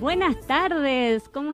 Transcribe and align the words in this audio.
Buenas 0.00 0.40
tardes, 0.46 1.28
¿cómo 1.28 1.52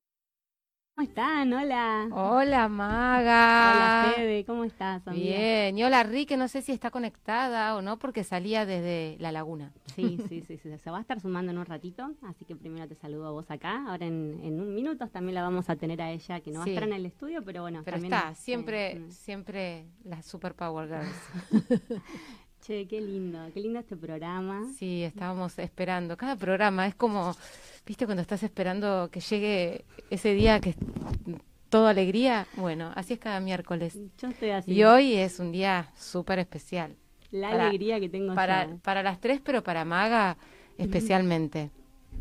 están? 1.02 1.52
Hola. 1.52 2.08
Hola, 2.10 2.68
Maga. 2.68 3.72
Hola, 4.06 4.12
Fede, 4.16 4.44
¿cómo 4.44 4.64
estás? 4.64 5.06
amiga? 5.06 5.36
Bien, 5.36 5.78
y 5.78 5.84
hola, 5.84 6.02
Rick, 6.02 6.28
que 6.28 6.36
no 6.36 6.48
sé 6.48 6.62
si 6.62 6.72
está 6.72 6.90
conectada 6.90 7.76
o 7.76 7.82
no, 7.82 7.98
porque 7.98 8.24
salía 8.24 8.64
desde 8.66 9.16
la 9.20 9.32
laguna. 9.32 9.72
Sí, 9.94 10.18
sí, 10.28 10.42
sí, 10.46 10.58
sí, 10.58 10.78
se 10.78 10.90
va 10.90 10.98
a 10.98 11.00
estar 11.00 11.20
sumando 11.20 11.52
en 11.52 11.58
un 11.58 11.66
ratito, 11.66 12.10
así 12.22 12.44
que 12.44 12.56
primero 12.56 12.86
te 12.88 12.94
saludo 12.94 13.26
a 13.28 13.30
vos 13.32 13.50
acá. 13.50 13.84
Ahora 13.88 14.06
en, 14.06 14.40
en 14.42 14.60
un 14.60 14.74
minutos 14.74 15.10
también 15.10 15.34
la 15.34 15.42
vamos 15.42 15.68
a 15.68 15.76
tener 15.76 16.00
a 16.00 16.10
ella, 16.10 16.40
que 16.40 16.50
no 16.50 16.60
va 16.60 16.64
Sí. 16.64 16.70
a 16.70 16.74
estar 16.74 16.88
en 16.88 16.94
el 16.94 17.06
estudio, 17.06 17.42
pero 17.44 17.62
bueno. 17.62 17.82
Pero 17.84 17.96
también, 17.96 18.14
está, 18.14 18.30
eh, 18.30 18.34
siempre, 18.36 18.94
mm. 18.96 19.10
siempre 19.10 19.86
las 20.04 20.24
Superpower 20.26 20.88
Girls. 20.88 22.02
Che, 22.60 22.88
qué 22.88 23.00
lindo, 23.00 23.38
qué 23.54 23.60
lindo 23.60 23.78
este 23.78 23.96
programa. 23.96 24.64
Sí, 24.76 25.04
estábamos 25.04 25.56
esperando. 25.60 26.16
Cada 26.16 26.34
programa 26.34 26.88
es 26.88 26.94
como, 26.96 27.36
viste, 27.88 28.04
cuando 28.04 28.20
estás 28.20 28.42
esperando 28.42 29.08
que 29.10 29.20
llegue 29.20 29.84
ese 30.10 30.34
día 30.34 30.60
que 30.60 30.70
es 30.70 30.76
todo 31.70 31.86
alegría. 31.86 32.46
Bueno, 32.56 32.92
así 32.94 33.14
es 33.14 33.18
cada 33.18 33.40
miércoles. 33.40 33.98
Yo 34.18 34.28
estoy 34.28 34.50
así. 34.50 34.72
Y 34.72 34.84
hoy 34.84 35.14
es 35.14 35.38
un 35.40 35.52
día 35.52 35.90
súper 35.96 36.38
especial. 36.38 36.94
la 37.30 37.50
para- 37.50 37.68
alegría 37.68 37.98
que 37.98 38.08
tengo 38.10 38.34
Para, 38.34 38.76
para 38.82 39.02
las 39.02 39.20
tres, 39.20 39.40
pero 39.42 39.62
para 39.62 39.84
Maga 39.84 40.36
especialmente. 40.76 41.70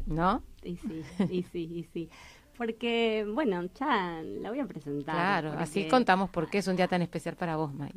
¿No? 0.05 0.41
Y 0.63 0.77
sí, 0.77 1.03
y 1.29 1.43
sí, 1.43 1.69
y 1.71 1.83
sí. 1.93 2.09
Porque, 2.57 3.25
bueno, 3.31 3.63
ya 3.79 4.21
la 4.23 4.49
voy 4.49 4.59
a 4.61 4.65
presentar. 4.65 5.15
Claro, 5.15 5.53
así 5.59 5.87
contamos 5.87 6.29
por 6.29 6.49
qué 6.49 6.57
es 6.59 6.67
un 6.67 6.75
día 6.75 6.87
tan 6.87 7.01
especial 7.01 7.35
para 7.35 7.55
vos, 7.57 7.73
May. 7.73 7.91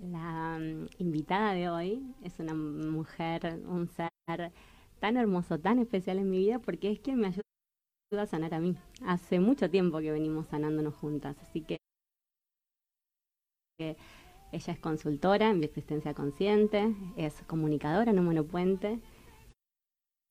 La 0.00 0.58
mm, 0.58 0.86
invitada 0.98 1.52
de 1.54 1.68
hoy 1.68 2.02
es 2.22 2.38
una 2.38 2.54
mujer, 2.54 3.58
un 3.66 3.88
ser 3.88 4.52
tan 4.98 5.16
hermoso, 5.16 5.58
tan 5.58 5.78
especial 5.78 6.18
en 6.18 6.30
mi 6.30 6.38
vida, 6.38 6.58
porque 6.58 6.90
es 6.90 7.00
quien 7.00 7.18
me 7.18 7.28
ayuda 7.28 8.22
a 8.22 8.26
sanar 8.26 8.54
a 8.54 8.60
mí. 8.60 8.76
Hace 9.04 9.40
mucho 9.40 9.70
tiempo 9.70 9.98
que 9.98 10.12
venimos 10.12 10.46
sanándonos 10.48 10.94
juntas, 10.94 11.36
así 11.40 11.62
que 11.62 11.78
ella 13.80 14.72
es 14.72 14.78
consultora 14.80 15.50
en 15.50 15.60
bioexistencia 15.60 16.14
consciente, 16.14 16.94
es 17.16 17.42
comunicadora 17.46 18.10
en 18.10 18.18
Humano 18.18 18.44
Puente 18.44 19.00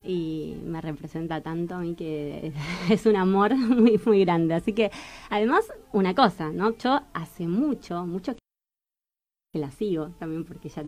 y 0.03 0.57
me 0.63 0.81
representa 0.81 1.41
tanto 1.41 1.75
a 1.75 1.79
mí 1.79 1.95
que 1.95 2.51
es 2.89 3.05
un 3.05 3.15
amor 3.15 3.55
muy, 3.55 3.99
muy 4.05 4.25
grande. 4.25 4.53
Así 4.53 4.73
que, 4.73 4.91
además, 5.29 5.71
una 5.93 6.13
cosa, 6.13 6.51
¿no? 6.51 6.77
Yo 6.77 7.01
hace 7.13 7.47
mucho, 7.47 8.05
mucho 8.05 8.33
que 8.33 9.59
la 9.59 9.71
sigo 9.71 10.09
también 10.19 10.43
porque 10.45 10.67
ella 10.67 10.85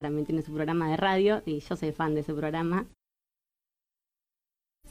también 0.00 0.26
tiene 0.26 0.42
su 0.42 0.52
programa 0.52 0.90
de 0.90 0.96
radio 0.96 1.42
y 1.46 1.60
yo 1.60 1.76
soy 1.76 1.92
fan 1.92 2.14
de 2.14 2.20
ese 2.20 2.34
programa. 2.34 2.86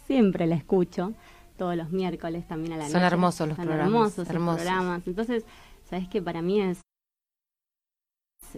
Siempre 0.07 0.47
la 0.47 0.55
escucho 0.55 1.13
todos 1.57 1.75
los 1.75 1.91
miércoles 1.91 2.47
también 2.47 2.73
a 2.73 2.77
la 2.77 2.85
Son 2.89 2.93
noche. 3.01 3.05
hermosos 3.05 3.47
los 3.47 3.55
Son 3.57 3.65
programas, 3.65 3.89
hermosos 3.95 4.29
hermosos. 4.29 4.61
programas. 4.63 5.07
Entonces, 5.07 5.45
sabes 5.89 6.07
que 6.09 6.21
para 6.21 6.41
mí 6.41 6.61
es 6.61 6.81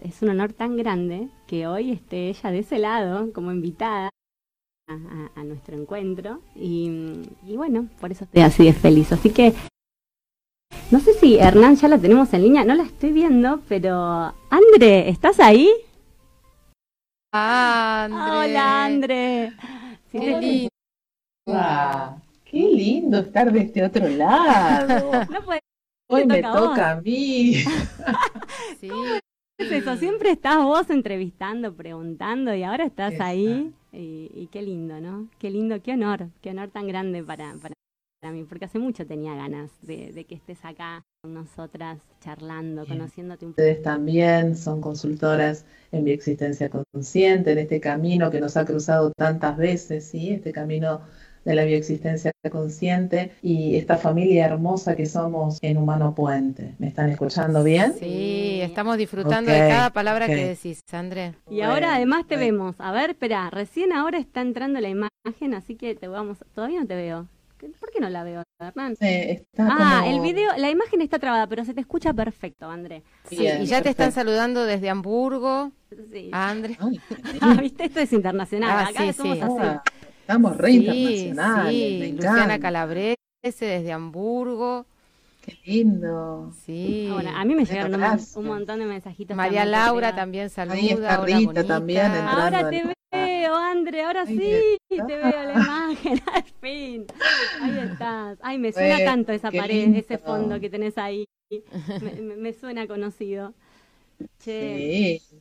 es 0.02 0.20
un 0.20 0.28
honor 0.28 0.52
tan 0.52 0.76
grande 0.76 1.28
que 1.46 1.66
hoy 1.66 1.90
esté 1.92 2.28
ella 2.28 2.50
de 2.50 2.58
ese 2.58 2.78
lado 2.78 3.32
como 3.32 3.50
invitada 3.50 4.10
a, 4.88 4.92
a- 4.92 5.30
a 5.40 5.44
nuestro 5.44 5.74
encuentro 5.76 6.42
y, 6.54 7.22
y 7.46 7.56
bueno, 7.56 7.88
por 8.00 8.12
eso 8.12 8.24
estoy 8.24 8.42
así 8.42 8.64
de 8.64 8.74
feliz. 8.74 9.10
Así 9.12 9.30
que 9.30 9.54
no 10.90 11.00
sé 11.00 11.14
si 11.14 11.38
Hernán 11.38 11.76
ya 11.76 11.88
la 11.88 11.98
tenemos 11.98 12.30
en 12.34 12.42
línea, 12.42 12.64
no 12.64 12.74
la 12.74 12.82
estoy 12.82 13.12
viendo, 13.12 13.60
pero 13.68 14.34
André, 14.50 15.08
¿estás 15.08 15.40
ahí? 15.40 15.70
André. 17.32 18.20
Hola, 18.30 18.84
André. 18.84 19.52
Sí, 20.12 20.18
Qué 20.18 20.40
lindo. 20.40 20.68
Ah, 21.46 22.18
qué 22.44 22.58
lindo 22.58 23.18
estar 23.18 23.52
de 23.52 23.60
este 23.60 23.84
otro 23.84 24.08
lado. 24.08 25.10
No 25.30 25.42
puede 25.44 25.60
Hoy 26.08 26.24
me 26.26 26.42
toca 26.42 26.90
a 26.92 27.00
mí. 27.00 27.54
Sí, 28.80 28.88
ser 29.58 29.72
eso, 29.72 29.96
siempre 29.96 30.30
estás 30.30 30.62
vos 30.62 30.90
entrevistando, 30.90 31.74
preguntando 31.74 32.54
y 32.54 32.62
ahora 32.62 32.84
estás 32.84 33.12
Exacto. 33.12 33.24
ahí 33.24 33.72
y, 33.92 34.30
y 34.34 34.48
qué 34.48 34.62
lindo, 34.62 35.00
¿no? 35.00 35.28
Qué 35.38 35.50
lindo, 35.50 35.80
qué 35.82 35.92
honor, 35.92 36.28
qué 36.42 36.50
honor 36.50 36.70
tan 36.70 36.86
grande 36.86 37.22
para, 37.24 37.54
para, 37.54 37.74
para 38.20 38.32
mí, 38.32 38.44
porque 38.44 38.66
hace 38.66 38.78
mucho 38.78 39.06
tenía 39.06 39.34
ganas 39.34 39.70
de, 39.82 40.12
de 40.12 40.24
que 40.24 40.34
estés 40.34 40.64
acá 40.64 41.02
con 41.22 41.34
nosotras 41.34 41.98
charlando, 42.20 42.82
Bien. 42.82 42.98
conociéndote 42.98 43.46
un 43.46 43.52
poco. 43.52 43.62
Ustedes 43.62 43.82
también 43.82 44.56
son 44.56 44.80
consultoras 44.80 45.64
en 45.92 46.04
bioexistencia 46.04 46.68
consciente, 46.70 47.52
en 47.52 47.58
este 47.58 47.80
camino 47.80 48.30
que 48.30 48.40
nos 48.40 48.56
ha 48.56 48.64
cruzado 48.64 49.12
tantas 49.16 49.56
veces, 49.56 50.04
¿sí? 50.04 50.32
Este 50.32 50.52
camino 50.52 51.00
de 51.46 51.54
la 51.54 51.64
bioexistencia 51.64 52.32
consciente 52.50 53.30
y 53.40 53.76
esta 53.76 53.96
familia 53.96 54.46
hermosa 54.46 54.96
que 54.96 55.06
somos 55.06 55.58
en 55.62 55.78
Humano 55.78 56.12
Puente. 56.14 56.74
¿Me 56.78 56.88
están 56.88 57.08
escuchando 57.08 57.62
bien? 57.62 57.94
sí, 57.98 58.58
estamos 58.60 58.98
disfrutando 58.98 59.52
de 59.52 59.58
cada 59.58 59.90
palabra 59.90 60.26
que 60.26 60.34
decís, 60.44 60.80
André. 60.92 61.34
Y 61.48 61.60
ahora 61.60 61.94
además 61.94 62.26
te 62.26 62.34
bueno. 62.36 62.52
vemos. 62.52 62.76
A 62.80 62.90
ver, 62.90 63.10
espera, 63.10 63.48
recién 63.50 63.92
ahora 63.92 64.18
está 64.18 64.40
entrando 64.40 64.80
la 64.80 64.88
imagen, 64.88 65.54
así 65.54 65.76
que 65.76 65.94
te 65.94 66.08
vamos. 66.08 66.38
Todavía 66.52 66.80
no 66.80 66.86
te 66.86 66.96
veo. 66.96 67.28
¿Qué- 67.58 67.68
¿Por 67.70 67.90
qué 67.90 68.00
no 68.00 68.10
la 68.10 68.22
veo, 68.24 68.42
Hernán? 68.60 68.96
Eh, 69.00 69.44
está 69.50 69.68
Ah, 69.70 70.00
como- 70.02 70.12
el 70.14 70.20
video, 70.20 70.50
la 70.58 70.68
imagen 70.68 71.00
está 71.00 71.18
trabada, 71.20 71.46
pero 71.46 71.64
se 71.64 71.72
te 71.74 71.80
escucha 71.80 72.12
perfecto, 72.12 72.68
André. 72.68 73.02
Sí, 73.30 73.46
y 73.46 73.66
ya 73.66 73.80
te 73.82 73.88
están 73.90 74.10
saludando 74.12 74.64
desde 74.64 74.90
Hamburgo, 74.90 75.70
Sí. 76.12 76.28
André. 76.32 76.76
Ay, 76.80 77.00
Ah, 77.40 77.56
viste, 77.60 77.84
esto 77.84 78.00
es 78.00 78.12
internacional. 78.12 78.70
Ah, 78.72 78.88
Acá 78.88 79.04
sí, 79.06 79.12
somos 79.14 79.36
sí. 79.38 79.42
así. 79.44 79.54
ah, 79.60 79.82
estamos 80.26 80.56
re 80.56 80.72
Sí, 80.72 80.76
internacionales, 80.78 81.72
sí, 81.72 81.98
me 82.00 82.12
Luciana. 82.12 82.58
Calabrese 82.58 83.16
desde 83.60 83.92
Hamburgo. 83.92 84.84
Qué 85.40 85.56
lindo. 85.64 86.52
Sí. 86.64 87.06
Ah, 87.08 87.14
Bueno, 87.14 87.30
a 87.32 87.44
mí 87.44 87.54
me 87.54 87.64
llegaron 87.64 87.94
un, 88.34 88.44
montón 88.44 88.80
de 88.80 88.86
mensajitos. 88.86 89.36
María 89.36 89.60
también 89.60 89.70
Laura 89.70 90.16
también 90.16 90.50
saluda. 90.50 90.74
Ahí 90.74 90.88
está 90.88 91.16
Rita 91.24 91.38
bonita. 91.38 91.64
también 91.64 92.06
entrando. 92.06 92.30
Ahora 92.42 92.70
te 92.70 92.80
al- 92.80 92.94
veo, 93.12 93.54
André, 93.54 94.02
ahora 94.02 94.26
sí, 94.26 94.36
te 94.88 94.96
veo 95.04 95.42
la 95.44 95.52
imagen, 95.54 96.20
al 96.34 96.44
fin. 96.60 97.06
Ahí 97.62 97.78
estás. 97.78 98.38
Ay, 98.42 98.58
me 98.58 98.72
suena 98.72 99.04
tanto 99.04 99.30
esa 99.30 99.52
pared, 99.52 99.74
lindo. 99.84 99.98
ese 100.00 100.18
fondo 100.18 100.58
que 100.58 100.68
tenés 100.68 100.98
ahí. 100.98 101.24
Me, 102.02 102.20
me- 102.20 102.36
me 102.36 102.52
suena 102.52 102.88
conocido. 102.88 103.54
Che. 104.42 105.20
Sí. 105.22 105.36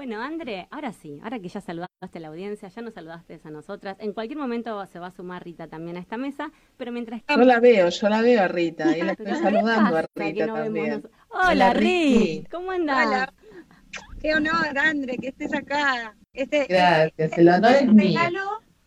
Bueno, 0.00 0.22
André, 0.22 0.66
ahora 0.70 0.94
sí, 0.94 1.20
ahora 1.22 1.38
que 1.40 1.48
ya 1.50 1.60
saludaste 1.60 1.90
a 2.14 2.20
la 2.20 2.28
audiencia, 2.28 2.70
ya 2.70 2.80
nos 2.80 2.94
saludaste 2.94 3.38
a 3.44 3.50
nosotras. 3.50 3.98
En 4.00 4.14
cualquier 4.14 4.38
momento 4.38 4.86
se 4.86 4.98
va 4.98 5.08
a 5.08 5.10
sumar 5.10 5.44
Rita 5.44 5.68
también 5.68 5.98
a 5.98 6.00
esta 6.00 6.16
mesa, 6.16 6.50
pero 6.78 6.90
mientras 6.90 7.20
Yo 7.28 7.36
la 7.44 7.60
veo, 7.60 7.90
yo 7.90 8.08
la 8.08 8.22
veo 8.22 8.42
a 8.42 8.48
Rita, 8.48 8.96
y 8.96 9.02
la 9.02 9.12
estoy 9.12 9.26
Pero 9.26 9.36
¿qué 9.36 9.42
saludando 9.44 9.96
a 9.98 10.02
que 10.02 10.08
Rita 10.16 10.46
no 10.46 10.54
también. 10.54 10.90
nos- 10.90 11.02
Hola, 11.28 11.50
Hola, 11.50 11.72
Rit, 11.74 12.14
Ricky. 12.16 12.46
¿cómo 12.50 12.70
andás? 12.70 13.06
Hola. 13.08 13.32
Qué 14.22 14.34
honor, 14.34 14.78
André, 14.78 15.18
que 15.18 15.28
estés 15.28 15.52
acá. 15.52 16.16
Este 16.32 16.66
Gracias, 16.66 17.36
el 17.36 17.48
honor 17.50 17.72
es 17.72 17.82
un 17.82 17.96
mío. 17.96 18.18
regalo 18.20 18.40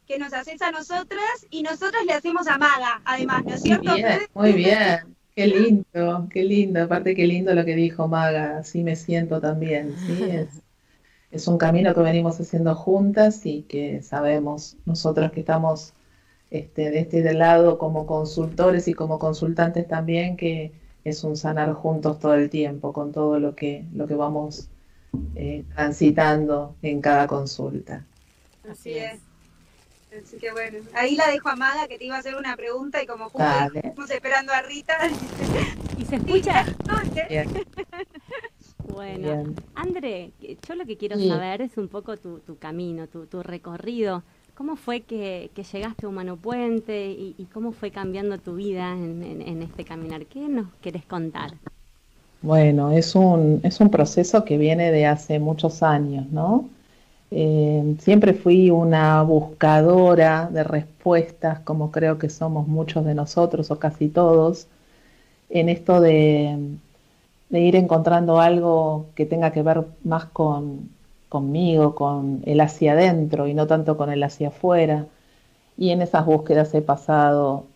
que 0.08 0.18
nos 0.18 0.34
haces 0.34 0.60
a 0.64 0.72
nosotras 0.72 1.46
y 1.52 1.62
nosotras 1.62 2.04
le 2.08 2.14
hacemos 2.14 2.48
a 2.48 2.58
Maga, 2.58 3.04
además, 3.06 3.46
¿no 3.46 3.54
es 3.54 3.62
cierto? 3.62 3.94
Bien, 3.94 4.18
muy 4.34 4.54
bien. 4.54 5.16
Qué 5.36 5.46
lindo, 5.48 6.28
qué 6.32 6.44
lindo. 6.44 6.82
Aparte, 6.82 7.14
qué 7.16 7.28
lindo 7.28 7.54
lo 7.54 7.64
que 7.66 7.76
dijo 7.76 8.08
Maga. 8.08 8.58
Así 8.58 8.84
me 8.84 8.96
siento 8.96 9.40
también. 9.40 9.96
Sí, 10.08 10.14
es, 10.32 10.64
es 11.34 11.48
un 11.48 11.58
camino 11.58 11.96
que 11.96 12.02
venimos 12.02 12.40
haciendo 12.40 12.76
juntas 12.76 13.44
y 13.44 13.64
que 13.64 14.04
sabemos 14.04 14.78
nosotros 14.86 15.32
que 15.32 15.40
estamos 15.40 15.94
este, 16.52 16.92
de 16.92 17.00
este 17.00 17.34
lado 17.34 17.80
como 17.80 18.06
consultores 18.06 18.88
y 18.88 18.94
como 18.94 19.18
consultantes 19.18 19.88
también, 19.88 20.38
que 20.38 20.72
es 21.04 21.24
un 21.24 21.36
sanar 21.36 21.74
juntos 21.74 22.20
todo 22.20 22.36
el 22.36 22.52
tiempo 22.52 22.94
con 22.94 23.12
todo 23.12 23.40
lo 23.40 23.56
que, 23.56 23.84
lo 23.96 24.06
que 24.06 24.14
vamos 24.14 24.70
eh, 25.36 25.66
transitando 25.74 26.76
en 26.84 27.02
cada 27.02 27.26
consulta. 27.26 28.06
Así 28.70 28.92
es. 28.92 29.20
Así 30.16 30.38
que 30.38 30.52
bueno, 30.52 30.78
ahí 30.94 31.16
la 31.16 31.28
dejo 31.30 31.50
a 31.50 31.56
Maga 31.56 31.88
que 31.88 31.98
te 31.98 32.06
iba 32.06 32.16
a 32.16 32.20
hacer 32.20 32.36
una 32.36 32.56
pregunta 32.56 33.02
y 33.02 33.08
como 33.08 33.30
justo 33.30 33.48
estamos 33.74 34.12
esperando 34.12 34.54
a 34.54 34.62
Rita. 34.62 34.96
¿Y 35.98 36.06
se 36.06 36.18
escucha? 36.18 36.66
Bien, 37.28 37.50
Bueno, 38.94 39.38
bien. 39.38 39.56
André, 39.76 40.34
yo 40.68 40.76
lo 40.76 40.86
que 40.86 40.98
quiero 40.98 41.18
Sí. 41.18 41.20
saber 41.20 41.62
es 41.62 41.78
un 41.78 41.88
poco 41.90 42.18
tu, 42.18 42.40
tu 42.42 42.58
camino, 42.58 43.08
tu, 43.08 43.26
tu 43.28 43.42
recorrido. 43.44 44.24
¿Cómo 44.56 44.76
fue 44.76 45.02
que, 45.04 45.52
que 45.56 45.64
llegaste 45.64 46.06
a 46.06 46.10
Humano 46.10 46.38
Puente 46.38 47.08
y, 47.12 47.36
y 47.38 47.46
cómo 47.48 47.72
fue 47.72 47.92
cambiando 47.92 48.38
tu 48.40 48.56
vida 48.56 48.94
en, 48.94 49.24
en- 49.24 49.42
en 49.42 49.62
este 49.64 49.84
caminar? 49.86 50.28
¿Qué 50.28 50.48
nos 50.48 50.68
querés 50.82 51.06
contar? 51.06 51.60
Bueno, 52.42 52.92
es 52.92 53.16
un, 53.16 53.62
es 53.64 53.80
un 53.80 53.90
proceso 53.90 54.44
que 54.46 54.58
viene 54.58 54.92
de 54.92 55.06
hace 55.06 55.40
muchos 55.40 55.82
años, 55.84 56.28
¿no? 56.32 56.70
Eh, 57.32 57.96
siempre 58.00 58.34
fui 58.34 58.70
una 58.72 59.24
buscadora 59.24 60.50
de 60.52 60.64
respuestas, 60.64 61.60
como 61.62 61.92
creo 61.92 62.20
que 62.20 62.30
somos 62.30 62.68
muchos 62.68 63.06
de 63.06 63.16
nosotros 63.16 63.72
o 63.72 63.80
casi 63.80 64.10
todos, 64.10 64.68
en 65.50 65.70
esto 65.70 66.02
de, 66.02 66.58
de 67.54 67.62
ir 67.62 67.76
encontrando 67.76 68.40
algo 68.42 69.12
que 69.16 69.28
tenga 69.28 69.52
que 69.52 69.62
ver 69.62 69.86
más 70.04 70.26
con, 70.26 70.90
conmigo, 71.30 71.94
con 71.94 72.42
el 72.48 72.60
hacia 72.62 72.94
adentro 72.94 73.48
y 73.48 73.54
no 73.54 73.68
tanto 73.68 73.96
con 73.96 74.12
el 74.12 74.24
hacia 74.24 74.48
afuera. 74.48 75.06
Y 75.78 75.92
en 75.92 76.02
esas 76.02 76.26
búsquedas 76.26 76.74
he 76.74 76.82
pasado 76.82 77.68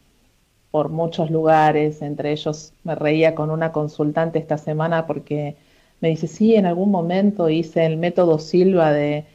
por 0.71 0.89
muchos 0.89 1.29
lugares, 1.29 2.01
entre 2.01 2.31
ellos 2.31 2.73
me 2.83 2.95
reía 2.95 3.35
con 3.35 3.51
una 3.51 3.71
consultante 3.71 4.39
esta 4.39 4.57
semana 4.57 5.05
porque 5.05 5.57
me 6.01 6.09
dice, 6.09 6.27
sí, 6.27 6.55
en 6.55 6.65
algún 6.65 6.89
momento 6.89 7.47
hice 7.47 7.85
el 7.85 7.97
método 7.97 8.39
Silva 8.39 8.91
de 8.91 9.25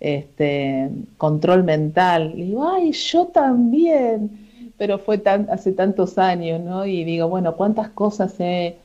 este, 0.00 0.90
control 1.18 1.62
mental. 1.64 2.32
Y 2.36 2.44
digo, 2.44 2.66
ay, 2.66 2.92
yo 2.92 3.26
también, 3.26 4.72
pero 4.78 4.98
fue 4.98 5.18
tan, 5.18 5.50
hace 5.50 5.72
tantos 5.72 6.16
años, 6.16 6.58
¿no? 6.62 6.86
Y 6.86 7.04
digo, 7.04 7.28
bueno, 7.28 7.54
¿cuántas 7.56 7.90
cosas 7.90 8.34
he, 8.40 8.78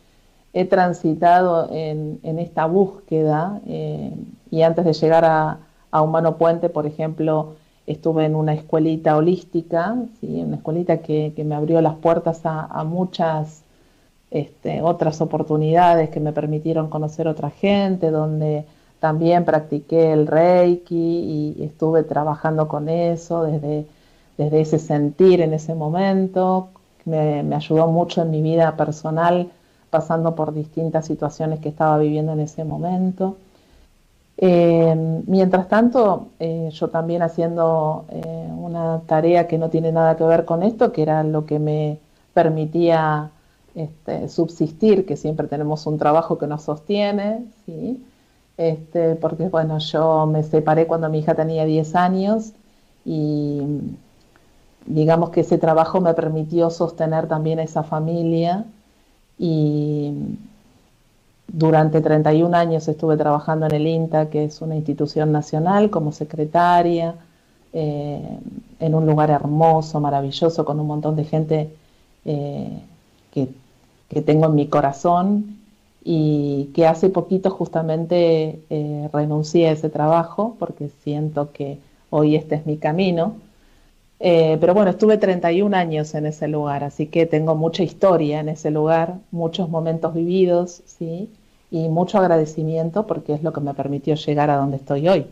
transitado 0.64 1.68
en, 1.70 2.20
esta 2.24 2.66
búsqueda? 2.66 3.60
Eh, 3.68 4.14
y 4.50 4.62
antes 4.62 4.86
de 4.86 4.94
llegar 4.94 5.26
a, 5.26 5.60
Humano 5.92 6.38
Puente, 6.38 6.68
por 6.68 6.86
ejemplo, 6.86 7.56
estuve 7.88 8.26
en 8.26 8.36
una 8.36 8.54
escuelita 8.54 9.16
holística, 9.16 9.96
una 10.22 10.58
escuelita 10.58 10.98
que, 10.98 11.34
me 11.46 11.56
abrió 11.56 11.80
las 11.80 11.96
puertas 11.96 12.42
a, 12.44 12.84
muchas 12.84 13.64
este, 14.32 14.82
otras 14.82 15.22
oportunidades 15.22 16.10
que 16.10 16.20
me 16.20 16.34
permitieron 16.34 16.90
conocer 16.90 17.30
otra 17.30 17.50
gente, 17.50 18.12
donde 18.12 18.66
también 19.00 19.46
practiqué 19.46 20.12
el 20.12 20.28
Reiki 20.28 21.56
y 21.58 21.64
estuve 21.64 22.04
trabajando 22.04 22.68
con 22.68 22.90
eso 22.90 23.44
desde, 23.44 23.86
ese 24.38 24.80
sentir 24.80 25.40
en 25.40 25.54
ese 25.54 25.76
momento. 25.76 26.70
Me, 27.06 27.44
me 27.44 27.56
ayudó 27.56 27.88
mucho 27.88 28.24
en 28.24 28.32
mi 28.32 28.42
vida 28.42 28.76
personal, 28.76 29.50
pasando 29.96 30.36
por 30.36 30.54
distintas 30.54 31.06
situaciones 31.06 31.62
que 31.62 31.70
estaba 31.70 31.98
viviendo 31.98 32.34
en 32.34 32.42
ese 32.42 32.66
momento. 32.66 33.38
Eh, 34.38 34.94
mientras 35.26 35.70
tanto, 35.70 36.28
eh, 36.38 36.70
yo 36.74 36.90
también 36.90 37.22
haciendo 37.22 38.04
eh, 38.10 38.50
una 38.58 39.00
tarea 39.08 39.48
que 39.48 39.58
no 39.58 39.70
tiene 39.70 39.94
nada 39.94 40.18
que 40.18 40.26
ver 40.26 40.44
con 40.44 40.64
esto, 40.64 40.92
que 40.92 41.02
era 41.02 41.24
lo 41.24 41.46
que 41.46 41.60
me 41.60 41.98
permitía 42.34 43.32
este, 43.74 44.28
subsistir, 44.28 45.06
que 45.06 45.16
siempre 45.16 45.48
tenemos 45.48 45.88
un 45.88 45.98
trabajo 45.98 46.38
que 46.38 46.48
nos 46.48 46.64
sostiene, 46.64 47.46
¿sí? 47.66 48.04
este, 48.58 49.16
porque 49.16 49.48
bueno, 49.48 49.78
yo 49.80 50.26
me 50.26 50.44
separé 50.44 50.88
cuando 50.88 51.08
mi 51.10 51.20
hija 51.20 51.36
tenía 51.36 51.64
10 51.64 51.96
años 51.96 52.52
y 53.06 53.62
digamos 54.86 55.30
que 55.30 55.42
ese 55.42 55.58
trabajo 55.58 56.02
me 56.02 56.14
permitió 56.14 56.70
sostener 56.70 57.28
también 57.28 57.60
a 57.60 57.64
esa 57.64 57.84
familia 57.84 58.66
y 59.38 60.14
durante 61.48 62.02
31 62.02 62.56
años 62.56 62.88
estuve 62.88 63.18
trabajando 63.18 63.66
en 63.68 63.74
el 63.74 63.88
INTA, 63.88 64.30
que 64.30 64.46
es 64.46 64.62
una 64.62 64.76
institución 64.76 65.32
nacional, 65.32 65.90
como 65.90 66.12
secretaria, 66.12 67.16
eh, 67.74 68.40
en 68.80 68.96
un 68.96 69.06
lugar 69.06 69.30
hermoso, 69.30 70.00
maravilloso, 70.00 70.66
con 70.66 70.80
un 70.80 70.88
montón 70.88 71.16
de 71.16 71.26
gente 71.26 71.70
eh, 72.26 72.82
que, 73.32 73.50
tengo 74.22 74.46
en 74.46 74.56
mi 74.56 74.68
corazón 74.68 75.58
y 76.04 76.70
que 76.74 76.88
hace 76.88 77.10
poquito 77.10 77.50
justamente 77.50 78.62
eh, 78.70 79.10
renuncié 79.12 79.68
a 79.68 79.72
ese 79.74 79.90
trabajo 79.90 80.56
porque 80.58 80.90
siento 81.04 81.52
que 81.52 81.80
hoy 82.12 82.36
este 82.38 82.56
es 82.56 82.66
mi 82.66 82.78
camino. 82.78 83.36
Pero 84.20 84.74
bueno, 84.74 84.92
estuve 84.92 85.18
31 85.18 85.76
años 85.76 86.16
en 86.16 86.26
ese 86.26 86.48
lugar, 86.48 86.84
así 86.84 87.08
que 87.08 87.26
tengo 87.26 87.56
mucha 87.56 87.84
historia 87.84 88.40
en 88.40 88.50
ese 88.50 88.72
lugar, 88.72 89.20
muchos 89.32 89.70
momentos 89.70 90.14
vividos, 90.14 90.82
¿sí? 90.86 91.30
y 91.72 91.90
mucho 91.90 92.20
agradecimiento 92.20 93.06
porque 93.06 93.34
es 93.34 93.44
lo 93.44 93.52
que 93.52 93.62
me 93.62 93.74
permitió 93.74 94.16
llegar 94.16 94.50
a 94.50 94.56
donde 94.56 94.78
estoy 94.78 95.08
hoy. 95.10 95.26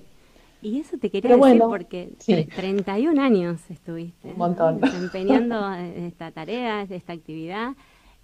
Y 0.62 0.80
eso 0.80 0.98
te 0.98 1.10
quería 1.10 1.36
decir 1.36 1.62
porque 1.62 2.12
31 2.56 3.22
años 3.22 3.60
estuviste 3.70 4.34
desempeñando 4.82 5.74
esta 5.74 6.32
tarea, 6.32 6.84
esta 6.84 7.14
actividad, 7.14 7.74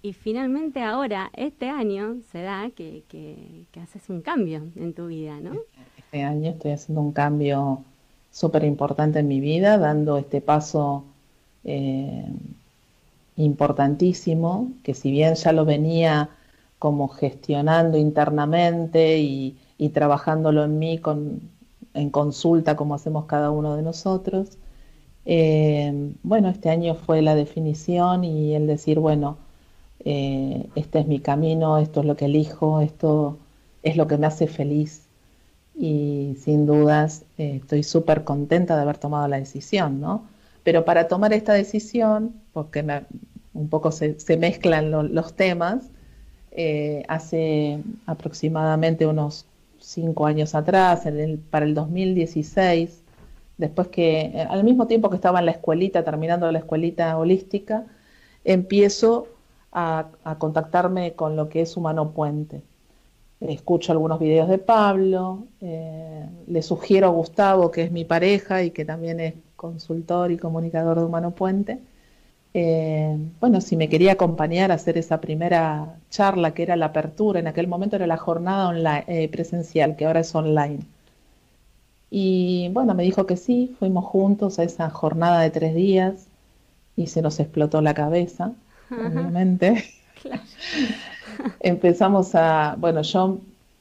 y 0.02 0.14
finalmente 0.14 0.82
ahora, 0.82 1.30
este 1.34 1.68
año, 1.68 2.16
se 2.32 2.40
da 2.40 2.70
que, 2.74 3.04
que, 3.08 3.66
haces 3.80 4.08
un 4.08 4.22
cambio 4.22 4.62
en 4.76 4.94
tu 4.94 5.08
vida, 5.08 5.38
¿no? 5.40 5.52
Este 5.98 6.22
año 6.22 6.50
estoy 6.50 6.70
haciendo 6.70 7.02
un 7.02 7.12
cambio 7.12 7.84
súper 8.30 8.64
importante 8.64 9.18
en 9.20 9.28
mi 9.28 9.40
vida, 9.40 9.78
dando 9.78 10.16
este 10.18 10.40
paso 10.40 11.04
eh, 11.64 12.26
importantísimo, 13.36 14.72
que 14.82 14.94
si 14.94 15.10
bien 15.10 15.34
ya 15.34 15.52
lo 15.52 15.64
venía 15.64 16.30
como 16.78 17.08
gestionando 17.08 17.98
internamente 17.98 19.18
y, 19.18 19.56
trabajándolo 19.94 20.64
en 20.64 20.78
mí 20.78 20.98
con, 20.98 21.40
en 21.94 22.10
consulta 22.10 22.76
como 22.76 22.94
hacemos 22.94 23.24
cada 23.26 23.50
uno 23.50 23.76
de 23.76 23.82
nosotros. 23.82 24.58
Eh, 25.24 26.12
bueno, 26.22 26.48
este 26.48 26.70
año 26.70 26.94
fue 26.94 27.22
la 27.22 27.34
definición 27.34 28.24
y 28.24 28.54
el 28.54 28.66
decir, 28.66 28.98
bueno, 28.98 29.38
eh, 30.04 30.68
este 30.74 31.00
es 31.00 31.06
mi 31.06 31.20
camino, 31.20 31.78
esto 31.78 32.00
es 32.00 32.06
lo 32.06 32.16
que 32.16 32.26
elijo, 32.26 32.80
esto 32.80 33.38
es 33.82 33.96
lo 33.96 34.06
que 34.06 34.18
me 34.18 34.26
hace 34.26 34.46
feliz 34.46 35.09
y 35.74 36.36
sin 36.40 36.66
dudas 36.66 37.24
eh, 37.38 37.56
estoy 37.62 37.82
súper 37.82 38.24
contenta 38.24 38.76
de 38.76 38.82
haber 38.82 38.98
tomado 38.98 39.28
la 39.28 39.38
decisión, 39.38 40.00
¿no? 40.00 40.26
Pero 40.62 40.84
para 40.84 41.08
tomar 41.08 41.32
esta 41.32 41.54
decisión, 41.54 42.34
porque 42.52 42.84
un 43.54 43.68
poco 43.68 43.90
se, 43.92 44.16
mezclan 44.38 44.90
los 45.14 45.34
temas, 45.34 45.90
eh, 46.52 47.04
hace 47.08 47.78
aproximadamente 48.06 49.06
unos 49.06 49.46
cinco 49.78 50.26
años 50.26 50.54
atrás, 50.54 51.04
para 51.50 51.64
el 51.64 51.74
2016, 51.74 53.02
después 53.56 53.88
que, 53.88 54.20
eh, 54.20 54.46
al 54.48 54.64
mismo 54.64 54.86
tiempo 54.86 55.10
que 55.10 55.16
estaba 55.16 55.38
en 55.38 55.46
la 55.46 55.52
escuelita, 55.52 56.04
terminando 56.04 56.50
la 56.52 56.58
escuelita 56.58 57.16
holística, 57.16 57.86
empiezo 58.44 59.28
a, 59.72 60.08
contactarme 60.38 61.14
con 61.14 61.36
lo 61.36 61.48
que 61.48 61.62
es 61.62 61.76
Humano 61.76 62.10
Puente. 62.12 62.62
Escucho 63.40 63.92
algunos 63.92 64.20
videos 64.20 64.48
de 64.48 64.58
Pablo, 64.58 65.46
eh, 65.60 66.26
le 66.46 66.62
sugiero 66.62 67.06
a 67.08 67.10
Gustavo, 67.10 67.70
que 67.70 67.84
es 67.84 67.92
mi 67.92 68.04
pareja 68.04 68.62
y 68.62 68.70
que 68.70 68.84
también 68.84 69.18
es 69.20 69.34
consultor 69.56 70.30
y 70.30 70.36
comunicador 70.36 70.98
de 70.98 71.04
Humano 71.04 71.30
Puente, 71.32 71.80
eh, 72.52 73.16
bueno, 73.40 73.60
si 73.60 73.76
me 73.76 73.88
quería 73.88 74.12
acompañar 74.12 74.72
a 74.72 74.74
hacer 74.74 74.98
esa 74.98 75.20
primera 75.20 75.98
charla 76.10 76.52
que 76.52 76.64
era 76.64 76.76
la 76.76 76.86
apertura, 76.86 77.38
en 77.40 77.46
aquel 77.46 77.68
momento 77.68 77.96
era 77.96 78.06
la 78.06 78.16
jornada 78.16 78.68
online, 78.68 79.04
eh, 79.06 79.28
presencial, 79.28 79.96
que 79.96 80.06
ahora 80.06 80.20
es 80.20 80.34
online. 80.34 80.80
Y 82.10 82.68
bueno, 82.72 82.94
me 82.94 83.04
dijo 83.04 83.26
que 83.26 83.36
sí, 83.36 83.74
fuimos 83.78 84.04
juntos 84.04 84.58
a 84.58 84.64
esa 84.64 84.90
jornada 84.90 85.40
de 85.42 85.50
tres 85.50 85.74
días 85.74 86.26
y 86.96 87.06
se 87.06 87.22
nos 87.22 87.38
explotó 87.38 87.80
la 87.82 87.94
cabeza, 87.94 88.52
obviamente. 88.90 89.84
Empezamos 91.60 92.34
a, 92.34 92.76
bueno, 92.78 93.02
yo 93.02 93.38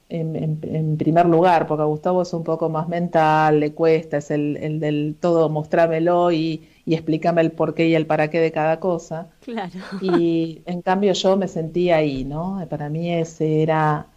en, 0.09 0.97
primer 0.97 1.27
lugar, 1.27 1.67
porque 1.67 1.83
a 1.83 1.85
Gustavo 1.85 2.23
es 2.23 2.33
un 2.33 2.43
poco 2.43 2.69
más 2.69 2.87
mental, 2.87 3.59
le 3.59 3.73
cuesta, 3.73 4.17
es 4.17 4.31
el, 4.31 4.57
el 4.57 4.79
del 4.79 5.15
todo 5.19 5.49
mostrámelo 5.49 6.31
y, 6.31 6.67
y 6.85 6.95
explícame 6.95 7.41
el 7.41 7.51
porqué 7.51 7.87
y 7.87 7.95
el 7.95 8.07
para 8.07 8.29
qué 8.29 8.39
de 8.39 8.51
cada 8.51 8.79
cosa. 8.79 9.27
Claro. 9.41 9.79
Y 10.01 10.61
en 10.65 10.81
cambio 10.81 11.13
yo 11.13 11.37
me 11.37 11.47
sentía 11.47 11.97
ahí, 11.97 12.25
¿no? 12.25 12.65
Para 12.69 12.89
mí 12.89 13.13
ese 13.13 13.61
era, 13.61 14.07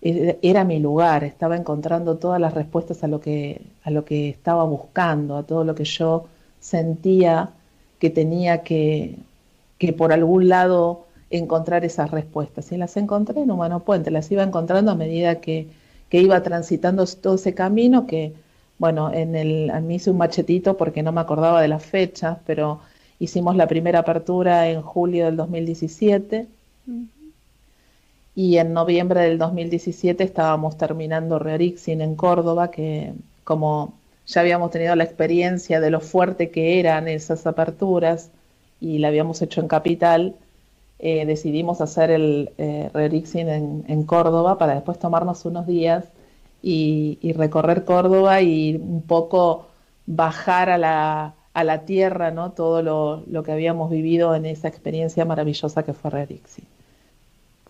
era 0.00 0.64
mi 0.64 0.78
lugar, 0.78 1.24
estaba 1.24 1.56
encontrando 1.56 2.16
todas 2.18 2.40
las 2.40 2.54
respuestas 2.54 3.02
a 3.02 3.08
lo 3.08 3.20
que, 3.20 3.62
a 3.82 3.90
lo 3.90 4.04
que 4.04 4.28
estaba 4.28 4.64
buscando, 4.64 5.36
a 5.36 5.42
todo 5.42 5.64
lo 5.64 5.74
que 5.74 5.84
yo 5.84 6.26
sentía 6.60 7.50
que 7.98 8.10
tenía 8.10 8.62
que, 8.62 9.16
que 9.78 9.92
por 9.92 10.12
algún 10.12 10.48
lado 10.48 11.03
encontrar 11.30 11.84
esas 11.84 12.10
respuestas. 12.10 12.70
Y 12.72 12.76
las 12.76 12.96
encontré 12.96 13.40
en 13.42 13.50
Humano 13.50 13.80
Puente, 13.80 14.10
las 14.10 14.30
iba 14.30 14.42
encontrando 14.42 14.90
a 14.90 14.94
medida 14.94 15.40
que, 15.40 15.68
que 16.08 16.20
iba 16.20 16.42
transitando 16.42 17.04
todo 17.06 17.36
ese 17.36 17.54
camino 17.54 18.06
que 18.06 18.34
bueno, 18.78 19.12
en 19.12 19.36
el, 19.36 19.70
a 19.70 19.80
mí 19.80 19.96
hice 19.96 20.10
un 20.10 20.18
machetito 20.18 20.76
porque 20.76 21.02
no 21.02 21.12
me 21.12 21.20
acordaba 21.20 21.62
de 21.62 21.68
las 21.68 21.84
fechas, 21.84 22.38
pero 22.46 22.80
hicimos 23.18 23.56
la 23.56 23.68
primera 23.68 24.00
apertura 24.00 24.68
en 24.68 24.82
julio 24.82 25.26
del 25.26 25.36
2017 25.36 26.46
y 28.34 28.56
en 28.58 28.72
noviembre 28.72 29.20
del 29.20 29.38
2017 29.38 30.24
estábamos 30.24 30.76
terminando 30.76 31.38
Reorixin 31.38 32.00
en 32.00 32.16
Córdoba, 32.16 32.70
que 32.70 33.12
como 33.44 33.94
ya 34.26 34.40
habíamos 34.40 34.70
tenido 34.72 34.96
la 34.96 35.04
experiencia 35.04 35.80
de 35.80 35.90
lo 35.90 36.00
fuerte 36.00 36.50
que 36.50 36.80
eran 36.80 37.06
esas 37.06 37.46
aperturas 37.46 38.30
y 38.80 38.98
la 38.98 39.08
habíamos 39.08 39.40
hecho 39.40 39.60
en 39.60 39.68
Capital, 39.68 40.34
eh, 40.98 41.26
decidimos 41.26 41.80
hacer 41.80 42.10
el 42.10 42.50
eh, 42.58 42.90
en, 42.94 44.04
Córdoba 44.04 44.58
para 44.58 44.74
después 44.74 44.98
tomarnos 44.98 45.44
unos 45.44 45.66
días 45.66 46.04
y, 46.62 47.32
recorrer 47.34 47.84
Córdoba 47.84 48.40
y 48.40 48.76
un 48.76 49.02
poco 49.02 49.66
bajar 50.06 50.70
a 50.70 50.78
la, 50.78 51.34
a 51.52 51.64
la 51.64 51.84
tierra 51.84 52.30
¿no? 52.30 52.52
todo 52.52 52.82
lo, 52.82 53.42
que 53.42 53.52
habíamos 53.52 53.90
vivido 53.90 54.34
en 54.34 54.46
esa 54.46 54.68
experiencia 54.68 55.24
maravillosa 55.24 55.82
que 55.82 55.92
fue 55.92 56.10
Redixi. 56.10 56.62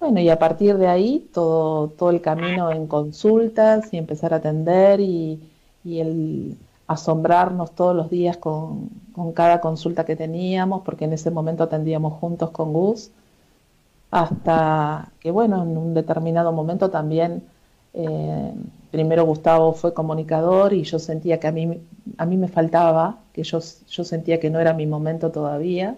Bueno, 0.00 0.20
y 0.20 0.28
a 0.28 0.38
partir 0.38 0.76
de 0.76 0.86
ahí 0.86 1.28
todo, 1.32 1.88
todo 1.88 2.10
el 2.10 2.20
camino 2.20 2.70
en 2.70 2.86
consultas 2.86 3.92
y 3.92 3.96
empezar 3.96 4.34
a 4.34 4.36
atender 4.36 5.00
y, 5.00 5.40
el 5.84 6.56
asombrarnos 6.86 7.74
todos 7.74 7.96
los 7.96 8.10
días 8.10 8.36
con, 8.36 8.90
cada 9.34 9.60
consulta 9.60 10.04
que 10.04 10.16
teníamos, 10.16 10.82
porque 10.84 11.06
en 11.06 11.12
ese 11.12 11.30
momento 11.30 11.64
atendíamos 11.64 12.14
juntos 12.14 12.50
con 12.50 12.72
Gus, 12.72 13.10
hasta 14.10 15.10
que, 15.20 15.30
bueno, 15.30 15.62
en 15.62 15.76
un 15.76 15.94
determinado 15.94 16.52
momento 16.52 16.90
también, 16.90 17.42
eh, 17.94 18.52
primero 18.90 19.24
Gustavo 19.24 19.72
fue 19.72 19.94
comunicador 19.94 20.72
y 20.72 20.84
yo 20.84 20.98
sentía 20.98 21.40
que 21.40 21.46
a 21.48 21.52
mí, 21.52 21.80
a 22.18 22.26
mí 22.26 22.36
me 22.36 22.48
faltaba, 22.48 23.18
que 23.32 23.42
yo, 23.42 23.60
yo 23.88 24.04
sentía 24.04 24.38
que 24.40 24.50
no 24.50 24.60
era 24.60 24.72
mi 24.72 24.86
momento 24.86 25.30
todavía, 25.30 25.96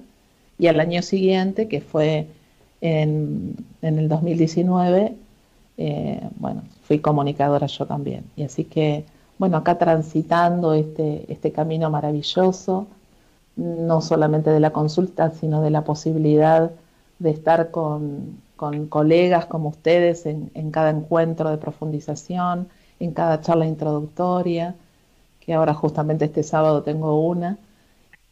y 0.58 0.68
al 0.68 0.80
año 0.80 1.02
siguiente, 1.02 1.68
que 1.68 1.80
fue 1.80 2.28
en, 2.80 3.56
en 3.82 3.98
el 3.98 4.08
2019, 4.08 5.16
eh, 5.78 6.20
bueno, 6.36 6.62
fui 6.82 6.98
comunicadora 7.00 7.66
yo 7.66 7.86
también. 7.86 8.24
Y 8.36 8.44
así 8.44 8.64
que 8.64 9.04
bueno, 9.38 9.58
acá 9.58 9.78
transitando 9.78 10.72
este, 10.74 11.30
este 11.32 11.52
camino 11.52 11.90
maravilloso, 11.90 12.86
no 13.56 14.00
solamente 14.00 14.50
de 14.50 14.60
la 14.60 14.72
consulta, 14.72 15.30
sino 15.30 15.62
de 15.62 15.70
la 15.70 15.84
posibilidad 15.84 16.70
de 17.18 17.30
estar 17.30 17.70
con, 17.70 18.44
colegas 18.88 19.46
como 19.46 19.68
ustedes 19.68 20.24
en, 20.26 20.70
cada 20.70 20.90
encuentro 20.90 21.50
de 21.50 21.58
profundización, 21.58 22.68
en 23.00 23.12
cada 23.12 23.40
charla 23.40 23.66
introductoria, 23.66 24.74
que 25.40 25.54
ahora 25.54 25.74
justamente 25.74 26.24
este 26.24 26.42
sábado 26.42 26.82
tengo 26.82 27.20
una, 27.20 27.58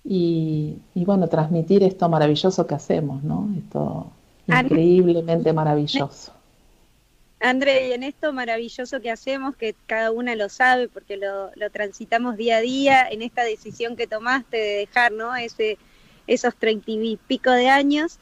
y, 0.02 0.78
y 0.94 1.04
bueno, 1.04 1.28
transmitir 1.28 1.82
esto 1.82 2.08
maravilloso 2.08 2.66
que 2.66 2.74
hacemos, 2.74 3.22
¿no? 3.22 3.48
Esto 3.56 4.06
increíblemente 4.46 5.52
maravilloso. 5.52 6.32
André, 7.44 7.88
y 7.88 7.92
en 7.92 8.02
esto 8.04 8.32
maravilloso 8.32 9.02
que 9.02 9.10
hacemos, 9.10 9.54
que 9.54 9.74
cada 9.86 10.10
una 10.10 10.34
lo 10.34 10.48
sabe 10.48 10.88
porque 10.88 11.18
lo, 11.18 11.50
transitamos 11.70 12.38
día 12.38 12.56
a 12.56 12.60
día, 12.62 13.06
en 13.06 13.20
esta 13.20 13.44
decisión 13.44 13.96
que 13.96 14.06
tomaste 14.06 14.56
de 14.56 14.76
dejar 14.78 15.12
¿no? 15.12 15.36
Ese, 15.36 15.76
esos 16.26 16.56
treinta 16.56 16.90
y 16.90 17.18
pico 17.28 17.50
de 17.50 17.68
años, 17.68 18.18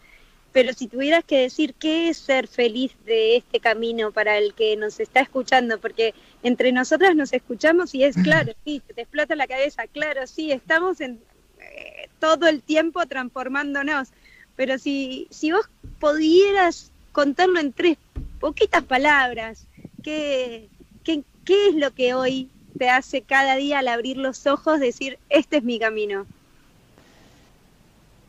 pero 0.51 0.73
si 0.73 0.89
tuvieras 0.89 1.23
que 1.23 1.39
decir 1.39 1.75
qué 1.75 2.09
es 2.09 2.17
ser 2.17 2.49
feliz 2.49 2.97
de 3.07 3.37
este 3.37 3.61
camino 3.61 4.11
para 4.11 4.39
el 4.39 4.55
que 4.55 4.77
nos 4.77 4.99
está 4.99 5.21
escuchando, 5.21 5.79
porque 5.79 6.15
entre 6.43 6.73
nosotras 6.73 7.15
nos 7.15 7.33
escuchamos 7.33 7.95
y 7.95 8.03
es 8.03 8.17
claro, 8.17 8.53
sí, 8.65 8.83
te 8.93 9.03
explota 9.03 9.37
la 9.37 9.47
cabeza, 9.47 9.87
claro, 9.87 10.27
sí, 10.27 10.51
estamos 10.51 11.01
en 11.01 11.21
eh, 11.61 12.09
todo 12.19 12.49
el 12.49 12.61
tiempo 12.61 13.07
transformándonos, 13.07 14.09
pero 14.57 14.79
si, 14.79 15.29
si 15.31 15.53
vos 15.53 15.69
pudieras 16.01 16.91
contarlo 17.13 17.61
en 17.61 17.73
tres 17.73 17.99
poquitas 18.43 18.83
palabras, 18.83 19.69
¿qué, 20.03 20.69
qué, 21.05 21.23
qué 21.45 21.69
es 21.69 21.77
lo 21.77 21.93
que 21.93 22.13
hoy 22.13 22.51
te 22.77 22.91
hace 22.91 23.23
cada 23.23 23.55
día 23.55 23.79
al 23.79 23.87
abrir 23.87 24.17
los 24.17 24.49
ojos 24.49 24.81
decir, 24.81 25.21
este 25.31 25.59
es 25.59 25.63
mi 25.63 25.79
camino? 25.79 26.27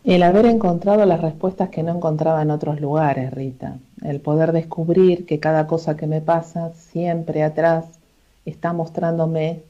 El 0.04 0.22
haber 0.22 0.46
encontrado 0.46 1.04
las 1.08 1.20
respuestas 1.20 1.70
que 1.70 1.82
no 1.82 1.96
encontraba 1.96 2.44
en 2.44 2.52
otros 2.52 2.80
lugares, 2.80 3.34
Rita. 3.34 3.78
El 4.04 4.20
poder 4.20 4.52
descubrir 4.52 5.26
que 5.26 5.40
cada 5.40 5.66
cosa 5.66 5.98
que 5.98 6.06
me 6.06 6.22
pasa 6.22 6.74
siempre 6.76 7.42
atrás 7.42 7.86
está 8.46 8.72
mostrándome 8.72 9.64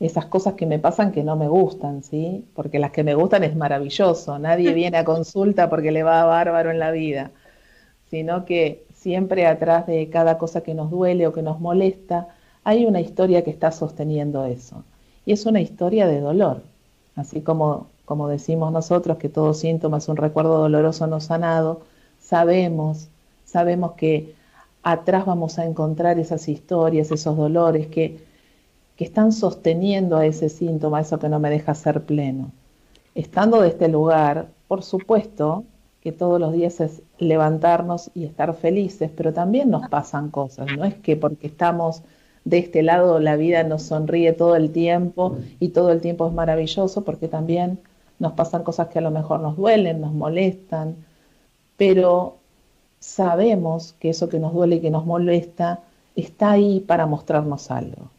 esas 0.00 0.24
cosas 0.24 0.54
que 0.54 0.64
me 0.64 0.78
pasan 0.78 1.12
que 1.12 1.22
no 1.22 1.36
me 1.36 1.48
gustan, 1.48 2.02
¿sí? 2.02 2.46
Porque 2.54 2.78
las 2.78 2.92
que 2.92 3.04
me 3.04 3.14
gustan 3.14 3.44
es 3.44 3.54
maravilloso. 3.54 4.38
Nadie 4.38 4.72
viene 4.72 4.96
a 4.96 5.04
consulta 5.04 5.68
porque 5.68 5.92
le 5.92 6.02
va 6.02 6.22
a 6.22 6.26
bárbaro 6.26 6.70
en 6.70 6.78
la 6.78 6.92
vida, 6.92 7.30
sino 8.08 8.46
que 8.46 8.85
siempre 9.06 9.46
atrás 9.46 9.86
de 9.86 10.10
cada 10.10 10.36
cosa 10.36 10.62
que 10.62 10.74
nos 10.74 10.90
duele 10.90 11.28
o 11.28 11.32
que 11.32 11.40
nos 11.40 11.60
molesta, 11.60 12.26
hay 12.64 12.86
una 12.86 13.00
historia 13.00 13.44
que 13.44 13.52
está 13.52 13.70
sosteniendo 13.70 14.44
eso. 14.46 14.82
Y 15.24 15.30
es 15.30 15.46
una 15.46 15.60
historia 15.60 16.08
de 16.08 16.18
dolor. 16.18 16.62
Así 17.14 17.40
como, 17.40 17.86
como 18.04 18.26
decimos 18.26 18.72
nosotros 18.72 19.18
que 19.18 19.28
todo 19.28 19.54
síntoma 19.54 19.98
es 19.98 20.08
un 20.08 20.16
recuerdo 20.16 20.58
doloroso 20.58 21.06
no 21.06 21.20
sanado, 21.20 21.82
sabemos, 22.18 23.06
sabemos 23.44 23.92
que 23.92 24.34
atrás 24.82 25.24
vamos 25.24 25.60
a 25.60 25.66
encontrar 25.66 26.18
esas 26.18 26.48
historias, 26.48 27.12
esos 27.12 27.36
dolores 27.36 27.86
que, 27.86 28.24
que 28.96 29.04
están 29.04 29.30
sosteniendo 29.30 30.16
a 30.16 30.26
ese 30.26 30.48
síntoma, 30.48 31.00
eso 31.00 31.20
que 31.20 31.28
no 31.28 31.38
me 31.38 31.50
deja 31.50 31.76
ser 31.76 32.02
pleno. 32.02 32.50
Estando 33.14 33.60
de 33.60 33.68
este 33.68 33.86
lugar, 33.86 34.48
por 34.66 34.82
supuesto, 34.82 35.62
que 36.00 36.10
todos 36.10 36.40
los 36.40 36.52
días 36.52 36.80
es 36.80 37.02
levantarnos 37.18 38.10
y 38.14 38.24
estar 38.24 38.54
felices, 38.54 39.10
pero 39.16 39.32
también 39.32 39.70
nos 39.70 39.88
pasan 39.88 40.30
cosas, 40.30 40.68
no 40.76 40.84
es 40.84 40.94
que 40.94 41.16
porque 41.16 41.46
estamos 41.46 42.02
de 42.44 42.58
este 42.58 42.82
lado 42.82 43.18
la 43.18 43.36
vida 43.36 43.64
nos 43.64 43.82
sonríe 43.82 44.32
todo 44.32 44.54
el 44.54 44.70
tiempo 44.70 45.36
y 45.58 45.70
todo 45.70 45.90
el 45.90 46.00
tiempo 46.00 46.26
es 46.28 46.32
maravilloso, 46.32 47.04
porque 47.04 47.28
también 47.28 47.80
nos 48.18 48.32
pasan 48.32 48.62
cosas 48.62 48.88
que 48.88 48.98
a 48.98 49.02
lo 49.02 49.10
mejor 49.10 49.40
nos 49.40 49.56
duelen, 49.56 50.00
nos 50.00 50.12
molestan, 50.12 50.96
pero 51.76 52.36
sabemos 53.00 53.94
que 53.94 54.10
eso 54.10 54.28
que 54.28 54.38
nos 54.38 54.52
duele 54.52 54.76
y 54.76 54.80
que 54.80 54.90
nos 54.90 55.06
molesta 55.06 55.80
está 56.14 56.52
ahí 56.52 56.80
para 56.80 57.06
mostrarnos 57.06 57.70
algo. 57.70 58.10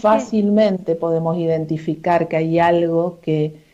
Fácilmente 0.00 0.94
podemos 0.94 1.38
identificar 1.38 2.28
que 2.28 2.36
hay 2.36 2.58
algo 2.58 3.20
que 3.22 3.67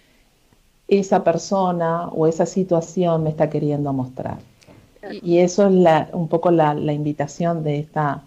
esa 0.88 1.24
persona 1.24 2.08
o 2.08 2.26
esa 2.26 2.46
situación 2.46 3.22
me 3.22 3.30
está 3.30 3.48
queriendo 3.50 3.92
mostrar. 3.92 4.38
Y 5.22 5.38
eso 5.38 5.66
es 5.66 5.72
la, 5.72 6.08
un 6.12 6.28
poco 6.28 6.50
la, 6.50 6.74
invitación 6.92 7.62
de 7.62 7.78
esta, 7.78 8.22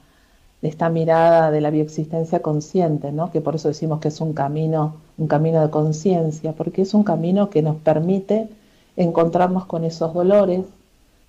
de 0.62 0.70
esta 0.70 0.90
mirada 0.90 1.50
de 1.50 1.62
la 1.62 1.72
bioexistencia 1.72 2.42
consciente, 2.42 3.12
¿no? 3.12 3.32
que 3.32 3.42
por 3.42 3.56
eso 3.56 3.68
decimos 3.68 4.00
que 4.00 4.10
es 4.10 4.22
un 4.22 4.34
camino, 4.34 4.96
un 5.18 5.28
camino 5.28 5.62
de 5.62 5.72
conciencia, 5.72 6.54
porque 6.54 6.84
es 6.84 6.94
un 6.94 7.04
camino 7.04 7.50
que 7.50 7.64
nos 7.64 7.78
permite 7.78 8.48
encontrarnos 8.96 9.66
con 9.66 9.86
esos 9.86 10.14
dolores, 10.14 10.66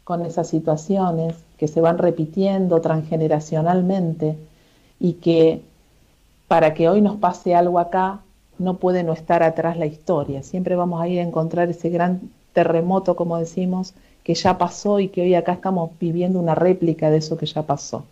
con 0.04 0.24
esas 0.24 0.48
situaciones 0.48 1.34
que 1.56 1.68
se 1.68 1.80
van 1.80 1.98
repitiendo 1.98 2.80
transgeneracionalmente 2.80 4.36
y 5.00 5.14
que 5.14 5.62
para 6.46 6.72
que 6.74 6.88
hoy 6.88 7.02
nos 7.02 7.16
pase 7.16 7.54
algo 7.54 7.78
acá, 7.78 8.20
no 8.58 8.78
puede 8.78 9.02
no 9.02 9.12
estar 9.12 9.42
atrás 9.42 9.76
la 9.76 9.86
historia. 9.86 10.42
Siempre 10.42 10.76
vamos 10.76 11.00
a 11.00 11.08
ir 11.08 11.20
a 11.20 11.22
encontrar 11.22 11.68
ese 11.68 11.90
gran 11.90 12.30
terremoto, 12.52 13.16
como 13.16 13.38
decimos, 13.38 13.94
que 14.24 14.34
ya 14.34 14.58
pasó 14.58 15.00
y 15.00 15.08
que 15.08 15.22
hoy 15.22 15.34
acá 15.34 15.52
estamos 15.54 15.90
viviendo 15.98 16.38
una 16.38 16.54
réplica 16.54 17.10
de 17.10 17.18
eso 17.18 17.38
que 17.38 17.46
ya 17.46 17.62
pasó. 17.62 18.04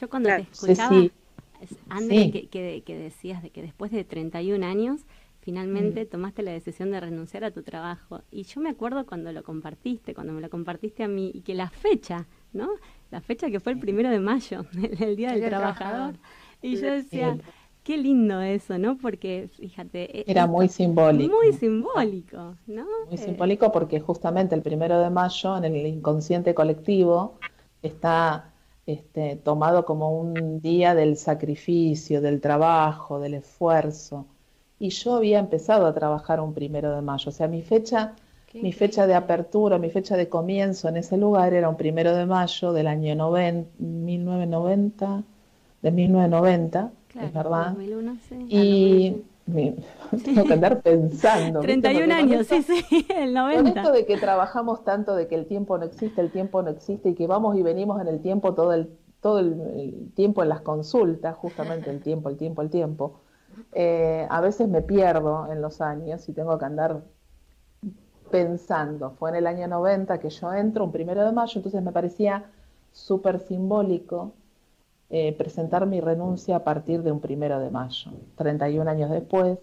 Yo 0.00 0.08
cuando 0.08 0.30
te 0.30 0.46
escuchaba, 0.52 1.08
André, 1.88 2.48
que, 2.50 2.82
decías 2.86 3.42
de 3.42 3.50
que 3.50 3.62
después 3.62 3.90
de 3.90 4.04
31 4.04 4.64
años 4.64 5.00
finalmente 5.40 6.04
mm. 6.04 6.08
tomaste 6.08 6.42
la 6.42 6.52
decisión 6.52 6.90
de 6.90 7.00
renunciar 7.00 7.44
a 7.44 7.50
tu 7.50 7.62
trabajo. 7.62 8.22
Y 8.30 8.42
yo 8.44 8.60
me 8.60 8.70
acuerdo 8.70 9.06
cuando 9.06 9.32
lo 9.32 9.42
compartiste, 9.42 10.14
cuando 10.14 10.32
me 10.32 10.40
lo 10.40 10.50
compartiste 10.50 11.02
a 11.04 11.08
mí, 11.08 11.30
y 11.32 11.40
que 11.40 11.54
la 11.54 11.70
fecha, 11.70 12.26
¿no? 12.52 12.68
La 13.10 13.20
fecha 13.20 13.50
que 13.50 13.58
fue 13.58 13.72
el 13.72 13.78
primero 13.78 14.10
de 14.10 14.20
mayo, 14.20 14.66
el, 15.00 15.16
Día 15.16 15.32
del 15.32 15.48
Trabajador. 15.48 16.16
Y 16.60 16.76
yo 16.76 16.92
decía, 16.92 17.38
Qué 17.88 17.96
lindo 17.96 18.42
eso, 18.42 18.76
¿no? 18.76 18.98
Porque, 18.98 19.48
fíjate... 19.56 20.20
E 20.20 20.24
Era 20.30 20.46
muy 20.46 20.68
simbólico. 20.68 21.34
Muy 21.34 21.54
simbólico, 21.54 22.36
¿no? 22.66 22.84
Muy 23.06 23.14
eh, 23.14 23.16
simbólico 23.16 23.72
porque 23.72 23.98
justamente 23.98 24.54
el 24.54 24.60
primero 24.60 25.00
de 25.00 25.08
mayo 25.08 25.56
en 25.56 25.64
el 25.64 25.86
inconsciente 25.86 26.54
colectivo 26.54 27.38
está 27.80 28.52
este, 28.84 29.36
tomado 29.36 29.86
como 29.86 30.20
un 30.20 30.60
día 30.60 30.94
del 30.94 31.16
sacrificio, 31.16 32.20
del 32.20 32.42
trabajo, 32.42 33.20
del 33.20 33.32
esfuerzo. 33.32 34.26
Y 34.78 34.90
yo 34.90 35.14
había 35.14 35.38
empezado 35.38 35.86
a 35.86 35.94
trabajar 35.94 36.42
un 36.42 36.52
primero 36.52 36.94
de 36.94 37.00
mayo. 37.00 37.30
O 37.30 37.32
sea, 37.32 37.48
mi 37.48 37.62
fecha, 37.62 38.16
mi 38.52 38.74
fecha 38.74 39.06
de 39.06 39.14
apertura, 39.14 39.78
mi 39.78 39.88
fecha 39.88 40.14
de 40.18 40.28
comienzo 40.28 40.90
en 40.90 40.98
ese 40.98 41.16
lugar 41.16 41.54
era 41.54 41.70
un 41.70 41.78
primero 41.78 42.14
de 42.14 42.26
mayo 42.26 42.74
del 42.74 42.86
año 42.86 43.32
1990, 43.78 45.24
de 45.80 45.90
1990 45.90 46.92
es 47.14 47.32
verdad. 47.32 47.76
Y 48.48 49.22
tengo 50.24 50.44
que 50.44 50.52
andar 50.52 50.82
pensando. 50.82 51.60
31 51.60 52.14
años, 52.14 52.46
sí, 52.46 52.62
sí, 52.62 53.06
el 53.16 53.32
90. 53.32 53.70
Con 53.70 53.78
esto 53.78 53.92
de 53.92 54.06
que 54.06 54.16
trabajamos 54.18 54.84
tanto, 54.84 55.14
de 55.14 55.26
que 55.26 55.34
el 55.34 55.46
tiempo 55.46 55.78
no 55.78 55.84
existe, 55.84 56.20
el 56.20 56.30
tiempo 56.30 56.62
no 56.62 56.70
existe 56.70 57.10
y 57.10 57.14
que 57.14 57.26
vamos 57.26 57.56
y 57.56 57.62
venimos 57.62 58.00
en 58.00 58.08
el 58.08 58.20
tiempo 58.20 58.54
todo 58.54 58.72
el, 58.72 58.90
todo 59.20 59.38
el, 59.38 60.10
tiempo 60.14 60.42
en 60.42 60.50
las 60.50 60.60
consultas, 60.60 61.36
justamente 61.36 61.90
el 61.90 62.00
tiempo, 62.00 62.28
el 62.28 62.36
tiempo, 62.36 62.62
el 62.62 62.70
tiempo. 62.70 63.20
Eh, 63.72 64.26
a 64.28 64.40
veces 64.40 64.68
me 64.68 64.82
pierdo 64.82 65.50
en 65.50 65.62
los 65.62 65.80
años 65.80 66.28
y 66.28 66.32
tengo 66.32 66.58
que 66.58 66.64
andar 66.64 67.02
pensando. 68.30 69.12
Fue 69.12 69.30
en 69.30 69.36
el 69.36 69.46
año 69.46 69.66
90 69.66 70.18
que 70.18 70.30
yo 70.30 70.52
entro, 70.52 70.84
un 70.84 70.92
primero 70.92 71.24
de 71.24 71.32
mayo, 71.32 71.52
entonces 71.56 71.82
me 71.82 71.92
parecía 71.92 72.44
súper 72.92 73.40
simbólico 73.40 74.32
eh, 75.10 75.32
presentar 75.36 75.86
mi 75.86 76.00
renuncia 76.00 76.56
a 76.56 76.64
partir 76.64 77.02
de 77.02 77.12
un 77.12 77.20
primero 77.20 77.58
de 77.60 77.70
mayo, 77.70 78.10
31 78.36 78.90
años 78.90 79.10
después, 79.10 79.58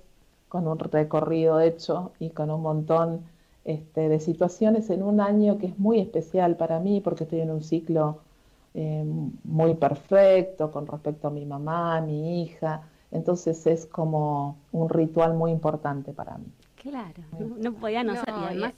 con 0.50 0.68
un 0.68 0.80
recorrido 0.80 1.60
hecho 1.60 2.12
y 2.20 2.30
con 2.32 2.50
un 2.52 2.62
montón 2.62 3.22
este, 3.66 4.10
de 4.10 4.20
situaciones 4.20 4.90
en 4.90 5.04
un 5.04 5.22
año 5.22 5.58
que 5.58 5.68
es 5.68 5.80
muy 5.80 6.00
especial 6.00 6.56
para 6.56 6.80
mí 6.80 7.02
porque 7.02 7.24
estoy 7.25 7.42
en 7.42 7.52
un 7.52 7.62
ciclo 7.64 8.20
eh, 8.74 9.06
muy 9.44 9.75
perfecto 9.75 10.72
con 10.72 10.88
respecto 10.88 11.28
a 11.28 11.32
mi 11.32 11.46
mamá, 11.46 12.02
mi 12.02 12.42
hija, 12.44 12.84
Entonces 13.12 13.66
es 13.68 13.86
como 13.86 14.58
un 14.72 14.90
ritual 14.90 15.34
muy 15.36 15.52
importante 15.52 16.14
para 16.14 16.38
mí. 16.38 16.46
Claro, 16.86 17.24
no, 17.58 17.74
podía 17.74 18.04
no, 18.04 18.13
ser. 18.13 18.30
Y 18.30 18.44
además, 18.44 18.74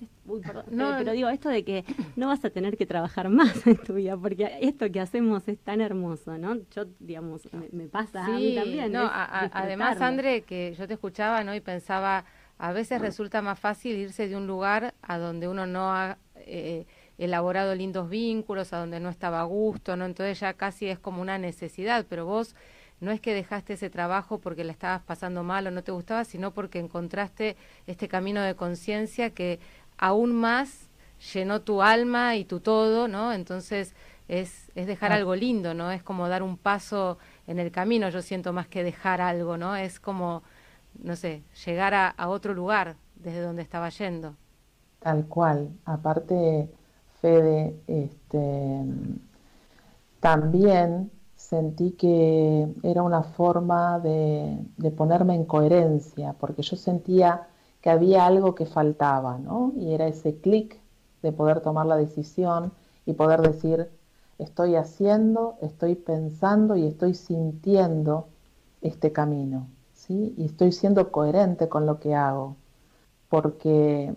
pero, 0.46 1.12
digo, 1.12 1.28
esto 1.28 1.50
de 1.50 1.66
que 1.66 1.84
no 2.16 2.28
vas 2.28 2.46
a 2.46 2.50
tener 2.50 2.78
que 2.78 2.86
trabajar 2.86 3.28
más 3.28 3.52
en 3.68 3.76
tu 3.76 3.96
vida, 3.96 4.16
porque 4.16 4.58
esto 4.62 4.90
que 4.90 5.02
hacemos 5.02 5.46
es 5.50 5.60
tan 5.60 5.82
hermoso, 5.82 6.38
¿no? 6.38 6.56
Yo, 6.74 6.86
digamos, 7.00 7.50
me, 7.74 7.88
pasa 7.88 8.26
a 8.26 8.30
mí 8.30 8.56
también. 8.56 8.94
No, 8.94 9.10
además, 9.12 10.00
André, 10.00 10.44
que 10.44 10.74
yo 10.78 10.88
te 10.88 10.94
escuchaba, 10.94 11.44
¿no? 11.44 11.54
Y 11.54 11.60
pensaba, 11.60 12.24
a 12.58 12.72
veces 12.72 13.02
resulta 13.02 13.42
más 13.42 13.60
fácil 13.60 13.98
irse 13.98 14.30
de 14.30 14.38
un 14.38 14.48
lugar 14.48 14.94
a 15.02 15.18
donde 15.18 15.50
uno 15.50 15.66
no 15.68 15.94
ha 15.94 16.18
eh, 16.38 16.86
elaborado 17.18 17.76
lindos 17.76 18.10
vínculos, 18.10 18.72
a 18.72 18.78
donde 18.78 19.02
no 19.02 19.10
estaba 19.10 19.42
a 19.42 19.44
gusto, 19.44 19.98
¿no? 19.98 20.06
Entonces 20.06 20.40
ya 20.40 20.54
casi 20.54 20.88
es 20.88 20.98
como 20.98 21.22
una 21.22 21.38
necesidad, 21.38 22.06
pero 22.08 22.26
vos 22.26 22.56
no 23.00 23.12
es 23.12 23.22
que 23.22 23.34
dejaste 23.34 23.74
ese 23.74 23.90
trabajo 23.90 24.40
porque 24.40 24.64
la 24.64 24.72
estabas 24.72 25.02
pasando 25.04 25.44
mal 25.44 25.68
o 25.68 25.72
no 25.72 25.84
te 25.84 25.92
gustaba, 25.92 26.24
sino 26.26 26.54
porque 26.54 26.80
encontraste 26.80 27.56
este 27.86 28.08
camino 28.08 28.42
de 28.42 28.56
conciencia 28.56 29.30
que 29.32 29.60
aún 29.98 30.34
más 30.36 30.90
llenó 31.34 31.62
tu 31.62 31.82
alma 31.82 32.36
y 32.36 32.46
tu 32.46 32.60
todo, 32.60 33.08
¿no? 33.08 33.34
Entonces 33.34 33.96
es, 34.28 34.72
es 34.76 34.88
dejar 34.88 35.12
algo 35.12 35.36
lindo, 35.36 35.74
¿no? 35.74 35.92
Es 35.92 36.04
como 36.04 36.28
dar 36.28 36.44
un 36.44 36.58
paso 36.58 37.18
en 37.46 37.60
el 37.60 37.72
camino, 37.72 38.10
yo 38.10 38.22
siento 38.22 38.54
más 38.54 38.68
que 38.68 38.84
dejar 38.84 39.22
algo, 39.22 39.58
¿no? 39.58 39.76
Es 39.76 40.00
como, 40.00 40.44
no 41.02 41.16
sé, 41.16 41.44
llegar 41.66 41.94
a, 41.94 42.10
a 42.10 42.30
otro 42.30 42.54
lugar 42.54 42.96
desde 43.16 43.42
donde 43.42 43.62
estaba 43.62 43.90
yendo. 43.90 44.36
Tal 45.00 45.26
cual. 45.28 45.70
Aparte, 45.86 46.70
Fede, 47.22 47.76
este, 47.88 48.82
también 50.20 51.12
sentí 51.38 51.92
que 51.92 52.68
era 52.84 53.04
una 53.04 53.24
forma 53.24 54.00
de, 54.00 54.66
ponerme 54.98 55.36
en 55.36 55.46
coherencia, 55.46 56.34
porque 56.34 56.64
yo 56.64 56.76
sentía 56.76 57.48
que 57.82 57.90
había 57.90 58.26
algo 58.26 58.56
que 58.56 58.66
faltaba, 58.66 59.38
¿no? 59.38 59.72
Y 59.78 59.94
era 59.94 60.08
ese 60.08 60.40
clic 60.42 60.80
de 61.22 61.32
poder 61.32 61.62
tomar 61.62 61.86
la 61.86 61.96
decisión 61.96 62.74
y 63.06 63.14
poder 63.14 63.42
decir, 63.42 63.90
estoy 64.40 64.76
haciendo, 64.76 65.58
estoy 65.62 65.96
pensando 65.96 66.76
y 66.76 66.88
estoy 66.88 67.14
sintiendo 67.14 68.28
este 68.82 69.12
camino, 69.12 69.68
¿sí? 69.94 70.34
Y 70.38 70.46
estoy 70.46 70.72
siendo 70.72 71.12
coherente 71.12 71.70
con 71.70 71.86
lo 71.86 72.00
que 72.00 72.16
hago, 72.16 72.58
porque 73.30 74.16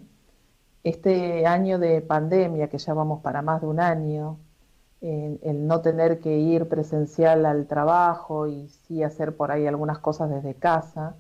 este 0.85 1.47
año 1.47 1.79
de 1.79 2.01
pandemia, 2.03 2.69
que 2.69 2.79
ya 2.79 2.95
vamos 2.95 3.21
para 3.23 3.43
más 3.43 3.61
de 3.61 3.67
un 3.69 3.81
año, 3.81 4.39
el, 5.01 5.67
no 5.67 5.81
tener 5.81 6.21
que 6.21 6.39
ir 6.39 6.69
presencial 6.69 7.47
al 7.47 7.67
trabajo 7.67 8.47
y 8.47 8.69
sí 8.69 9.03
hacer 9.03 9.37
por 9.37 9.51
ahí 9.51 9.67
algunas 9.67 9.99
cosas 9.99 10.31
desde 10.31 10.55
casa, 10.55 11.15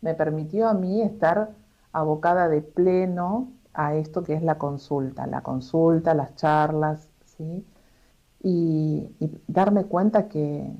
me 0.00 0.14
permitió 0.14 0.68
a 0.68 0.74
mí 0.74 1.02
estar 1.02 1.50
abocada 1.92 2.48
de 2.48 2.62
pleno 2.62 3.48
a 3.74 3.94
esto 3.94 4.22
que 4.22 4.34
es 4.34 4.42
la 4.42 4.58
consulta, 4.58 5.26
la 5.26 5.42
consulta, 5.42 6.14
las 6.14 6.34
charlas, 6.36 7.08
¿sí? 7.24 7.64
Y, 8.42 9.08
darme 9.46 9.84
cuenta 9.84 10.28
que 10.28 10.72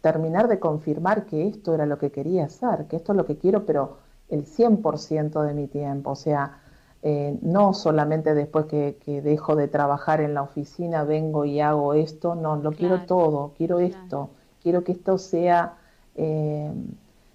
terminar 0.00 0.48
de 0.48 0.58
confirmar 0.58 1.26
que 1.26 1.46
esto 1.46 1.74
era 1.74 1.86
lo 1.86 1.98
que 1.98 2.10
quería 2.10 2.46
hacer, 2.46 2.86
que 2.86 2.96
esto 2.96 3.12
es 3.12 3.16
lo 3.16 3.26
que 3.26 3.36
quiero, 3.38 3.66
pero 3.66 3.98
el 4.28 4.44
100% 4.44 5.42
de 5.42 5.54
mi 5.54 5.68
tiempo, 5.68 6.10
o 6.10 6.16
sea, 6.16 6.58
eh, 7.02 7.38
no 7.42 7.74
solamente 7.74 8.34
después 8.34 8.66
que, 8.66 8.96
dejo 9.22 9.54
de 9.54 9.68
trabajar 9.68 10.20
en 10.20 10.34
la 10.34 10.42
oficina 10.42 11.04
vengo 11.04 11.44
y 11.44 11.60
hago 11.60 11.94
esto, 11.94 12.34
no, 12.34 12.56
lo 12.56 12.72
quiero 12.72 13.02
todo, 13.02 13.52
quiero 13.56 13.78
esto, 13.78 14.30
quiero 14.62 14.82
que 14.82 14.92
esto 14.92 15.16
sea 15.16 15.74
eh, 16.16 16.72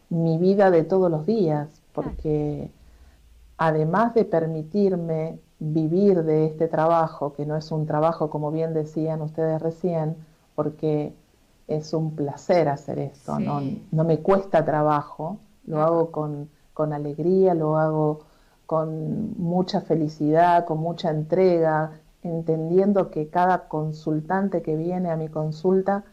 mi 0.10 0.38
vida 0.38 0.70
de 0.70 0.84
todos 0.84 1.10
los 1.10 1.25
días, 1.25 1.70
porque 1.93 2.70
además 3.58 4.13
de 4.13 4.25
permitirme 4.25 5.39
vivir 5.60 6.24
de 6.24 6.46
este 6.46 6.67
trabajo, 6.67 7.32
que 7.32 7.46
no 7.46 7.55
es 7.55 7.71
un 7.71 7.86
trabajo 7.86 8.30
como 8.30 8.52
bien 8.52 8.73
decían 8.73 9.21
ustedes 9.21 9.62
recién, 9.62 10.17
porque 10.56 11.13
es 11.69 11.93
un 11.93 12.15
placer 12.15 12.67
hacer 12.67 12.99
esto, 12.99 13.39
no, 13.39 13.62
no, 13.91 14.04
me 14.04 14.19
cuesta 14.19 14.65
trabajo, 14.65 15.38
lo 15.65 15.82
hago 15.82 16.12
con, 16.12 16.49
con 16.73 16.91
alegría, 16.91 17.54
lo 17.54 17.78
hago 17.78 18.33
con 18.65 19.38
mucha 19.38 19.82
felicidad, 19.82 20.65
con 20.65 20.80
mucha 20.80 21.10
entrega, 21.10 21.91
entendiendo 22.23 23.12
que 23.12 23.28
cada 23.28 23.67
consultante 23.67 24.62
que 24.62 24.76
viene 24.76 25.12
a 25.12 25.17
mi 25.17 25.28
consulta 25.28 26.04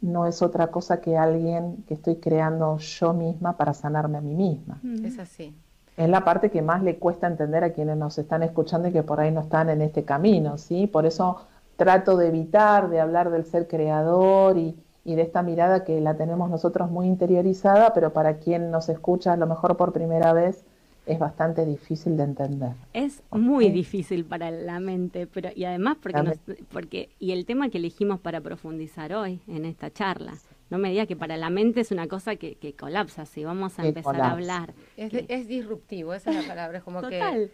no 0.00 0.26
es 0.26 0.42
otra 0.42 0.68
cosa 0.68 1.00
que 1.00 1.16
alguien 1.16 1.84
que 1.88 1.94
estoy 1.94 2.16
creando 2.16 2.78
yo 2.78 3.12
misma 3.12 3.56
para 3.56 3.74
sanarme 3.74 4.18
a 4.18 4.20
mí 4.20 4.34
misma. 4.34 4.80
Es 5.04 5.18
así. 5.18 5.56
Es 5.96 6.08
la 6.08 6.24
parte 6.24 6.50
que 6.50 6.62
más 6.62 6.84
le 6.84 6.98
cuesta 6.98 7.26
entender 7.26 7.64
a 7.64 7.72
quienes 7.72 7.96
nos 7.96 8.16
están 8.18 8.44
escuchando 8.44 8.86
y 8.88 8.92
que 8.92 9.02
por 9.02 9.18
ahí 9.18 9.32
no 9.32 9.40
están 9.40 9.68
en 9.68 9.82
este 9.82 10.04
camino, 10.04 10.56
¿sí? 10.56 10.86
Por 10.86 11.06
eso 11.06 11.38
trato 11.76 12.16
de 12.16 12.28
evitar 12.28 12.88
de 12.88 13.00
hablar 13.00 13.30
del 13.30 13.44
ser 13.44 13.66
creador 13.66 14.56
y, 14.58 14.76
y 15.04 15.16
de 15.16 15.22
esta 15.22 15.42
mirada 15.42 15.82
que 15.82 16.00
la 16.00 16.16
tenemos 16.16 16.50
nosotros 16.50 16.88
muy 16.90 17.08
interiorizada, 17.08 17.92
pero 17.94 18.12
para 18.12 18.38
quien 18.38 18.70
nos 18.70 18.88
escucha 18.88 19.32
a 19.32 19.36
lo 19.36 19.48
mejor 19.48 19.76
por 19.76 19.92
primera 19.92 20.32
vez, 20.32 20.64
es 21.08 21.18
bastante 21.18 21.64
difícil 21.64 22.16
de 22.16 22.24
entender. 22.24 22.72
Es 22.92 23.22
muy 23.30 23.70
difícil 23.70 24.24
para 24.24 24.50
la 24.50 24.78
mente, 24.78 25.26
pero 25.26 25.50
y 25.54 25.64
además 25.64 25.96
porque, 26.00 26.38
porque 26.70 27.08
y 27.18 27.32
el 27.32 27.46
tema 27.46 27.70
que 27.70 27.78
elegimos 27.78 28.20
para 28.20 28.40
profundizar 28.40 29.14
hoy 29.14 29.40
en 29.48 29.64
esta 29.64 29.90
charla, 29.90 30.34
no 30.68 30.76
me 30.76 30.90
diga 30.90 31.06
que 31.06 31.16
para 31.16 31.38
la 31.38 31.48
mente 31.48 31.80
es 31.80 31.90
una 31.90 32.06
cosa 32.08 32.36
que, 32.36 32.56
que 32.56 32.74
colapsa, 32.74 33.24
si 33.24 33.42
vamos 33.42 33.78
a 33.78 33.86
empezar 33.86 34.20
a 34.20 34.32
hablar. 34.32 34.74
Es, 34.96 35.48
disruptivo, 35.48 36.12
esa 36.12 36.30
es 36.30 36.36
la 36.36 36.46
palabra, 36.46 36.78
es 36.78 36.84
como 36.84 37.00
que 37.08 37.50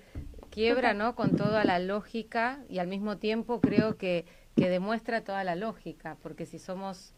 quiebra, 0.51 0.95
¿no? 0.95 1.15
Con 1.15 1.37
toda 1.37 1.65
la 1.65 1.79
lógica 1.79 2.59
y 2.69 2.79
al 2.79 2.89
mismo 2.89 3.19
tiempo 3.19 3.61
creo 3.61 3.97
que, 3.97 4.25
que 4.57 4.69
demuestra 4.69 5.23
toda 5.23 5.45
la 5.45 5.55
lógica, 5.55 6.17
porque 6.23 6.45
si 6.45 6.59
somos 6.59 7.15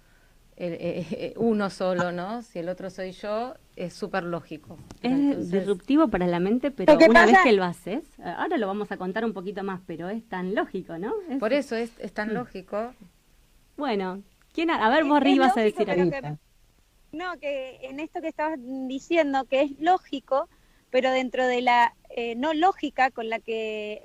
eh, 0.59 1.07
eh, 1.11 1.35
uno 1.37 1.69
solo, 1.69 2.12
¿no? 2.12 2.40
Si 2.40 2.59
el 2.59 2.71
otro 2.71 2.88
soy 2.88 3.12
yo, 3.12 3.55
es 3.77 3.92
súper 3.92 4.25
lógico. 4.25 4.79
Es 5.03 5.51
disruptivo 5.51 6.09
para 6.09 6.27
la 6.27 6.40
mente, 6.40 6.71
pero 6.71 6.97
una 6.97 7.27
vez 7.27 7.37
que 7.42 7.53
lo 7.53 7.62
haces, 7.62 8.05
ahora 8.25 8.57
lo 8.57 8.66
vamos 8.66 8.90
a 8.90 8.97
contar 8.97 9.27
un 9.27 9.35
poquito 9.35 9.62
más, 9.62 9.83
pero 9.87 10.09
es 10.09 10.27
tan 10.27 10.55
lógico, 10.55 10.97
¿no? 10.97 11.12
Por 11.38 11.53
eso 11.53 11.77
es, 11.77 11.92
tan 12.14 12.31
mm. 12.31 12.33
lógico. 12.33 12.95
Bueno, 13.77 14.23
¿quién 14.55 14.71
a, 14.71 14.88
ver, 14.88 15.05
vos 15.05 15.21
ibas 15.27 15.55
a 15.59 15.61
decir 15.61 15.90
algo. 15.90 16.11
no, 17.12 17.38
que 17.38 17.79
en 17.83 18.01
esto 18.01 18.23
que 18.23 18.29
estabas 18.29 18.59
diciendo, 18.59 19.45
que 19.45 19.61
es 19.61 19.79
lógico, 19.79 20.49
pero 20.88 21.11
dentro 21.11 21.47
de 21.47 21.61
la 21.61 21.95
eh, 22.09 22.35
no 22.35 22.55
lógica 22.55 23.11
con 23.11 23.29
la 23.29 23.40
que 23.40 24.01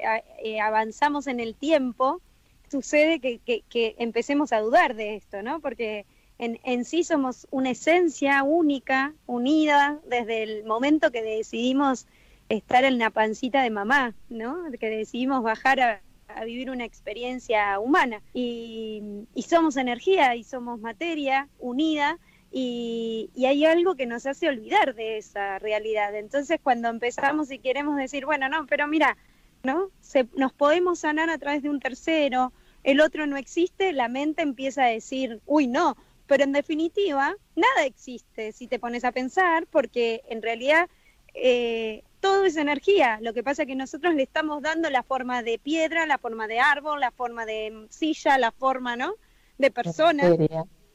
avanzamos 0.62 1.28
en 1.28 1.40
el 1.40 1.56
tiempo, 1.56 2.22
sucede 2.70 3.22
que, 3.22 3.40
que, 3.40 3.64
que 3.70 3.96
empecemos 4.00 4.52
a 4.52 4.60
dudar 4.60 4.96
de 4.96 5.16
esto, 5.16 5.42
¿no? 5.44 5.62
Porque 5.62 6.06
en, 6.42 6.86
sí 6.86 7.04
somos 7.04 7.48
una 7.52 7.70
esencia 7.70 8.42
única, 8.42 9.14
unida, 9.28 10.00
desde 10.08 10.42
el 10.42 10.64
momento 10.66 11.12
que 11.12 11.22
decidimos 11.22 12.08
estar 12.50 12.84
en 12.84 12.98
la 12.98 13.12
pancita 13.12 13.62
de 13.62 13.70
mamá, 13.70 14.16
¿no? 14.28 14.64
Que 14.80 14.90
decidimos 14.90 15.44
bajar 15.44 15.80
a, 15.80 16.02
vivir 16.44 16.72
una 16.72 16.86
experiencia 16.86 17.80
humana. 17.80 18.24
Y, 18.34 19.04
somos 19.48 19.78
energía 19.78 20.36
y 20.36 20.44
somos 20.44 20.80
materia 20.80 21.48
unida 21.60 22.18
y, 22.52 23.30
hay 23.46 23.66
algo 23.66 23.96
que 23.96 24.08
nos 24.08 24.26
hace 24.26 24.50
olvidar 24.50 24.96
de 24.96 25.18
esa 25.18 25.60
realidad. 25.60 26.16
Entonces 26.16 26.60
cuando 26.64 26.90
empezamos 26.90 27.52
y 27.52 27.60
queremos 27.60 27.98
decir, 27.98 28.26
bueno, 28.26 28.50
no, 28.50 28.66
pero 28.66 28.88
mira, 28.88 29.16
¿no? 29.62 29.92
nos 30.36 30.54
podemos 30.54 31.00
sanar 31.00 31.30
a 31.30 31.38
través 31.38 31.62
de 31.62 31.70
un 31.70 31.80
tercero, 31.80 32.52
el 32.84 33.00
otro 33.00 33.28
no 33.28 33.38
existe, 33.38 33.94
la 33.94 34.08
mente 34.08 34.42
empieza 34.42 34.86
a 34.86 34.88
decir, 34.88 35.40
uy, 35.46 35.68
no, 35.68 35.96
pero 36.32 36.46
en 36.46 36.54
definitiva, 36.54 37.36
nada 37.58 37.86
existe 37.86 38.54
si 38.54 38.66
te 38.66 38.80
pones 38.80 39.04
a 39.04 39.12
pensar, 39.12 39.68
porque 39.68 40.22
en 40.30 40.42
realidad 40.42 40.88
eh, 41.34 42.06
todo 42.22 42.46
es 42.46 42.56
energía. 42.56 43.20
Lo 43.22 43.34
que 43.34 43.44
pasa 43.44 43.64
es 43.64 43.68
que 43.68 43.76
nosotros 43.76 44.16
le 44.16 44.24
estamos 44.24 44.62
dando 44.62 44.90
la 44.90 45.04
forma 45.04 45.44
de 45.44 45.60
piedra, 45.60 46.06
la 46.06 46.18
forma 46.18 46.48
de 46.48 46.62
árbol, 46.62 47.02
la 47.02 47.12
forma 47.12 47.46
de 47.46 47.86
silla, 47.90 48.38
la 48.38 48.54
forma, 48.54 48.96
¿no? 48.96 49.16
De 49.58 49.72
persona. 49.72 50.24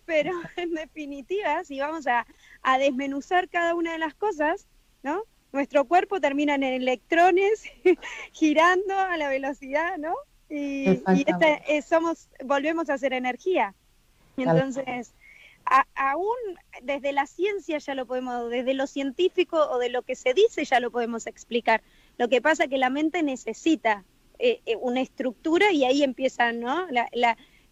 Pero 0.06 0.32
en 0.56 0.72
definitiva, 0.72 1.62
si 1.64 1.80
vamos 1.80 2.06
a, 2.06 2.26
desmenuzar 2.78 3.50
cada 3.50 3.74
una 3.74 3.92
de 3.92 3.98
las 3.98 4.14
cosas, 4.14 4.66
¿no? 5.02 5.22
Nuestro 5.52 5.84
cuerpo 5.84 6.18
termina 6.18 6.54
en 6.54 6.62
electrones 6.62 7.62
girando 8.32 8.98
a 8.98 9.18
la 9.18 9.28
velocidad, 9.28 9.98
¿no? 9.98 10.14
Y, 10.48 11.02
y 11.14 11.26
este, 11.26 11.82
somos, 11.82 12.30
volvemos 12.42 12.88
a 12.88 12.96
ser 12.96 13.12
energía. 13.12 13.74
Entonces, 14.38 15.12
aún 15.94 16.36
desde 16.82 17.12
la 17.12 17.26
ciencia 17.26 17.78
ya 17.78 17.94
lo 17.94 18.06
podemos, 18.06 18.50
desde 18.50 18.74
lo 18.74 18.86
científico 18.86 19.58
o 19.58 19.78
de 19.78 19.88
lo 19.88 20.02
que 20.02 20.14
se 20.14 20.32
dice 20.34 20.64
ya 20.64 20.80
lo 20.80 20.90
podemos 20.90 21.26
explicar. 21.26 21.82
Lo 22.18 22.28
que 22.28 22.40
pasa 22.40 22.64
es 22.64 22.70
que 22.70 22.78
la 22.78 22.90
mente 22.90 23.22
necesita 23.22 24.04
eh, 24.38 24.60
eh, 24.66 24.76
una 24.80 25.00
estructura 25.00 25.72
y 25.72 25.84
ahí 25.84 26.02
empieza 26.02 26.52
¿no? 26.52 26.86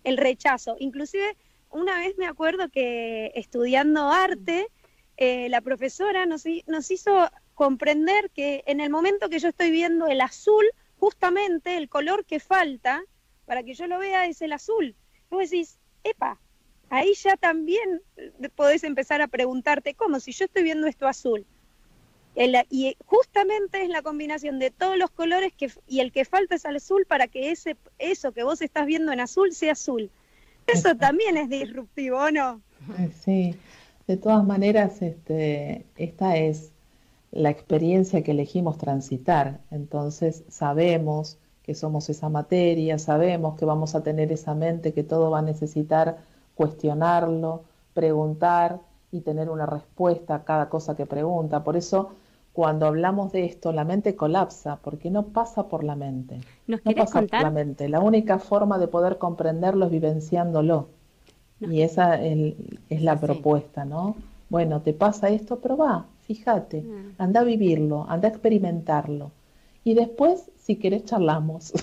el 0.04 0.16
rechazo. 0.16 0.76
Inclusive 0.78 1.36
una 1.70 1.98
vez 1.98 2.16
me 2.18 2.26
acuerdo 2.26 2.68
que 2.68 3.32
estudiando 3.34 4.10
arte 4.10 4.68
eh, 5.16 5.48
la 5.48 5.60
profesora 5.60 6.26
nos, 6.26 6.44
nos 6.66 6.90
hizo 6.90 7.30
comprender 7.54 8.30
que 8.30 8.64
en 8.66 8.80
el 8.80 8.90
momento 8.90 9.28
que 9.28 9.38
yo 9.38 9.48
estoy 9.48 9.70
viendo 9.70 10.06
el 10.06 10.20
azul, 10.20 10.64
justamente 10.98 11.76
el 11.76 11.88
color 11.88 12.24
que 12.24 12.40
falta 12.40 13.04
para 13.46 13.62
que 13.62 13.74
yo 13.74 13.86
lo 13.86 13.98
vea 13.98 14.26
es 14.26 14.42
el 14.42 14.52
azul. 14.52 14.96
Vos 15.30 15.50
decís, 15.50 15.78
epa, 16.02 16.40
ahí 16.94 17.12
ya 17.14 17.36
también 17.36 18.02
podés 18.54 18.84
empezar 18.84 19.20
a 19.20 19.28
preguntarte, 19.28 19.94
¿cómo? 19.94 20.20
Si 20.20 20.32
yo 20.32 20.44
estoy 20.44 20.62
viendo 20.62 20.86
esto 20.86 21.06
azul. 21.06 21.44
y 22.70 22.96
justamente 23.06 23.82
es 23.82 23.88
la 23.88 24.02
combinación 24.02 24.58
de 24.58 24.70
todos 24.70 24.96
los 24.96 25.10
colores 25.10 25.52
que, 25.52 25.70
y 25.88 26.00
el 26.00 26.12
que 26.12 26.24
falta 26.24 26.54
es 26.54 26.64
el 26.64 26.76
azul 26.76 27.04
para 27.06 27.26
que 27.26 27.50
ese, 27.50 27.76
eso 27.98 28.32
que 28.32 28.44
vos 28.44 28.62
estás 28.62 28.86
viendo 28.86 29.12
en 29.12 29.20
azul 29.20 29.52
sea 29.52 29.72
azul. 29.72 30.10
Eso 30.66 30.96
también 30.96 31.36
es 31.36 31.48
disruptivo, 31.48 32.18
¿o 32.18 32.30
no? 32.30 32.60
Sí, 33.22 33.54
de 34.06 34.16
todas 34.16 34.44
maneras, 34.44 35.02
este, 35.02 35.84
esta 35.96 36.36
es 36.36 36.70
la 37.32 37.50
experiencia 37.50 38.22
que 38.22 38.30
elegimos 38.30 38.78
transitar. 38.78 39.60
Entonces 39.70 40.44
sabemos 40.48 41.38
que 41.62 41.74
somos 41.74 42.08
esa 42.08 42.28
materia, 42.28 42.98
sabemos 42.98 43.58
que 43.58 43.64
vamos 43.64 43.94
a 43.94 44.02
tener 44.02 44.30
esa 44.32 44.54
mente, 44.54 44.92
que 44.92 45.02
todo 45.02 45.30
va 45.30 45.40
a 45.40 45.42
necesitar 45.42 46.18
cuestionarlo, 46.54 47.64
preguntar 47.92 48.80
y 49.10 49.20
tener 49.20 49.48
una 49.48 49.66
respuesta 49.66 50.34
a 50.34 50.44
cada 50.44 50.68
cosa 50.68 50.96
que 50.96 51.06
pregunta. 51.06 51.62
Por 51.62 51.76
eso, 51.76 52.10
cuando 52.52 52.86
hablamos 52.86 53.32
de 53.32 53.44
esto, 53.44 53.72
la 53.72 53.84
mente 53.84 54.16
colapsa, 54.16 54.78
porque 54.82 55.10
no 55.10 55.26
pasa 55.26 55.68
por 55.68 55.84
la 55.84 55.96
mente. 55.96 56.40
no 56.66 56.78
pasa 56.96 57.22
por 57.22 57.42
la 57.42 57.50
mente. 57.50 57.88
La 57.88 58.00
única 58.00 58.38
forma 58.38 58.78
de 58.78 58.88
poder 58.88 59.18
comprenderlo 59.18 59.86
es 59.86 59.90
vivenciándolo. 59.90 60.88
Y 61.60 61.82
esa 61.82 62.20
es, 62.20 62.54
la 62.90 63.18
propuesta, 63.18 63.84
¿no? 63.84 64.16
Bueno, 64.50 64.82
te 64.82 64.92
pasa 64.92 65.28
esto, 65.30 65.58
pero 65.60 65.76
va, 65.76 66.06
fíjate, 66.22 66.82
mm. 66.82 67.14
anda 67.18 67.40
a 67.40 67.44
vivirlo, 67.44 68.06
anda 68.08 68.28
a 68.28 68.30
experimentarlo. 68.30 69.30
Y 69.82 69.94
después 69.94 70.50
si 70.64 70.76
querés 70.76 71.04
charlamos. 71.04 71.72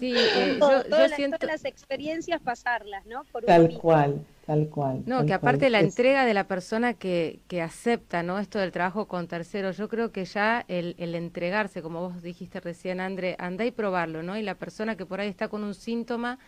Sí, 0.00 0.12
eh, 0.12 0.58
yo, 0.60 1.08
siento... 1.14 1.38
Todas 1.38 1.52
las 1.52 1.64
experiencias 1.64 2.42
pasarlas, 2.42 3.06
¿no? 3.06 3.22
tal 3.46 3.78
cual, 3.78 4.26
tal 4.44 4.68
cual. 4.68 5.04
No, 5.06 5.24
que 5.24 5.32
aparte 5.32 5.70
la 5.70 5.78
entrega 5.78 6.24
de 6.24 6.34
la 6.34 6.48
persona 6.48 6.94
que, 6.94 7.38
que 7.46 7.62
acepta, 7.62 8.24
¿no? 8.24 8.40
Esto 8.40 8.58
del 8.58 8.72
trabajo 8.72 9.06
con 9.06 9.28
terceros, 9.28 9.76
yo 9.76 9.88
creo 9.88 10.10
que 10.10 10.24
ya 10.24 10.64
el, 10.66 10.96
el 10.98 11.14
entregarse, 11.14 11.80
como 11.80 12.00
vos 12.00 12.22
dijiste 12.22 12.58
recién, 12.58 13.00
André, 13.00 13.36
anda 13.38 13.64
y 13.64 13.70
probarlo, 13.70 14.24
¿no? 14.24 14.36
Y 14.36 14.42
la 14.42 14.56
persona 14.56 14.96
que 14.96 15.06
por 15.06 15.20
ahí 15.20 15.28
está 15.28 15.46
con 15.46 15.62
un 15.62 15.74
síntoma 15.74 16.40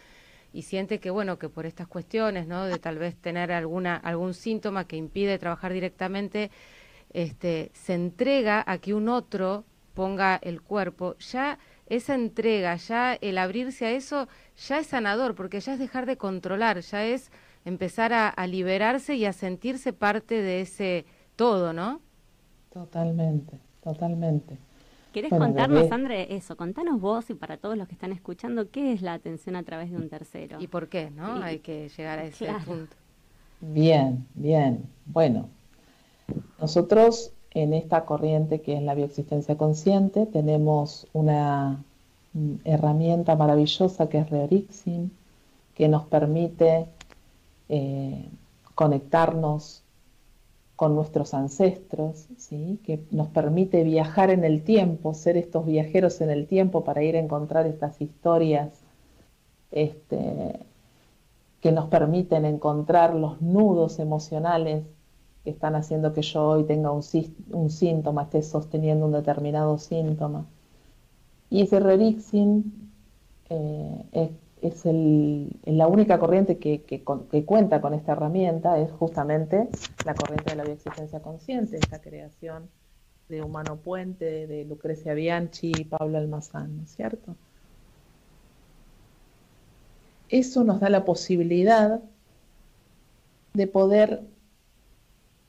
y 0.53 0.63
siente 0.63 0.99
que, 0.99 1.11
bueno, 1.11 1.39
que 1.39 1.49
por 1.49 1.67
estas 1.67 1.87
cuestiones, 1.87 2.49
¿no? 2.49 2.67
De 2.67 2.81
tal 2.81 2.99
vez 2.99 3.15
tener 3.15 3.53
alguna, 3.53 3.95
algún 3.97 4.35
síntoma 4.35 4.89
que 4.89 4.97
impide 4.97 5.39
trabajar 5.39 5.73
directamente, 5.73 6.51
este, 7.13 7.71
se 7.75 7.95
entrega 7.95 8.65
a 8.67 8.79
que 8.79 8.93
un 8.93 9.09
otro 9.09 9.65
ponga 9.97 10.37
el 10.37 10.61
cuerpo, 10.61 11.17
ya 11.19 11.59
esa 11.87 12.15
entrega, 12.15 12.77
ya 12.77 13.15
el 13.15 13.39
abrirse 13.39 13.87
a 13.87 13.91
eso, 13.93 14.29
ya 14.69 14.79
es 14.79 14.89
sanador, 14.89 15.35
porque 15.35 15.59
ya 15.59 15.73
es 15.73 15.79
dejar 15.79 16.05
de 16.05 16.19
controlar, 16.19 16.81
ya 16.81 17.05
es 17.05 17.33
empezar 17.65 18.13
a, 18.13 18.47
liberarse 18.47 19.17
y 19.17 19.25
a 19.25 19.33
sentirse 19.33 19.93
parte 19.93 20.41
de 20.43 20.61
ese 20.61 21.07
todo, 21.35 21.73
¿no? 21.73 22.01
Totalmente, 22.73 23.59
totalmente. 23.83 24.59
¿Querés 25.13 25.31
contarnos, 25.31 25.91
André, 25.91 26.37
eso? 26.37 26.59
Contanos 26.59 27.01
vos 27.01 27.31
y 27.31 27.35
para 27.35 27.57
todos 27.57 27.79
los 27.79 27.89
que 27.89 27.95
están 27.95 28.13
escuchando, 28.13 28.71
¿qué 28.71 28.93
es 28.93 29.01
la 29.01 29.15
atención 29.15 29.57
a 29.57 29.63
través 29.63 29.91
de 29.91 29.97
un 29.97 30.11
tercero? 30.11 30.61
¿Y 30.61 30.67
por 30.67 30.89
qué, 30.89 31.11
no? 31.11 31.43
Hay 31.43 31.61
que 31.61 31.89
llegar 31.89 32.19
a 32.19 32.25
ese 32.25 32.47
punto. 32.67 32.95
Bien, 33.63 34.27
bien. 34.35 34.85
Bueno, 35.07 35.49
nosotros 36.61 37.33
en 37.57 37.73
esta 37.73 38.05
corriente 38.05 38.61
que 38.61 38.77
es 38.77 38.83
la 38.83 38.95
bioexistencia 38.95 39.57
consciente 39.57 40.27
tenemos 40.27 41.07
una 41.15 41.83
mm, 42.35 42.57
herramienta 42.65 43.35
maravillosa 43.35 44.11
que 44.11 44.19
es 44.19 44.29
Reorixin, 44.29 45.11
que 45.75 45.89
nos 45.89 46.05
permite 46.05 46.87
eh, 47.71 48.29
conectarnos 48.75 49.83
con 50.77 50.95
nuestros 50.95 51.33
ancestros, 51.33 52.27
¿sí? 52.37 52.79
que 52.85 53.01
nos 53.11 53.29
permite 53.29 53.83
viajar 53.85 54.29
en 54.29 54.45
el 54.45 54.63
tiempo, 54.63 55.15
ser 55.15 55.39
estos 55.39 55.65
viajeros 55.65 56.21
en 56.21 56.29
el 56.29 56.47
tiempo 56.47 56.85
para 56.85 57.03
ir 57.03 57.17
a 57.17 57.21
encontrar 57.21 57.67
estas 57.67 58.03
historias 58.03 58.69
este, 59.71 60.61
que 61.63 61.73
nos 61.73 61.89
permiten 61.89 62.45
encontrar 62.45 63.15
los 63.15 63.41
nudos 63.41 63.99
emocionales 63.99 64.85
que 65.47 65.51
están 65.53 65.77
haciendo 65.77 66.13
que 66.13 66.23
yo 66.23 66.45
hoy 66.45 66.65
tenga 66.65 66.91
un, 66.91 67.05
síntoma, 67.71 68.25
esté 68.25 68.43
sosteniendo 68.43 69.07
un 69.07 69.13
determinado 69.13 69.79
síntoma. 69.79 70.45
Y 71.51 71.63
ese 71.63 71.79
Rerixin 71.79 72.91
eh, 73.49 74.33
es, 74.61 74.85
la 75.67 75.87
única 75.87 76.19
corriente 76.19 76.59
que, 76.59 77.05
cuenta 77.45 77.81
con 77.81 77.95
esta 77.95 78.11
herramienta, 78.11 78.81
es 78.81 78.91
justamente 78.91 79.69
la 80.05 80.17
corriente 80.17 80.51
de 80.51 80.57
la 80.57 80.65
bioexistencia 80.65 81.21
consciente, 81.21 81.77
esta 81.77 82.01
creación 82.01 82.69
de 83.29 83.45
Humano 83.45 83.77
Puente, 83.77 84.49
de 84.49 84.65
Lucrecia 84.65 85.15
Bianchi 85.15 85.71
y 85.79 85.85
Pablo 85.85 86.19
Almazán, 86.19 86.77
¿no 86.77 86.83
es 86.83 86.91
cierto? 86.91 87.37
Eso 90.29 90.65
nos 90.65 90.81
da 90.81 90.91
la 90.91 91.05
posibilidad 91.05 92.01
de 93.55 93.67
poder 93.69 94.25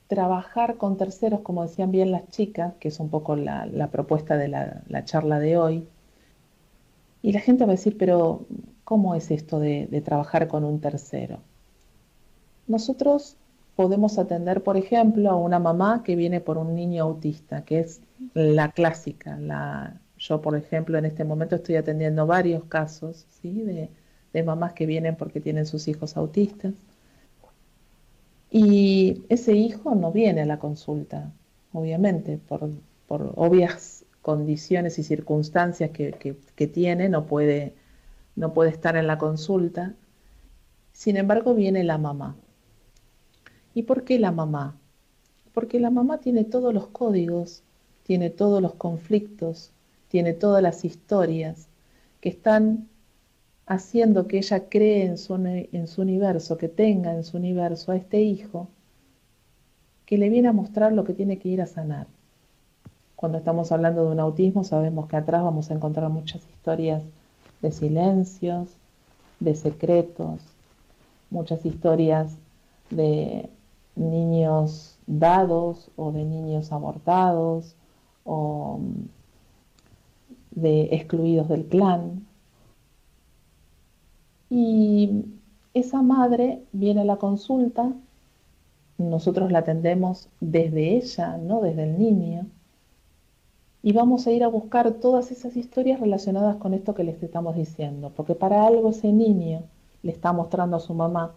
trabajar 0.08 0.78
con 0.78 0.96
terceros, 0.96 1.40
como 1.40 1.62
decían 1.62 1.92
bien 1.92 2.10
las 2.10 2.26
chicas, 2.28 2.74
que 2.80 2.88
es 2.88 2.98
un 2.98 3.10
poco 3.10 3.36
la, 3.36 3.88
propuesta 3.92 4.36
de 4.36 4.48
la, 4.48 5.04
charla 5.04 5.38
de 5.38 5.58
hoy. 5.58 5.86
Y 7.22 7.32
la 7.32 7.40
gente 7.40 7.64
va 7.64 7.72
a 7.72 7.76
decir, 7.76 7.96
pero 7.98 8.46
¿cómo 8.84 9.14
es 9.14 9.30
esto 9.30 9.60
de, 9.60 10.02
trabajar 10.04 10.48
con 10.48 10.64
un 10.64 10.80
tercero? 10.80 11.40
Nosotros 12.66 13.36
podemos 13.76 14.18
atender, 14.18 14.62
por 14.62 14.78
ejemplo, 14.78 15.30
a 15.30 15.36
una 15.36 15.58
mamá 15.58 16.02
que 16.02 16.16
viene 16.16 16.40
por 16.40 16.56
un 16.56 16.74
niño 16.74 17.04
autista, 17.04 17.64
que 17.64 17.80
es 17.80 18.00
la 18.32 18.72
clásica. 18.72 19.36
La, 19.38 20.00
yo, 20.16 20.40
por 20.40 20.56
ejemplo, 20.56 20.96
en 20.96 21.04
este 21.04 21.24
momento 21.24 21.56
estoy 21.56 21.76
atendiendo 21.76 22.26
varios 22.26 22.64
casos 22.64 23.26
¿sí? 23.42 23.62
de, 23.62 23.90
de 24.32 24.42
mamás 24.42 24.72
que 24.72 24.86
vienen 24.86 25.16
porque 25.16 25.40
tienen 25.40 25.66
sus 25.66 25.86
hijos 25.86 26.16
autistas. 26.16 26.72
Y 28.50 29.24
ese 29.28 29.54
hijo 29.54 29.94
no 29.94 30.10
viene 30.10 30.42
a 30.42 30.46
la 30.46 30.58
consulta, 30.58 31.32
obviamente, 31.72 32.38
por, 32.38 32.70
obvias 33.08 34.04
condiciones 34.22 34.98
y 34.98 35.02
circunstancias 35.02 35.90
que, 35.90 36.66
tiene, 36.66 37.08
no 37.08 37.26
puede, 37.26 37.74
no 38.36 38.52
puede 38.52 38.70
estar 38.70 38.96
en 38.96 39.06
la 39.06 39.18
consulta. 39.18 39.94
Sin 40.92 41.16
embargo, 41.16 41.54
viene 41.54 41.84
la 41.84 41.98
mamá. 41.98 42.36
¿Y 43.74 43.82
por 43.82 44.04
qué 44.04 44.18
la 44.18 44.32
mamá? 44.32 44.76
Porque 45.52 45.78
la 45.80 45.90
mamá 45.90 46.18
tiene 46.18 46.44
todos 46.44 46.72
los 46.72 46.88
códigos, 46.88 47.62
tiene 48.02 48.30
todos 48.30 48.62
los 48.62 48.74
conflictos, 48.74 49.72
tiene 50.08 50.32
todas 50.32 50.62
las 50.62 50.84
historias 50.84 51.68
que 52.20 52.30
están 52.30 52.88
haciendo 53.68 54.26
que 54.26 54.38
ella 54.38 54.68
cree 54.68 55.04
en 55.04 55.18
su, 55.18 55.34
en 55.36 55.86
su 55.86 56.00
universo, 56.00 56.56
que 56.56 56.68
tenga 56.68 57.14
en 57.14 57.22
su 57.22 57.36
universo 57.36 57.92
a 57.92 57.96
este 57.96 58.22
hijo, 58.22 58.68
que 60.06 60.16
le 60.16 60.30
viene 60.30 60.48
a 60.48 60.54
mostrar 60.54 60.92
lo 60.92 61.04
que 61.04 61.12
tiene 61.12 61.38
que 61.38 61.50
ir 61.50 61.60
a 61.60 61.66
sanar. 61.66 62.06
Cuando 63.14 63.36
estamos 63.36 63.70
hablando 63.70 64.06
de 64.06 64.12
un 64.12 64.20
autismo 64.20 64.64
sabemos 64.64 65.06
que 65.06 65.16
atrás 65.16 65.42
vamos 65.42 65.70
a 65.70 65.74
encontrar 65.74 66.08
muchas 66.08 66.42
historias 66.48 67.02
de 67.60 67.70
silencios, 67.70 68.70
de 69.38 69.54
secretos, 69.54 70.40
muchas 71.30 71.66
historias 71.66 72.38
de 72.88 73.50
niños 73.96 74.96
dados 75.06 75.90
o 75.96 76.10
de 76.10 76.24
niños 76.24 76.72
abortados 76.72 77.74
o 78.24 78.80
de 80.52 80.88
excluidos 80.92 81.48
del 81.48 81.66
clan, 81.66 82.27
y 84.50 85.24
esa 85.74 86.02
madre 86.02 86.62
viene 86.72 87.02
a 87.02 87.04
la 87.04 87.16
consulta, 87.16 87.92
nosotros 88.98 89.52
la 89.52 89.60
atendemos 89.60 90.28
desde 90.40 90.96
ella, 90.96 91.36
no 91.36 91.60
desde 91.60 91.84
el 91.84 91.98
niño, 91.98 92.46
y 93.82 93.92
vamos 93.92 94.26
a 94.26 94.32
ir 94.32 94.42
a 94.42 94.48
buscar 94.48 94.90
todas 94.94 95.30
esas 95.30 95.56
historias 95.56 96.00
relacionadas 96.00 96.56
con 96.56 96.74
esto 96.74 96.94
que 96.94 97.04
les 97.04 97.22
estamos 97.22 97.54
diciendo, 97.54 98.12
porque 98.14 98.34
para 98.34 98.66
algo 98.66 98.90
ese 98.90 99.12
niño 99.12 99.62
le 100.02 100.12
está 100.12 100.32
mostrando 100.32 100.76
a 100.76 100.80
su 100.80 100.94
mamá 100.94 101.34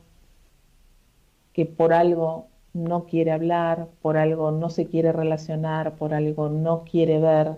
que 1.54 1.66
por 1.66 1.94
algo 1.94 2.48
no 2.74 3.06
quiere 3.06 3.32
hablar, 3.32 3.90
por 4.02 4.18
algo 4.18 4.52
no 4.52 4.70
se 4.70 4.88
quiere 4.88 5.12
relacionar, 5.12 5.96
por 5.96 6.14
algo 6.14 6.50
no 6.50 6.84
quiere 6.84 7.20
ver, 7.20 7.58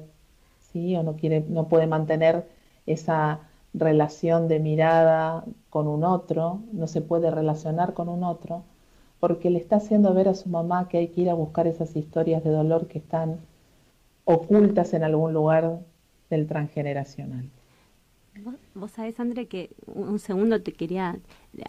¿sí? 0.72 0.96
o 0.96 1.04
no, 1.04 1.16
quiere, 1.16 1.46
no 1.48 1.68
puede 1.68 1.88
mantener 1.88 2.48
esa 2.86 3.42
relación 3.74 4.48
de 4.48 4.60
mirada 4.60 5.46
con 5.70 5.88
un 5.88 6.04
otro, 6.04 6.62
no 6.72 6.88
se 6.88 7.02
puede 7.02 7.32
relacionar 7.32 7.94
con 7.94 8.10
un 8.10 8.24
otro, 8.24 8.64
porque 9.20 9.50
le 9.50 9.60
está 9.60 9.78
haciendo 9.78 10.14
ver 10.14 10.28
a 10.28 10.36
su 10.36 10.50
mamá 10.50 10.88
que 10.90 10.98
hay 10.98 11.08
que 11.08 11.22
ir 11.22 11.30
a 11.30 11.34
buscar 11.34 11.68
esas 11.68 11.96
historias 11.96 12.44
de 12.44 12.52
dolor 12.52 12.88
que 12.88 13.00
están 13.00 13.40
ocultas 14.26 14.94
en 14.94 15.04
algún 15.04 15.34
lugar 15.34 15.80
del 16.30 16.48
transgeneracional. 16.48 17.50
Vos, 18.74 18.92
sabés, 18.92 19.20
André, 19.20 19.48
que 19.48 19.70
un 19.86 20.18
segundo 20.18 20.60
te 20.62 20.72
quería 20.72 21.20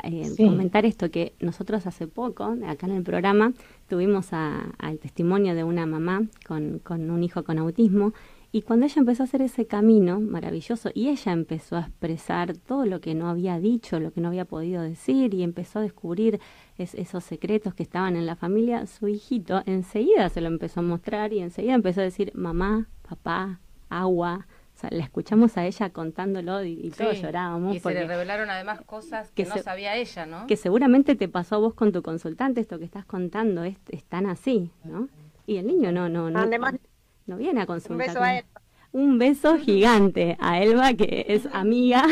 eh, 0.02 0.32
comentar 0.36 0.86
esto, 0.86 1.10
que 1.10 1.34
nosotros 1.38 1.86
hace 1.86 2.06
poco, 2.06 2.56
acá 2.66 2.86
en 2.86 2.92
el 2.92 3.02
programa, 3.02 3.52
tuvimos 3.86 4.32
al 4.32 4.98
testimonio 4.98 5.54
de 5.54 5.62
una 5.62 5.84
mamá 5.84 6.22
con, 6.46 6.78
con 6.78 7.10
un 7.10 7.22
hijo 7.22 7.44
con 7.44 7.58
autismo 7.58 8.14
y 8.54 8.62
cuando 8.62 8.86
ella 8.86 9.00
empezó 9.00 9.24
a 9.24 9.26
hacer 9.26 9.42
ese 9.42 9.66
camino 9.66 10.20
maravilloso 10.20 10.88
y 10.94 11.08
ella 11.08 11.32
empezó 11.32 11.74
a 11.74 11.80
expresar 11.80 12.56
todo 12.56 12.86
lo 12.86 13.00
que 13.00 13.16
no 13.16 13.28
había 13.28 13.58
dicho, 13.58 13.98
lo 13.98 14.12
que 14.12 14.20
no 14.20 14.28
había 14.28 14.44
podido 14.44 14.80
decir 14.80 15.34
y 15.34 15.42
empezó 15.42 15.80
a 15.80 15.82
descubrir 15.82 16.38
esos 16.78 17.24
secretos 17.24 17.74
que 17.74 17.82
estaban 17.82 18.14
en 18.14 18.26
la 18.26 18.36
familia, 18.36 18.86
su 18.86 19.08
hijito 19.08 19.64
enseguida 19.66 20.28
se 20.28 20.40
lo 20.40 20.46
empezó 20.46 20.78
a 20.78 20.82
mostrar 20.84 21.32
y 21.32 21.40
enseguida 21.40 21.74
empezó 21.74 22.00
a 22.00 22.04
decir 22.04 22.30
mamá, 22.36 22.86
papá, 23.08 23.58
agua. 23.88 24.46
O 24.76 24.78
sea, 24.78 24.88
la 24.92 25.02
escuchamos 25.02 25.56
a 25.56 25.66
ella 25.66 25.90
contándolo 25.90 26.62
y, 26.62 26.90
todos 26.96 27.20
llorábamos. 27.20 27.74
Y 27.74 27.80
se 27.80 27.92
le 27.92 28.06
revelaron 28.06 28.50
además 28.50 28.82
cosas 28.82 29.32
que, 29.32 29.46
no 29.46 29.58
sabía 29.58 29.96
ella, 29.96 30.26
¿no? 30.26 30.46
Que 30.46 30.56
seguramente 30.56 31.16
te 31.16 31.28
pasó 31.28 31.56
a 31.56 31.58
vos 31.58 31.74
con 31.74 31.90
tu 31.90 32.02
consultante, 32.02 32.60
esto 32.60 32.78
que 32.78 32.84
estás 32.84 33.04
contando 33.04 33.64
es, 33.64 33.78
tan 34.08 34.26
así, 34.26 34.70
¿no? 34.84 35.08
Y 35.44 35.56
el 35.56 35.66
niño 35.66 35.90
no, 35.90 36.08
no, 36.08 36.30
no. 36.30 36.38
Además, 36.38 36.74
no 36.74 36.93
viene 37.26 37.62
a 37.62 37.66
consultar. 37.66 37.94
Un 37.94 38.06
beso 38.06 38.22
a 38.22 38.38
él. 38.38 38.44
Un 38.92 39.18
beso 39.18 39.58
gigante 39.58 40.36
a 40.38 40.62
Elba, 40.62 40.94
que 40.94 41.26
es 41.28 41.46
amiga, 41.52 42.04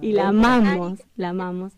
y, 0.00 0.12
la 0.12 0.28
amamos, 0.28 1.02
la 1.16 1.28
amamos. 1.28 1.74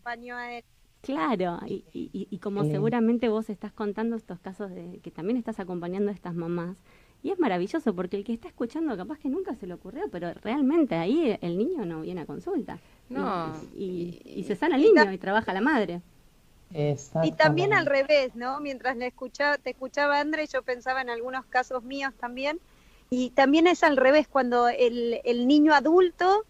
Claro, 1.01 1.59
y, 1.67 1.85
y, 1.93 2.39
como 2.39 2.65
seguramente 2.65 3.29
vos 3.29 3.51
estás 3.51 3.73
contando 3.73 4.15
estos 4.15 4.39
casos 4.39 4.71
de 4.71 5.01
que 5.03 5.11
también 5.11 5.39
estás 5.39 5.59
acompañando 5.59 6.11
a 6.11 6.15
estas 6.15 6.35
mamás, 6.35 6.77
y 7.23 7.31
es 7.31 7.39
maravilloso 7.39 7.95
porque 7.95 8.17
el 8.17 8.25
que 8.25 8.33
está 8.33 8.49
escuchando 8.49 8.97
capaz 8.97 9.19
que 9.19 9.29
nunca 9.29 9.55
se 9.55 9.67
le 9.67 9.75
ocurrió, 9.75 10.05
pero 10.11 10.33
realmente 10.35 10.95
ahí 10.95 11.37
el 11.41 11.59
niño 11.59 11.85
no 11.85 12.01
viene 12.01 12.23
a 12.23 12.27
consulta. 12.27 12.79
No. 13.09 13.53
Y, 13.77 14.45
se 14.47 14.57
sana 14.57 14.77
el 14.77 14.83
niño 14.83 15.13
y 15.13 15.19
trabaja 15.19 15.53
la 15.53 15.61
madre. 15.61 16.01
Y 17.25 17.33
también 17.33 17.73
al 17.73 17.87
revés, 17.87 18.35
¿no? 18.35 18.61
Mientras 18.61 18.97
le 18.97 19.09
escuchaba, 19.09 19.59
te 19.59 19.71
escuchaba 19.71 20.21
André, 20.21 20.47
yo 20.47 20.63
pensaba 20.63 21.01
en 21.01 21.11
algunos 21.11 21.45
casos 21.47 21.83
míos 21.83 22.13
también. 22.21 22.61
Y 23.11 23.31
también 23.31 23.67
es 23.67 23.83
al 23.83 23.97
revés, 23.97 24.29
cuando 24.29 24.69
el, 24.69 25.21
el 25.25 25.49
niño 25.49 25.75
adulto 25.75 26.45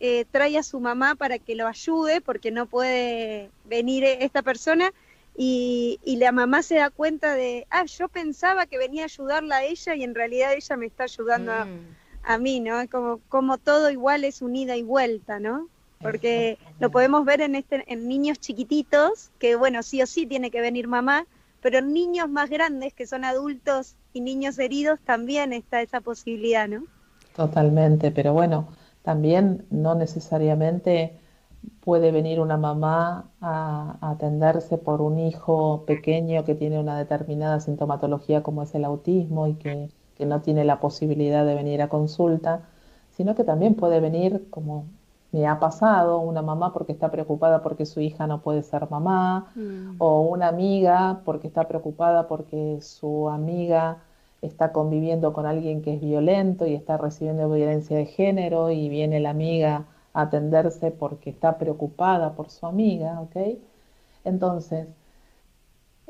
eh, 0.00 0.24
trae 0.30 0.56
a 0.56 0.62
su 0.62 0.80
mamá 0.80 1.16
para 1.16 1.38
que 1.38 1.54
lo 1.54 1.66
ayude, 1.66 2.20
porque 2.22 2.50
no 2.50 2.66
puede 2.66 3.50
venir 3.66 4.04
esta 4.04 4.42
persona, 4.42 4.92
y, 5.36 6.00
y, 6.02 6.16
la 6.16 6.32
mamá 6.32 6.62
se 6.62 6.76
da 6.76 6.90
cuenta 6.90 7.34
de, 7.34 7.66
ah, 7.70 7.84
yo 7.84 8.08
pensaba 8.08 8.66
que 8.66 8.76
venía 8.76 9.02
a 9.02 9.04
ayudarla 9.04 9.58
a 9.58 9.64
ella 9.64 9.94
y 9.94 10.02
en 10.02 10.16
realidad 10.16 10.52
ella 10.52 10.76
me 10.76 10.86
está 10.86 11.04
ayudando 11.04 11.52
a, 11.52 11.64
mm. 11.64 11.96
a, 12.24 12.38
mí, 12.38 12.58
¿no? 12.58 12.80
Es 12.80 12.90
como, 12.90 13.20
como 13.28 13.56
todo 13.56 13.88
igual 13.90 14.24
es 14.24 14.42
unida 14.42 14.76
y 14.76 14.82
vuelta, 14.82 15.38
¿no? 15.38 15.68
Porque 16.00 16.58
lo 16.78 16.90
podemos 16.90 17.24
ver 17.24 17.40
en, 17.40 17.54
este, 17.54 17.84
en 17.92 18.08
niños 18.08 18.38
chiquititos, 18.38 19.30
que 19.38 19.56
bueno, 19.56 19.82
sí 19.82 20.00
o 20.02 20.06
sí 20.06 20.26
tiene 20.26 20.50
que 20.50 20.60
venir 20.60 20.88
mamá, 20.88 21.26
pero 21.60 21.78
en 21.78 21.92
niños 21.92 22.28
más 22.28 22.50
grandes, 22.50 22.94
que 22.94 23.06
son 23.06 23.24
adultos 23.24 23.96
y 24.12 24.20
niños 24.20 24.58
heridos, 24.58 25.00
también 25.00 25.52
está 25.52 25.82
esa 25.82 26.00
posibilidad, 26.00 26.68
¿no? 26.68 26.84
Totalmente, 27.34 28.10
pero 28.10 28.32
bueno, 28.32 28.68
también 29.02 29.66
no 29.70 29.94
necesariamente 29.94 31.18
puede 31.80 32.12
venir 32.12 32.40
una 32.40 32.56
mamá 32.56 33.30
a, 33.40 33.96
atenderse 34.00 34.78
por 34.78 35.00
un 35.00 35.18
hijo 35.18 35.84
pequeño 35.86 36.44
que 36.44 36.54
tiene 36.54 36.78
una 36.78 36.98
determinada 36.98 37.60
sintomatología 37.60 38.42
como 38.42 38.62
es 38.62 38.74
el 38.74 38.84
autismo 38.84 39.48
y 39.48 39.54
que, 39.54 39.88
que 40.16 40.26
no 40.26 40.40
tiene 40.40 40.64
la 40.64 40.80
posibilidad 40.80 41.44
de 41.44 41.54
venir 41.54 41.82
a 41.82 41.88
consulta, 41.88 42.62
sino 43.16 43.34
que 43.34 43.44
también 43.44 43.74
puede 43.74 44.00
venir 44.00 44.46
como 44.50 44.84
me 45.32 45.46
ha 45.46 45.58
pasado 45.60 46.20
una 46.20 46.42
mamá 46.42 46.72
porque 46.72 46.92
está 46.92 47.10
preocupada 47.10 47.62
porque 47.62 47.86
su 47.86 48.00
hija 48.00 48.26
no 48.26 48.40
puede 48.40 48.62
ser 48.62 48.88
mamá, 48.90 49.52
mm. 49.54 49.96
o 49.98 50.22
una 50.22 50.48
amiga 50.48 51.20
porque 51.24 51.48
está 51.48 51.68
preocupada 51.68 52.28
porque 52.28 52.78
su 52.80 53.28
amiga 53.28 53.98
está 54.42 54.72
conviviendo 54.72 55.32
con 55.32 55.46
alguien 55.46 55.82
que 55.82 55.94
es 55.94 56.00
violento 56.00 56.66
y 56.66 56.74
está 56.74 56.96
recibiendo 56.96 57.50
violencia 57.50 57.96
de 57.96 58.06
género 58.06 58.70
y 58.70 58.88
viene 58.88 59.20
la 59.20 59.30
amiga 59.30 59.84
a 60.14 60.22
atenderse 60.22 60.90
porque 60.90 61.30
está 61.30 61.58
preocupada 61.58 62.34
por 62.34 62.50
su 62.50 62.66
amiga, 62.66 63.20
¿ok? 63.20 63.36
Entonces, 64.24 64.88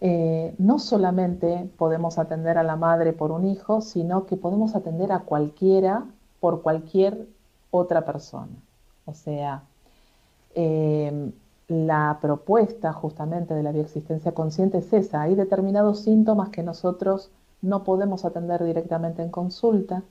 eh, 0.01 0.55
no 0.59 0.79
solamente 0.79 1.69
podemos 1.77 2.19
atender 2.19 2.59
a 2.59 2.63
la 2.63 2.77
madre 2.77 3.13
por 3.13 3.33
un 3.33 3.47
hijo, 3.47 3.81
sino 3.81 4.27
que 4.27 4.37
podemos 4.37 4.77
atender 4.77 5.11
a 5.13 5.21
cualquiera 5.21 6.05
por 6.41 6.63
cualquier 6.63 7.27
otra 7.71 8.05
persona. 8.05 8.53
O 9.09 9.15
sea, 9.15 9.63
eh, 10.55 11.31
la 11.69 12.19
propuesta 12.21 12.93
justamente 12.93 13.55
de 13.55 13.63
la 13.63 13.73
bioexistencia 13.73 14.33
consciente 14.33 14.79
es 14.79 14.93
esa. 14.93 15.23
Hay 15.23 15.35
determinados 15.35 16.01
síntomas 16.01 16.51
que 16.51 16.63
nosotros 16.63 17.31
no 17.63 17.85
podemos 17.85 18.25
atender 18.25 18.63
directamente 18.65 19.23
en 19.23 19.31
consulta, 19.31 20.03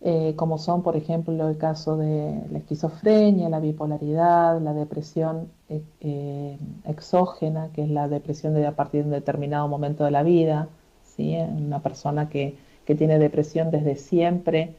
eh, 0.00 0.34
como 0.36 0.58
son, 0.58 0.82
por 0.82 0.96
ejemplo, 0.96 1.48
el 1.48 1.56
caso 1.56 1.96
de 1.96 2.42
la 2.50 2.58
esquizofrenia, 2.58 3.48
la 3.48 3.60
bipolaridad, 3.60 4.60
la 4.60 4.74
depresión 4.74 5.48
eh, 5.68 6.58
exógena, 6.86 7.70
que 7.72 7.84
es 7.84 7.90
la 7.90 8.08
depresión 8.08 8.54
de 8.54 8.66
a 8.66 8.72
partir 8.72 9.02
de 9.02 9.06
un 9.06 9.12
determinado 9.12 9.68
momento 9.68 10.04
de 10.04 10.10
la 10.10 10.22
vida, 10.22 10.68
¿sí? 11.16 11.36
una 11.36 11.80
persona 11.80 12.28
que, 12.28 12.56
que 12.84 12.94
tiene 12.94 13.18
depresión 13.18 13.70
desde 13.70 13.96
siempre 13.96 14.74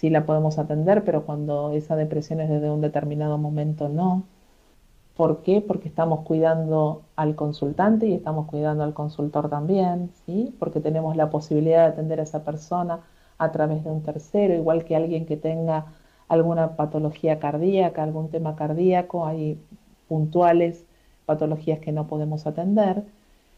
sí 0.00 0.08
la 0.08 0.24
podemos 0.24 0.58
atender, 0.58 1.04
pero 1.04 1.26
cuando 1.26 1.72
esa 1.72 1.94
depresión 1.94 2.40
es 2.40 2.48
desde 2.48 2.70
un 2.70 2.80
determinado 2.80 3.36
momento 3.36 3.90
no. 3.90 4.24
¿Por 5.14 5.42
qué? 5.42 5.60
Porque 5.60 5.88
estamos 5.88 6.20
cuidando 6.24 7.02
al 7.16 7.36
consultante 7.36 8.06
y 8.06 8.14
estamos 8.14 8.46
cuidando 8.46 8.84
al 8.84 8.94
consultor 8.94 9.50
también, 9.50 10.10
¿sí? 10.24 10.54
Porque 10.58 10.80
tenemos 10.80 11.16
la 11.16 11.28
posibilidad 11.28 11.80
de 11.82 11.92
atender 11.92 12.20
a 12.20 12.22
esa 12.22 12.44
persona 12.44 13.00
a 13.38 13.52
través 13.52 13.84
de 13.84 13.90
un 13.90 14.02
tercero, 14.02 14.54
igual 14.54 14.84
que 14.84 14.96
alguien 14.96 15.26
que 15.26 15.36
tenga 15.36 15.86
alguna 16.28 16.76
patología 16.76 17.38
cardíaca, 17.38 18.02
algún 18.02 18.30
tema 18.30 18.56
cardíaco, 18.56 19.26
hay 19.26 19.60
puntuales 20.08 20.86
patologías 21.26 21.80
que 21.80 21.92
no 21.92 22.06
podemos 22.06 22.46
atender. 22.46 23.04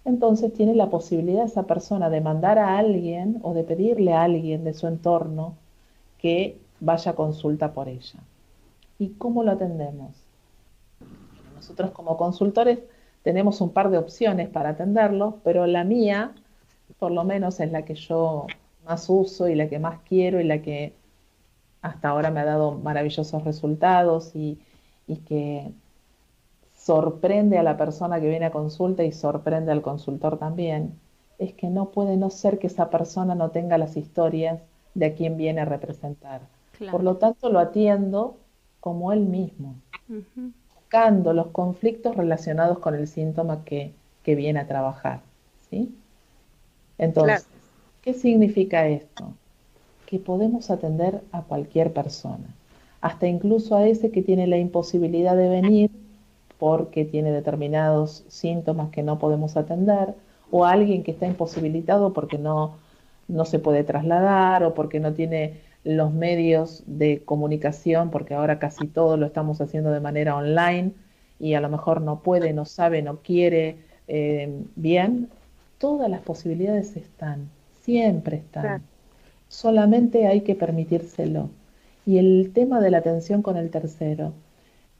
Entonces 0.05 0.52
tiene 0.52 0.74
la 0.74 0.90
posibilidad 0.90 1.44
esa 1.44 1.64
persona 1.64 2.11
de 2.11 2.20
mandar 2.20 2.59
a 2.59 2.78
alguien 2.78 3.38
o 3.42 3.55
de 3.55 3.62
pedirle 3.64 4.12
a 4.14 4.24
alguien 4.24 4.64
de 4.64 4.74
su 4.74 4.88
entorno 4.88 5.62
que 6.22 6.56
vaya 6.78 7.11
a 7.11 7.14
consulta 7.14 7.72
por 7.74 7.88
ella. 7.88 8.20
¿Y 8.98 9.08
cómo 9.11 9.42
lo 9.42 9.50
atendemos? 9.50 10.12
Nosotros 11.56 11.90
como 11.90 12.16
consultores 12.16 12.78
tenemos 13.22 13.61
un 13.61 13.70
par 13.70 13.90
de 13.90 13.98
opciones 13.98 14.48
para 14.48 14.70
atenderlo, 14.70 15.38
pero 15.42 15.66
la 15.66 15.85
mía, 15.85 16.32
por 16.98 17.11
lo 17.11 17.24
menos 17.24 17.58
es 17.61 17.72
la 17.72 17.85
que 17.85 17.96
yo 17.96 18.46
más 18.85 19.11
uso 19.11 19.48
y 19.48 19.56
la 19.56 19.68
que 19.68 19.80
más 19.80 20.00
quiero 20.08 20.40
y 20.40 20.44
la 20.44 20.62
que 20.62 20.94
hasta 21.82 22.08
ahora 22.08 22.30
me 22.30 22.40
ha 22.40 22.44
dado 22.44 22.72
maravillosos 22.72 23.42
resultados 23.44 24.35
y, 24.37 24.61
y 25.08 25.16
que 25.16 25.72
sorprende 26.74 27.58
a 27.58 27.64
la 27.64 27.76
persona 27.76 28.20
que 28.20 28.28
viene 28.28 28.46
a 28.46 28.52
consulta 28.52 29.02
y 29.02 29.11
sorprende 29.11 29.72
al 29.72 29.82
consultor 29.82 30.38
también, 30.38 30.98
es 31.38 31.52
que 31.54 31.68
no 31.68 31.90
puede 31.90 32.16
no 32.16 32.30
ser 32.30 32.61
que 32.61 32.68
esa 32.68 32.90
persona 32.90 33.35
no 33.35 33.50
tenga 33.50 33.78
las 33.78 33.96
historias 33.96 34.61
de 34.94 35.07
a 35.07 35.14
quién 35.14 35.37
viene 35.37 35.61
a 35.61 35.64
representar. 35.64 36.42
Por 36.90 37.02
lo 37.02 37.16
tanto, 37.16 37.48
lo 37.48 37.59
atiendo 37.59 38.37
como 38.81 39.12
él 39.12 39.20
mismo, 39.20 39.76
buscando 40.74 41.33
los 41.33 41.48
conflictos 41.48 42.16
relacionados 42.16 42.78
con 42.81 42.94
el 42.94 43.07
síntoma 43.07 43.64
que, 43.64 43.94
viene 44.24 44.61
a 44.61 44.66
trabajar. 44.66 45.20
¿sí? 45.70 45.94
Entonces, 46.98 47.46
¿qué 48.02 48.14
significa 48.14 48.87
esto? 48.88 49.33
Que 50.07 50.18
podemos 50.18 50.70
atender 50.70 51.20
a 51.33 51.42
cualquier 51.42 51.92
persona, 51.92 52.55
hasta 53.00 53.26
incluso 53.26 53.76
a 53.76 53.87
ese 53.87 54.11
que 54.11 54.22
tiene 54.22 54.46
la 54.46 54.59
imposibilidad 54.59 55.37
de 55.37 55.48
venir 55.48 55.90
porque 56.59 57.05
tiene 57.05 57.33
determinados 57.33 58.24
síntomas 58.28 58.90
que 58.90 59.02
no 59.02 59.18
podemos 59.18 59.57
atender, 59.57 60.14
o 60.50 60.64
a 60.64 60.72
alguien 60.72 61.02
que 61.02 61.12
está 61.12 61.26
imposibilitado 61.26 62.12
porque 62.12 62.38
no, 62.38 62.76
no 63.28 63.44
se 63.44 63.58
puede 63.58 63.85
trasladar 63.85 64.64
o 64.64 64.74
porque 64.74 65.00
no 65.00 65.12
tiene 65.12 65.61
los 65.85 66.12
medios 66.12 66.85
de 66.87 67.22
comunicación, 67.24 68.11
porque 68.11 68.35
ahora 68.35 68.58
casi 68.58 68.87
todo 68.87 69.16
lo 69.16 69.26
estamos 69.26 69.61
haciendo 69.61 69.90
de 69.90 70.00
manera 70.00 70.37
online 70.37 70.92
y 71.40 71.54
a 71.54 71.61
lo 71.61 71.68
mejor 71.68 72.00
no 72.00 72.20
puede, 72.20 72.52
no 72.52 72.64
sabe, 72.64 73.02
no 73.02 73.18
quiere 73.18 73.78
eh, 74.06 74.62
bien, 74.76 75.28
todas 75.78 76.08
las 76.08 76.20
posibilidades 76.20 76.96
están, 76.96 77.50
siempre 77.80 78.37
están. 78.37 78.82
Solamente 79.48 80.26
hay 80.26 80.42
que 80.42 80.54
permitírselo. 80.54 81.50
Y 82.06 82.18
el 82.18 82.52
tema 82.54 82.80
de 82.80 82.90
la 82.90 82.98
atención 82.98 83.42
con 83.42 83.56
el 83.56 83.70
tercero 83.70 84.32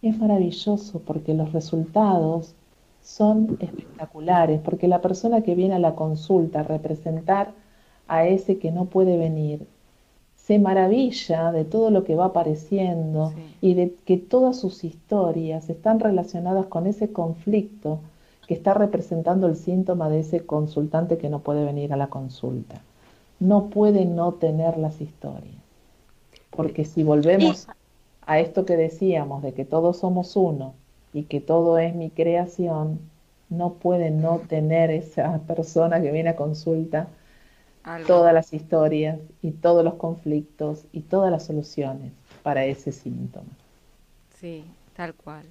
es 0.03 0.19
maravilloso 0.19 1.01
porque 1.01 1.35
los 1.35 1.53
resultados 1.53 2.55
son 3.03 3.57
espectaculares, 3.61 4.61
porque 4.61 4.89
la 4.89 5.01
persona 5.01 5.43
que 5.43 5.55
viene 5.55 5.75
a 5.75 5.79
la 5.79 5.95
consulta 5.95 6.61
a 6.61 6.65
representar 6.65 7.53
a 8.13 8.27
ese 8.27 8.59
que 8.59 8.71
no 8.71 8.85
puede 8.85 9.17
venir, 9.17 9.67
se 10.37 10.59
maravilla 10.59 11.51
de 11.51 11.65
todo 11.65 11.91
lo 11.91 12.05
que 12.05 12.15
va 12.15 12.27
apareciendo 12.27 13.33
y 13.63 13.73
de 13.73 13.95
que 14.05 14.19
todas 14.19 14.59
sus 14.61 14.85
historias 14.85 15.71
están 15.71 15.99
relacionadas 15.99 16.67
con 16.67 16.87
ese 16.87 17.11
conflicto 17.11 18.01
que 18.47 18.53
está 18.53 18.75
representando 18.75 19.47
el 19.47 19.57
síntoma 19.57 20.11
de 20.11 20.21
ese 20.21 20.45
consultante 20.45 21.17
que 21.17 21.31
no 21.31 21.39
puede 21.39 21.65
venir 21.65 21.95
a 21.95 21.97
la 21.97 22.09
consulta. 22.09 22.83
No 23.41 23.71
puede 23.71 24.05
no 24.05 24.33
tener 24.33 24.77
las 24.77 25.01
historias. 25.01 25.57
Porque 26.51 26.85
si 26.85 27.05
volvemos 27.05 27.67
a 28.27 28.41
esto 28.41 28.67
que 28.67 28.77
decíamos 28.77 29.43
de 29.43 29.55
que 29.55 29.65
todos 29.65 29.97
somos 29.97 30.37
uno 30.37 30.75
y 31.15 31.23
que 31.23 31.41
todo 31.41 31.79
es 31.79 31.95
mi 31.95 32.11
creación, 32.11 32.99
no 33.49 33.73
puede 33.73 34.11
no 34.11 34.41
tener 34.49 34.91
esa 34.91 35.39
persona 35.47 36.03
que 36.03 36.13
viene 36.13 36.29
a 36.29 36.37
consulta 36.37 37.09
todas 38.07 38.33
las 38.33 38.53
historias 38.53 39.19
y 39.43 39.53
todos 39.53 39.85
los 39.85 39.95
conflictos 39.95 40.85
y 40.93 41.01
todas 41.01 41.31
las 41.31 41.47
soluciones 41.47 42.13
para 42.43 42.65
ese 42.65 42.93
síntoma. 42.93 43.51
Sí, 44.39 44.65
tal 44.95 45.15
cual. 45.15 45.45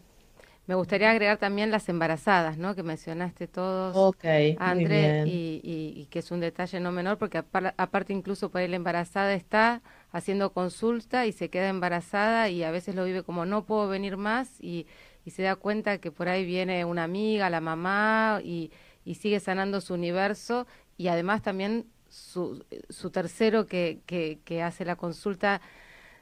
Me 0.67 0.75
gustaría 0.75 1.09
agregar 1.09 1.37
también 1.37 1.71
las 1.71 1.89
embarazadas, 1.89 2.57
¿no? 2.57 2.75
Que 2.75 2.83
mencionaste 2.83 3.47
todos, 3.47 4.15
André, 4.57 5.23
y, 5.25 6.07
que 6.09 6.19
es 6.19 6.31
un 6.31 6.39
detalle 6.39 6.79
no 6.79 6.91
menor, 6.91 7.17
porque 7.17 7.39
aparte 7.39 8.13
incluso 8.13 8.51
para 8.51 8.67
la 8.67 8.75
embarazada 8.75 9.33
está 9.33 9.81
haciendo 10.11 10.53
consulta 10.53 11.25
y 11.25 11.31
se 11.31 11.49
queda 11.49 11.67
embarazada 11.67 12.47
y 12.49 12.63
a 12.63 12.71
veces 12.71 12.95
lo 12.95 13.03
vive 13.03 13.23
como 13.23 13.45
no 13.45 13.65
puedo 13.65 13.87
venir 13.87 14.17
más 14.17 14.61
y, 14.61 14.87
se 15.27 15.43
da 15.43 15.55
cuenta 15.55 15.97
que 15.97 16.11
por 16.11 16.29
ahí 16.29 16.45
viene 16.45 16.85
una 16.85 17.03
amiga, 17.03 17.49
la 17.49 17.59
mamá 17.59 18.39
y, 18.43 18.71
sigue 19.15 19.41
sanando 19.41 19.81
su 19.81 19.95
universo 19.95 20.67
y 20.95 21.09
además 21.09 21.41
también 21.41 21.85
su, 22.11 22.63
su 22.89 23.09
tercero 23.09 23.65
que, 23.65 24.01
que, 24.05 24.63
hace 24.63 24.83
la 24.83 24.97
consulta 24.97 25.61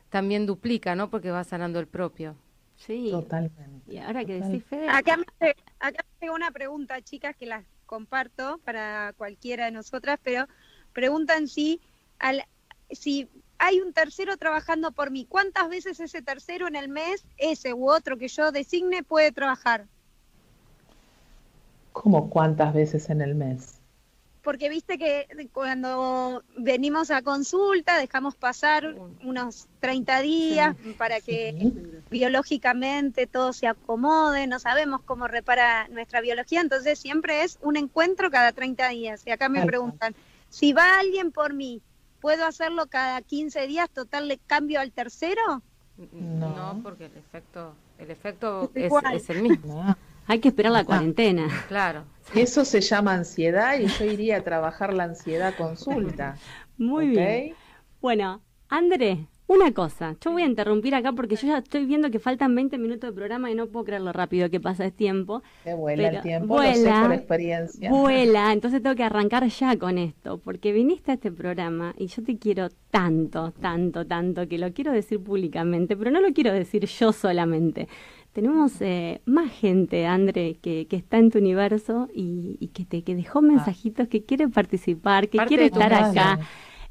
también 0.09 0.45
duplica, 0.45 0.95
¿no? 0.95 1.09
Porque 1.09 1.31
va 1.31 1.43
sanando 1.43 1.79
el 1.79 1.87
propio. 1.87 2.35
Sí. 2.77 3.09
Totalmente. 3.11 3.91
Y 3.91 3.97
ahora 3.97 4.23
que 4.23 4.39
decís, 4.39 4.63
Fede. 4.63 4.87
Acá 4.87 5.17
me, 5.17 5.25
acá 5.79 6.05
me 6.21 6.29
una 6.29 6.51
pregunta, 6.51 7.01
chicas, 7.01 7.35
que 7.35 7.47
las 7.47 7.65
comparto 7.85 8.59
para 8.63 9.13
cualquiera 9.17 9.65
de 9.65 9.71
nosotras, 9.71 10.19
pero 10.23 10.45
preguntan 10.93 11.47
si, 11.47 11.81
al, 12.19 12.43
si 12.91 13.27
hay 13.57 13.81
un 13.81 13.91
tercero 13.93 14.37
trabajando 14.37 14.91
por 14.91 15.09
mí, 15.09 15.25
¿cuántas 15.27 15.69
veces 15.69 15.99
ese 15.99 16.21
tercero 16.21 16.67
en 16.67 16.75
el 16.75 16.87
mes, 16.87 17.25
ese 17.37 17.73
u 17.73 17.89
otro 17.89 18.17
que 18.17 18.27
yo 18.27 18.51
designe, 18.51 19.01
puede 19.01 19.31
trabajar? 19.31 19.87
¿Cómo 21.91 22.29
cuántas 22.29 22.75
veces 22.75 23.09
en 23.09 23.21
el 23.21 23.33
mes? 23.33 23.78
Porque 24.49 24.67
viste 24.67 24.97
que 24.97 25.27
cuando 25.53 26.43
venimos 26.57 27.11
a 27.11 27.21
consulta 27.21 27.99
dejamos 27.99 28.33
pasar 28.33 28.95
unos 29.23 29.67
30 29.79 30.21
días 30.21 30.75
para 30.97 31.21
que 31.21 31.71
biológicamente 32.09 33.27
todo 33.27 33.53
se 33.53 33.67
acomode, 33.67 34.47
no 34.47 34.57
sabemos 34.57 35.01
cómo 35.05 35.27
repara 35.27 35.87
nuestra 35.89 36.19
biología, 36.19 36.61
entonces 36.61 36.97
siempre 36.97 37.43
es 37.43 37.59
un 37.61 37.77
encuentro 37.77 38.31
cada 38.31 38.51
30 38.51 38.89
días. 38.89 39.21
Y 39.27 39.29
acá 39.29 39.49
me 39.49 39.63
preguntan, 39.67 40.15
si 40.49 40.73
va 40.73 40.97
alguien 40.97 41.31
por 41.31 41.53
mí, 41.53 41.83
¿puedo 42.19 42.43
hacerlo 42.43 42.87
cada 42.87 43.21
15 43.21 43.67
días, 43.67 43.87
total 43.91 44.27
le 44.27 44.39
cambio 44.39 44.79
al 44.79 44.91
tercero? 44.91 45.61
No, 46.11 46.79
porque 46.81 47.05
el 47.05 47.17
efecto, 47.17 47.75
el 47.99 48.09
efecto 48.09 48.71
es, 48.73 49.29
el 49.29 49.43
mismo. 49.43 49.95
Hay 50.29 50.39
que 50.39 50.49
esperar 50.49 50.71
la 50.71 50.83
cuarentena. 50.83 51.47
Claro. 51.67 52.03
Eso 52.35 52.63
se 52.63 52.81
llama 52.81 53.15
ansiedad 53.15 53.79
y 53.79 53.87
yo 53.87 54.05
iría 54.05 54.37
a 54.37 54.41
trabajar 54.41 54.93
la 54.93 55.05
ansiedad 55.05 55.55
consulta. 55.57 56.37
Muy 56.77 57.07
bien. 57.07 57.55
Bueno, 57.99 58.39
André, 58.69 59.25
una 59.47 59.71
cosa, 59.71 60.15
yo 60.21 60.31
voy 60.31 60.43
a 60.43 60.45
interrumpir 60.45 60.93
acá 60.93 61.11
porque 61.13 61.35
yo 61.35 61.47
ya 61.47 61.57
estoy 61.57 61.87
viendo 61.87 62.11
que 62.11 62.19
faltan 62.19 62.53
20 62.53 62.77
minutos 62.77 63.09
de 63.09 63.15
programa 63.15 63.49
y 63.49 63.55
no 63.55 63.65
puedo 63.65 63.85
creer 63.85 64.03
lo 64.03 64.13
rápido 64.13 64.51
que 64.51 64.59
pasa 64.59 64.85
el 64.85 64.93
tiempo. 64.93 65.41
Que 65.63 65.73
vuela 65.73 66.09
el 66.09 66.21
tiempo, 66.21 66.53
vuela, 66.53 67.01
por 67.01 67.13
experiencia. 67.13 67.89
Vuela, 67.89 68.53
entonces 68.53 68.83
tengo 68.83 68.95
que 68.95 69.03
arrancar 69.03 69.47
ya 69.47 69.75
con 69.79 69.97
esto, 69.97 70.37
porque 70.37 70.71
viniste 70.71 71.09
a 71.09 71.15
este 71.15 71.31
programa 71.31 71.95
y 71.97 72.05
yo 72.05 72.23
te 72.23 72.37
quiero 72.37 72.69
tanto, 72.91 73.51
tanto, 73.53 74.05
tanto, 74.05 74.47
que 74.47 74.59
lo 74.59 74.71
quiero 74.71 74.91
decir 74.91 75.19
públicamente, 75.19 75.97
pero 75.97 76.11
no 76.11 76.21
lo 76.21 76.31
quiero 76.31 76.53
decir 76.53 76.85
yo 76.85 77.11
solamente 77.11 77.87
tenemos 78.33 78.73
eh, 78.81 79.21
más 79.25 79.51
gente, 79.51 80.05
André, 80.05 80.57
que, 80.61 80.87
que, 80.87 80.95
está 80.95 81.17
en 81.17 81.31
tu 81.31 81.39
universo 81.39 82.07
y, 82.13 82.69
que 82.73 82.85
te 82.85 83.03
que 83.03 83.15
dejó 83.15 83.39
ah. 83.39 83.43
mensajitos, 83.43 84.07
que 84.07 84.23
quiere 84.23 84.47
participar, 84.47 85.29
que 85.29 85.39
quiere 85.39 85.65
estar 85.65 85.93
acá. 85.93 86.39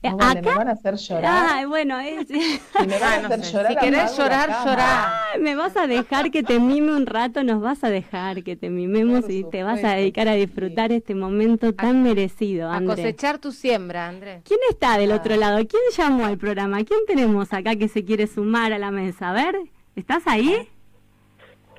Eh, 0.00 0.08
acá, 0.08 0.34
me 0.34 0.42
van 0.42 0.68
a 0.68 0.72
hacer 0.72 0.94
llorar. 0.96 1.46
Ay, 1.50 1.64
bueno, 1.64 1.98
es... 1.98 2.28
si 2.28 2.86
me 2.86 2.98
van 2.98 3.24
a 3.24 3.28
hacer 3.28 3.40
llorar, 3.42 3.72
si 3.72 3.78
querés 3.78 4.16
llorar, 4.16 4.64
llorar. 4.64 5.40
me 5.40 5.56
vas 5.56 5.76
a 5.76 5.86
dejar 5.88 6.30
que 6.30 6.42
te 6.44 6.60
mime 6.60 6.94
un 6.94 7.06
rato, 7.06 7.42
nos 7.42 7.60
vas 7.60 7.82
a 7.82 7.90
dejar 7.90 8.44
que 8.44 8.54
te 8.54 8.70
mimemos 8.70 9.28
y 9.28 9.44
te 9.44 9.64
vas 9.64 9.82
a 9.82 9.94
dedicar 9.94 10.28
a 10.28 10.34
disfrutar 10.34 10.92
este 10.92 11.14
momento 11.16 11.72
tan 11.72 12.02
merecido, 12.02 12.70
André. 12.70 12.92
A 12.92 12.96
cosechar 12.96 13.38
tu 13.38 13.50
siembra, 13.50 14.08
André. 14.08 14.42
¿Quién 14.44 14.60
está 14.70 14.98
del 14.98 15.10
otro 15.12 15.34
lado? 15.36 15.58
¿Quién 15.66 15.82
llamó 15.96 16.26
al 16.26 16.38
programa? 16.38 16.84
¿Quién 16.84 17.00
tenemos 17.06 17.52
acá 17.52 17.74
que 17.74 17.88
se 17.88 18.04
quiere 18.04 18.28
sumar 18.28 18.72
a 18.72 18.78
la 18.78 18.92
mesa? 18.92 19.30
A 19.30 19.32
ver, 19.32 19.56
¿estás 19.96 20.22
ahí? 20.26 20.68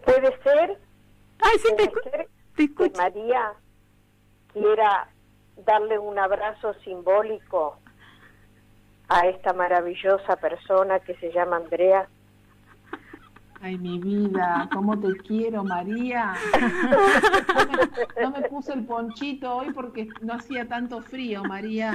Puede 0.05 0.41
ser, 0.43 0.77
Ay, 1.41 1.59
sí, 1.59 2.67
que 2.67 2.91
María 2.97 3.53
quiera 4.53 5.09
darle 5.65 5.99
un 5.99 6.17
abrazo 6.17 6.73
simbólico 6.85 7.77
a 9.07 9.27
esta 9.27 9.53
maravillosa 9.53 10.35
persona 10.35 10.99
que 10.99 11.15
se 11.15 11.31
llama 11.31 11.57
Andrea. 11.57 12.07
Ay, 13.61 13.77
mi 13.77 13.99
vida, 13.99 14.69
cómo 14.73 14.97
te 14.99 15.17
quiero, 15.17 15.63
María. 15.63 16.33
No 18.21 18.31
me, 18.31 18.41
puse 18.43 18.73
el 18.73 18.85
ponchito 18.85 19.57
hoy 19.57 19.73
porque 19.73 20.07
no 20.21 20.33
hacía 20.33 20.65
tanto 20.67 21.01
frío, 21.01 21.43
María. 21.43 21.93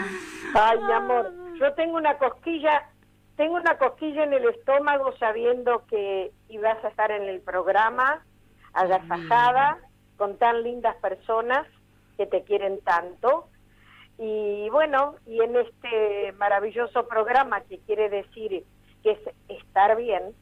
Ay, 0.54 0.78
mi 0.78 0.92
amor, 0.92 1.32
yo 1.58 1.72
tengo 1.74 1.96
una 1.96 2.18
cosquilla 2.18 2.90
tengo 3.36 3.54
una 3.54 3.76
cosquilla 3.78 4.24
en 4.24 4.32
el 4.32 4.48
estómago 4.48 5.12
sabiendo 5.18 5.84
que 5.86 6.30
ibas 6.54 6.82
a 6.84 6.88
estar 6.88 7.10
en 7.10 7.24
el 7.24 7.40
programa, 7.40 8.24
agasajada, 8.72 9.78
con 10.16 10.36
tan 10.38 10.62
lindas 10.62 10.96
personas 10.96 11.66
que 12.16 12.26
te 12.26 12.42
quieren 12.44 12.80
tanto. 12.80 13.48
Y 14.18 14.68
bueno, 14.70 15.16
y 15.26 15.40
en 15.40 15.56
este 15.56 16.32
maravilloso 16.38 17.06
programa 17.08 17.62
que 17.62 17.78
quiere 17.80 18.08
decir 18.08 18.64
que 19.02 19.10
es 19.10 19.18
estar 19.48 19.96
bien, 19.96 20.34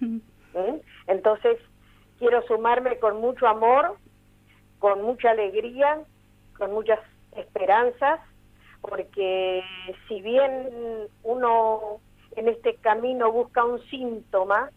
¿eh? 0.54 0.82
entonces 1.06 1.58
quiero 2.18 2.42
sumarme 2.46 2.98
con 2.98 3.20
mucho 3.20 3.46
amor, 3.46 3.96
con 4.78 5.02
mucha 5.02 5.30
alegría, 5.30 6.02
con 6.58 6.72
muchas 6.72 6.98
esperanzas, 7.36 8.20
porque 8.80 9.62
si 10.08 10.20
bien 10.20 11.08
uno 11.22 12.00
en 12.36 12.48
este 12.48 12.74
camino 12.76 13.30
busca 13.30 13.64
un 13.64 13.80
síntoma, 13.88 14.70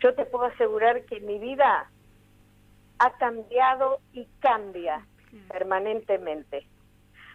yo 0.00 0.14
te 0.14 0.24
puedo 0.26 0.44
asegurar 0.44 1.04
que 1.04 1.20
mi 1.20 1.38
vida 1.38 1.90
ha 2.98 3.10
cambiado 3.18 4.00
y 4.12 4.26
cambia 4.40 5.06
permanentemente. 5.48 6.66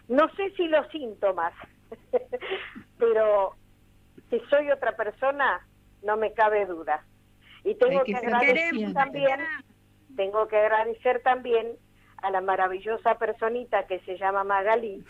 No 0.08 0.28
sé 0.34 0.50
si 0.56 0.66
los 0.68 0.86
síntomas, 0.88 1.54
pero 2.98 3.54
que 4.30 4.40
soy 4.48 4.70
otra 4.70 4.96
persona, 4.96 5.66
no 6.02 6.16
me 6.16 6.32
cabe 6.32 6.66
duda. 6.66 7.04
Y 7.64 7.74
tengo 7.76 8.02
que, 8.04 8.16
agradecer 8.16 8.92
también, 8.92 9.40
tengo 10.16 10.48
que 10.48 10.56
agradecer 10.56 11.22
también 11.22 11.76
a 12.22 12.30
la 12.30 12.40
maravillosa 12.40 13.18
personita 13.18 13.86
que 13.86 14.00
se 14.00 14.16
llama 14.16 14.44
Magalí, 14.44 15.04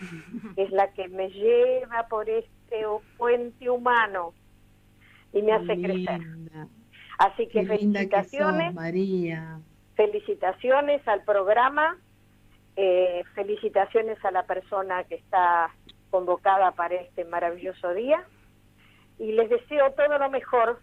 que 0.54 0.62
es 0.62 0.70
la 0.70 0.92
que 0.92 1.08
me 1.08 1.30
lleva 1.30 2.06
por 2.08 2.28
este 2.28 2.84
puente 3.16 3.70
humano 3.70 4.34
y 5.32 5.42
me 5.42 5.52
hace 5.52 5.80
crecer. 5.80 6.20
Así 7.18 7.48
que 7.48 7.66
felicitaciones, 7.66 8.74
María. 8.74 9.58
Felicitaciones 9.94 11.06
al 11.06 11.22
programa, 11.24 11.98
eh, 12.76 13.22
felicitaciones 13.34 14.22
a 14.24 14.30
la 14.30 14.44
persona 14.44 15.04
que 15.04 15.16
está 15.16 15.70
convocada 16.10 16.72
para 16.72 16.96
este 16.96 17.24
maravilloso 17.24 17.92
día 17.94 18.24
y 19.18 19.32
les 19.32 19.48
deseo 19.50 19.92
todo 19.92 20.18
lo 20.18 20.30
mejor 20.30 20.80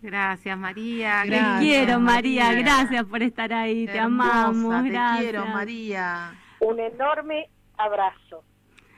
Gracias, 0.00 0.56
María. 0.56 1.22
Te 1.24 1.40
quiero, 1.58 1.98
María. 1.98 2.52
Gracias 2.52 3.04
por 3.04 3.22
estar 3.22 3.52
ahí. 3.52 3.86
te 3.86 3.98
amamos. 3.98 4.84
Te 4.84 4.98
quiero, 5.18 5.46
María. 5.46 6.32
Un 6.60 6.78
enorme 6.78 7.50
abrazo. 7.76 8.44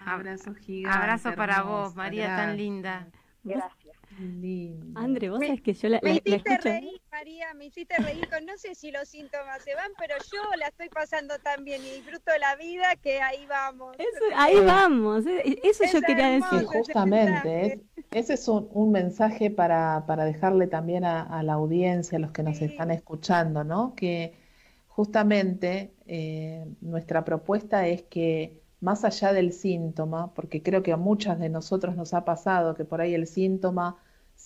Abrazo 0.04 0.54
gigante. 0.54 0.98
Abrazo 0.98 1.34
para 1.34 1.62
vos, 1.62 1.94
María, 1.94 2.36
tan 2.36 2.56
linda. 2.56 3.06
Gracias. 3.44 3.79
André, 4.96 5.30
vos 5.30 5.40
sabés 5.40 5.62
que 5.62 5.72
yo 5.72 5.88
la, 5.88 5.98
la, 6.02 6.10
me 6.10 6.16
hiciste 6.16 6.58
reír, 6.58 7.00
María, 7.10 7.54
me 7.54 7.64
hiciste 7.66 7.96
reír 7.96 8.28
con, 8.28 8.44
no 8.44 8.52
sé 8.58 8.74
si 8.74 8.90
los 8.90 9.08
síntomas 9.08 9.62
se 9.64 9.74
van, 9.74 9.92
pero 9.98 10.14
yo 10.30 10.38
la 10.58 10.66
estoy 10.66 10.90
pasando 10.90 11.38
tan 11.38 11.64
bien 11.64 11.80
y 11.82 11.96
disfruto 11.96 12.30
la 12.38 12.54
vida 12.56 12.96
que 13.02 13.22
ahí 13.22 13.46
vamos. 13.46 13.96
ahí 14.36 14.60
vamos, 14.60 15.26
eh, 15.26 15.58
eso 15.62 15.84
yo 15.90 16.02
quería 16.02 16.30
decir. 16.32 16.64
justamente, 16.66 17.80
ese 18.10 18.34
es 18.34 18.46
un, 18.46 18.92
mensaje 18.92 19.50
para, 19.50 20.04
dejarle 20.24 20.66
también 20.66 21.04
a, 21.04 21.42
la 21.42 21.54
audiencia, 21.54 22.18
a 22.18 22.20
los 22.20 22.32
que 22.32 22.42
nos 22.42 22.60
están 22.60 22.90
escuchando, 22.90 23.64
¿no? 23.64 23.94
Que 23.94 24.34
justamente 24.88 25.94
eh, 26.06 26.66
nuestra 26.82 27.24
propuesta 27.24 27.86
es 27.86 28.02
que 28.02 28.60
más 28.80 29.04
allá 29.04 29.32
del 29.32 29.52
síntoma, 29.52 30.34
porque 30.34 30.62
creo 30.62 30.82
que 30.82 30.92
a 30.92 30.98
muchas 30.98 31.38
de 31.38 31.48
nosotros 31.48 31.96
nos 31.96 32.12
ha 32.12 32.24
pasado 32.26 32.74
que 32.74 32.84
por 32.84 33.00
ahí 33.00 33.14
el 33.14 33.26
síntoma 33.26 33.96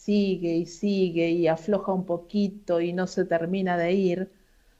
sigue 0.04 0.56
y 0.56 0.66
sigue 0.66 1.30
y 1.30 1.48
afloja 1.48 1.92
un 1.92 2.04
poquito 2.06 2.80
y 2.80 2.92
no 2.92 3.06
se 3.06 3.24
termina 3.24 3.76
de 3.78 3.92
ir, 3.92 4.32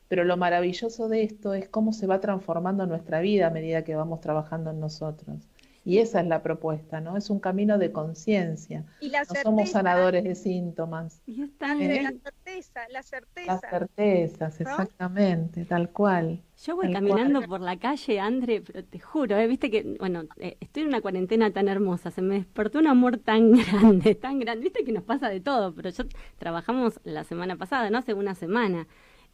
pero 0.08 0.24
lo 0.24 0.36
maravilloso 0.36 1.08
de 1.08 1.22
esto 1.24 1.54
es 1.54 1.68
cómo 1.68 1.92
se 1.92 2.06
va 2.06 2.20
transformando 2.20 2.86
nuestra 2.86 3.20
vida 3.20 3.46
a 3.48 3.50
medida 3.50 3.84
que 3.84 3.96
vamos 3.96 4.20
trabajando 4.20 4.70
en 4.70 4.80
nosotros. 4.80 5.48
Y 5.84 5.98
esa 5.98 6.20
es 6.20 6.26
la 6.26 6.42
propuesta, 6.42 7.00
¿no? 7.00 7.16
Es 7.16 7.28
un 7.28 7.40
camino 7.40 7.76
de 7.76 7.92
conciencia. 7.92 8.86
No 9.02 9.34
somos 9.42 9.70
sanadores 9.70 10.24
de 10.24 10.34
síntomas. 10.34 11.20
Y 11.26 11.42
está 11.42 11.74
¿Eh? 11.74 12.02
la 12.02 12.10
certeza, 12.10 12.80
la 12.88 13.02
certeza. 13.02 13.52
Las 13.52 13.60
certezas, 13.60 14.60
exactamente, 14.60 15.66
tal 15.66 15.90
cual. 15.90 16.40
Yo 16.64 16.76
voy 16.76 16.90
caminando 16.90 17.42
por 17.42 17.60
la 17.60 17.78
calle, 17.78 18.18
André, 18.18 18.62
pero 18.62 18.82
te 18.82 18.98
juro, 18.98 19.36
¿eh? 19.36 19.46
viste 19.46 19.70
que, 19.70 19.96
bueno, 19.98 20.24
eh, 20.38 20.56
estoy 20.60 20.84
en 20.84 20.88
una 20.88 21.02
cuarentena 21.02 21.50
tan 21.50 21.68
hermosa, 21.68 22.10
se 22.10 22.22
me 22.22 22.36
despertó 22.36 22.78
un 22.78 22.86
amor 22.86 23.18
tan 23.18 23.52
grande, 23.52 24.14
tan 24.14 24.38
grande, 24.38 24.62
viste 24.62 24.84
que 24.84 24.92
nos 24.92 25.04
pasa 25.04 25.28
de 25.28 25.40
todo, 25.40 25.74
pero 25.74 25.90
yo 25.90 26.04
trabajamos 26.38 27.00
la 27.04 27.24
semana 27.24 27.56
pasada, 27.56 27.90
no 27.90 27.98
hace 27.98 28.14
una 28.14 28.34
semana. 28.34 28.86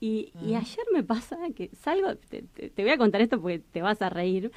Y, 0.02 0.32
y 0.42 0.54
ah. 0.54 0.60
ayer 0.60 0.84
me 0.94 1.02
pasa 1.02 1.36
que 1.54 1.70
salgo, 1.78 2.16
te, 2.16 2.42
te, 2.42 2.82
voy 2.82 2.90
a 2.90 2.96
contar 2.96 3.20
esto 3.20 3.38
porque 3.38 3.58
te 3.58 3.82
vas 3.82 4.00
a 4.00 4.08
reír, 4.08 4.50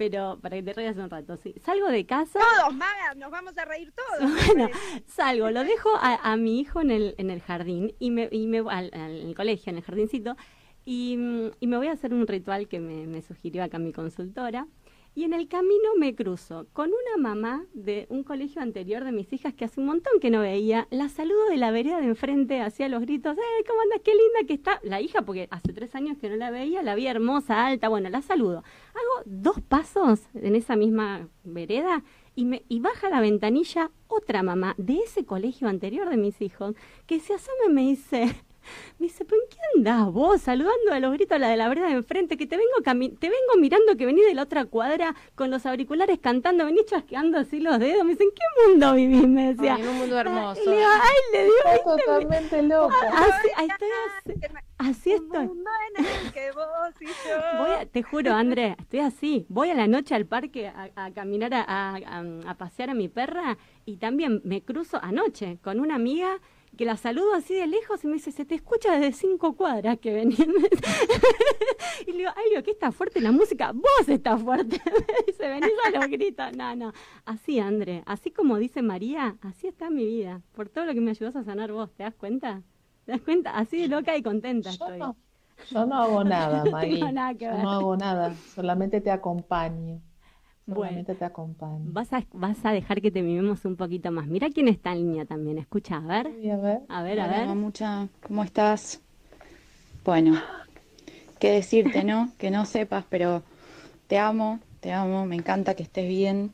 pero 0.00 0.38
para 0.40 0.56
que 0.56 0.62
te 0.62 0.72
rías 0.72 0.96
un 0.96 1.10
rato, 1.10 1.36
sí. 1.36 1.54
Salgo 1.62 1.88
de 1.88 2.06
casa. 2.06 2.38
Todos, 2.38 2.74
Maga, 2.74 3.12
nos 3.16 3.30
vamos 3.30 3.58
a 3.58 3.66
reír 3.66 3.92
todos. 3.92 4.30
Bueno, 4.46 4.70
salgo, 5.06 5.50
lo 5.50 5.62
dejo 5.62 5.90
a, 6.00 6.34
mi 6.38 6.58
hijo 6.58 6.80
en 6.80 6.90
el, 6.90 7.14
en 7.18 7.28
el 7.28 7.42
jardín 7.42 7.92
y 7.98 8.10
me, 8.10 8.26
y 8.32 8.46
me 8.46 8.60
al, 8.60 8.90
al 8.94 9.34
colegio, 9.36 9.68
en 9.68 9.76
el 9.76 9.84
jardincito, 9.84 10.38
y, 10.86 11.18
y, 11.60 11.66
me 11.66 11.76
voy 11.76 11.88
a 11.88 11.92
hacer 11.92 12.14
un 12.14 12.26
ritual 12.26 12.66
que 12.66 12.80
me, 12.80 13.06
me 13.06 13.20
sugirió 13.20 13.62
acá 13.62 13.78
mi 13.78 13.92
consultora. 13.92 14.66
Y 15.12 15.24
en 15.24 15.32
el 15.32 15.48
camino 15.48 15.96
me 15.98 16.14
cruzo 16.14 16.68
con 16.72 16.88
una 16.88 17.20
mamá 17.20 17.66
de 17.74 18.06
un 18.10 18.22
colegio 18.22 18.62
anterior 18.62 19.02
de 19.04 19.10
mis 19.10 19.32
hijas 19.32 19.52
que 19.54 19.64
hace 19.64 19.80
un 19.80 19.86
montón 19.86 20.20
que 20.20 20.30
no 20.30 20.40
veía. 20.40 20.86
La 20.90 21.08
saludo 21.08 21.46
de 21.48 21.56
la 21.56 21.72
vereda 21.72 22.00
de 22.00 22.06
enfrente, 22.06 22.60
hacía 22.60 22.88
los 22.88 23.00
gritos, 23.00 23.36
¡eh, 23.36 23.64
cómo 23.66 23.80
andas! 23.82 24.00
¡Qué 24.04 24.12
linda 24.12 24.46
que 24.46 24.54
está! 24.54 24.78
La 24.84 25.00
hija, 25.00 25.22
porque 25.22 25.48
hace 25.50 25.72
tres 25.72 25.94
años 25.96 26.16
que 26.18 26.30
no 26.30 26.36
la 26.36 26.52
veía, 26.52 26.82
la 26.82 26.94
vi 26.94 27.08
hermosa, 27.08 27.66
alta, 27.66 27.88
bueno, 27.88 28.08
la 28.08 28.22
saludo. 28.22 28.62
Hago 28.94 29.24
dos 29.26 29.60
pasos 29.60 30.20
en 30.34 30.54
esa 30.54 30.76
misma 30.76 31.28
vereda 31.42 32.04
y, 32.36 32.44
me, 32.44 32.62
y 32.68 32.78
baja 32.78 33.10
la 33.10 33.20
ventanilla 33.20 33.90
otra 34.06 34.44
mamá 34.44 34.74
de 34.78 34.98
ese 34.98 35.24
colegio 35.24 35.68
anterior 35.68 36.08
de 36.08 36.18
mis 36.18 36.40
hijos 36.40 36.76
que 37.06 37.18
se 37.18 37.34
asoma 37.34 37.64
y 37.68 37.72
me 37.72 37.82
dice, 37.82 38.36
me 38.98 39.06
dice, 39.06 39.24
¿pero 39.24 39.40
en 39.42 39.48
qué 39.48 39.58
andás 39.76 40.12
vos? 40.12 40.40
Saludando 40.40 40.92
a 40.92 41.00
los 41.00 41.12
gritos 41.12 41.36
a 41.36 41.38
la 41.38 41.48
de 41.48 41.56
la 41.56 41.68
vereda 41.68 41.88
de 41.88 41.94
enfrente, 41.94 42.36
que 42.36 42.46
te 42.46 42.56
vengo 42.56 42.70
te 42.82 43.28
vengo 43.28 43.56
mirando 43.58 43.96
que 43.96 44.06
venís 44.06 44.26
de 44.26 44.34
la 44.34 44.42
otra 44.42 44.64
cuadra 44.66 45.14
con 45.34 45.50
los 45.50 45.66
auriculares 45.66 46.18
cantando, 46.18 46.64
venís 46.64 46.86
chasqueando 46.86 47.38
así 47.38 47.60
los 47.60 47.78
dedos. 47.78 48.04
Me 48.04 48.10
dice, 48.12 48.24
¿en 48.24 48.30
qué 48.30 48.68
mundo 48.68 48.94
vivís? 48.94 49.28
Me 49.28 49.54
decía. 49.54 49.76
en 49.76 49.88
un 49.88 49.98
mundo 49.98 50.18
hermoso. 50.18 50.70
le 50.70 50.84
ay, 50.84 51.16
le 51.32 51.44
digo, 51.44 51.96
totalmente 51.96 52.62
loca. 52.62 52.94
Así, 53.12 53.48
estoy 53.48 53.88
así, 54.18 54.54
así 54.78 55.12
estoy. 55.12 55.46
Voy 57.58 57.70
a, 57.70 57.86
te 57.86 58.02
juro, 58.02 58.34
André, 58.34 58.76
estoy 58.78 59.00
así. 59.00 59.46
Voy 59.48 59.70
a 59.70 59.74
la 59.74 59.86
noche 59.86 60.14
al 60.14 60.26
parque 60.26 60.68
a, 60.68 61.10
caminar, 61.12 61.54
a, 61.54 61.64
a, 61.64 62.24
a 62.46 62.54
pasear 62.54 62.90
a 62.90 62.94
mi 62.94 63.08
perra 63.08 63.58
y 63.84 63.96
también 63.96 64.40
me 64.44 64.62
cruzo 64.62 64.98
anoche 65.02 65.58
con 65.62 65.80
una 65.80 65.94
amiga 65.94 66.38
que 66.80 66.86
la 66.86 66.96
saludo 66.96 67.34
así 67.34 67.52
de 67.52 67.66
lejos 67.66 68.02
y 68.04 68.06
me 68.06 68.14
dice, 68.14 68.32
se 68.32 68.46
te 68.46 68.54
escucha 68.54 68.98
desde 68.98 69.12
cinco 69.12 69.54
cuadras 69.54 69.98
que 69.98 70.14
venís. 70.14 70.38
y 72.06 72.12
le 72.12 72.16
digo, 72.16 72.30
ay, 72.34 72.44
Dios, 72.48 72.64
que 72.64 72.70
está 72.70 72.90
fuerte 72.90 73.20
la 73.20 73.32
música, 73.32 73.72
vos 73.72 74.08
estás 74.08 74.42
fuerte. 74.42 74.80
me 74.86 75.14
dice, 75.26 75.46
venís 75.46 75.72
a 75.84 75.90
los 75.90 76.08
gritos. 76.08 76.56
No, 76.56 76.74
no, 76.74 76.94
así, 77.26 77.58
André, 77.58 78.02
así 78.06 78.30
como 78.30 78.56
dice 78.56 78.80
María, 78.80 79.36
así 79.42 79.66
está 79.66 79.90
mi 79.90 80.06
vida, 80.06 80.40
por 80.52 80.70
todo 80.70 80.86
lo 80.86 80.94
que 80.94 81.02
me 81.02 81.10
ayudas 81.10 81.36
a 81.36 81.44
sanar 81.44 81.70
vos, 81.70 81.92
¿te 81.92 82.02
das 82.02 82.14
cuenta? 82.14 82.62
¿Te 83.04 83.12
das 83.12 83.20
cuenta? 83.20 83.58
Así 83.58 83.82
de 83.82 83.88
loca 83.88 84.16
y 84.16 84.22
contenta 84.22 84.70
estoy. 84.70 85.00
yo 85.00 85.84
no 85.84 85.96
hago 85.96 86.24
nada, 86.24 86.64
Maggie. 86.72 86.98
no, 86.98 87.62
no 87.62 87.70
hago 87.72 87.96
nada, 87.98 88.34
solamente 88.54 89.02
te 89.02 89.10
acompaño 89.10 90.00
bueno, 90.74 91.04
te 91.04 91.24
acompaño. 91.24 91.80
Vas 91.92 92.12
a, 92.12 92.24
vas 92.32 92.64
a 92.64 92.72
dejar 92.72 93.00
que 93.00 93.10
te 93.10 93.22
mimemos 93.22 93.64
un 93.64 93.76
poquito 93.76 94.10
más. 94.10 94.26
Mira 94.26 94.48
quién 94.50 94.68
está 94.68 94.92
en 94.92 94.98
línea 94.98 95.24
también. 95.24 95.58
Escucha, 95.58 95.96
a 95.96 96.00
ver. 96.00 96.26
a 96.26 96.56
ver. 96.56 96.80
A 96.88 97.02
ver, 97.02 97.20
a 97.20 97.26
ver. 97.28 97.46
Mucha, 97.56 98.08
¿cómo 98.26 98.44
estás? 98.44 99.00
Bueno, 100.04 100.40
qué 101.38 101.52
decirte, 101.52 102.04
¿no? 102.04 102.30
Que 102.38 102.50
no 102.50 102.64
sepas, 102.64 103.04
pero 103.08 103.42
te 104.06 104.18
amo, 104.18 104.60
te 104.80 104.92
amo. 104.92 105.26
Me 105.26 105.36
encanta 105.36 105.74
que 105.74 105.82
estés 105.82 106.08
bien. 106.08 106.52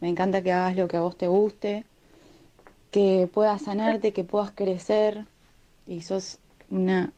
Me 0.00 0.08
encanta 0.08 0.42
que 0.42 0.52
hagas 0.52 0.76
lo 0.76 0.88
que 0.88 0.96
a 0.96 1.00
vos 1.00 1.16
te 1.16 1.26
guste. 1.26 1.84
Que 2.90 3.28
puedas 3.32 3.62
sanarte, 3.62 4.12
que 4.12 4.24
puedas 4.24 4.50
crecer. 4.50 5.24
Y 5.86 6.02
sos 6.02 6.38
una 6.70 7.12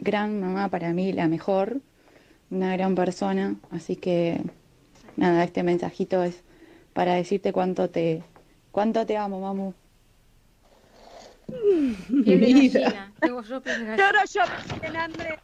gran 0.00 0.40
mamá 0.40 0.68
para 0.68 0.92
mí, 0.92 1.12
la 1.12 1.28
mejor. 1.28 1.80
Una 2.50 2.76
gran 2.76 2.94
persona. 2.94 3.56
Así 3.70 3.96
que 3.96 4.40
nada, 5.16 5.44
este 5.44 5.62
mensajito 5.62 6.22
es 6.22 6.42
para 6.92 7.14
decirte 7.14 7.52
cuánto 7.52 7.90
te, 7.90 8.22
cuánto 8.70 9.04
te 9.06 9.16
amo, 9.16 9.40
mamu. 9.40 9.74
Tengo 13.20 13.42
yo 13.42 13.62
Lloro 13.62 14.24
yo, 14.32 14.42
André. 14.98 15.38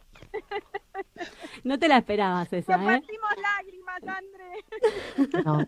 No 1.63 1.79
te 1.79 1.87
la 1.87 1.97
esperabas 1.99 2.51
esa, 2.51 2.73
¿eh? 2.73 2.77
Compartimos 2.77 3.31
lágrimas, 3.41 4.03
André. 4.07 5.43
No. 5.45 5.67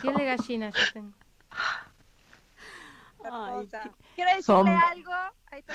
Piel 0.00 0.14
de 0.14 0.24
gallina 0.24 0.70
yo 0.70 0.92
tengo. 0.92 1.12
Quiero 4.14 4.30
decirle 4.36 4.76
algo 4.90 5.12
a 5.12 5.32
esta 5.56 5.74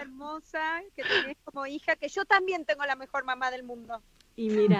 hermosa 0.00 0.82
que 0.94 1.02
tenés 1.02 1.36
como 1.44 1.66
hija, 1.66 1.96
que 1.96 2.08
yo 2.08 2.24
también 2.24 2.64
tengo 2.64 2.84
la 2.84 2.96
mejor 2.96 3.24
mamá 3.24 3.50
del 3.50 3.64
mundo. 3.64 4.02
Y 4.36 4.50
mira, 4.50 4.78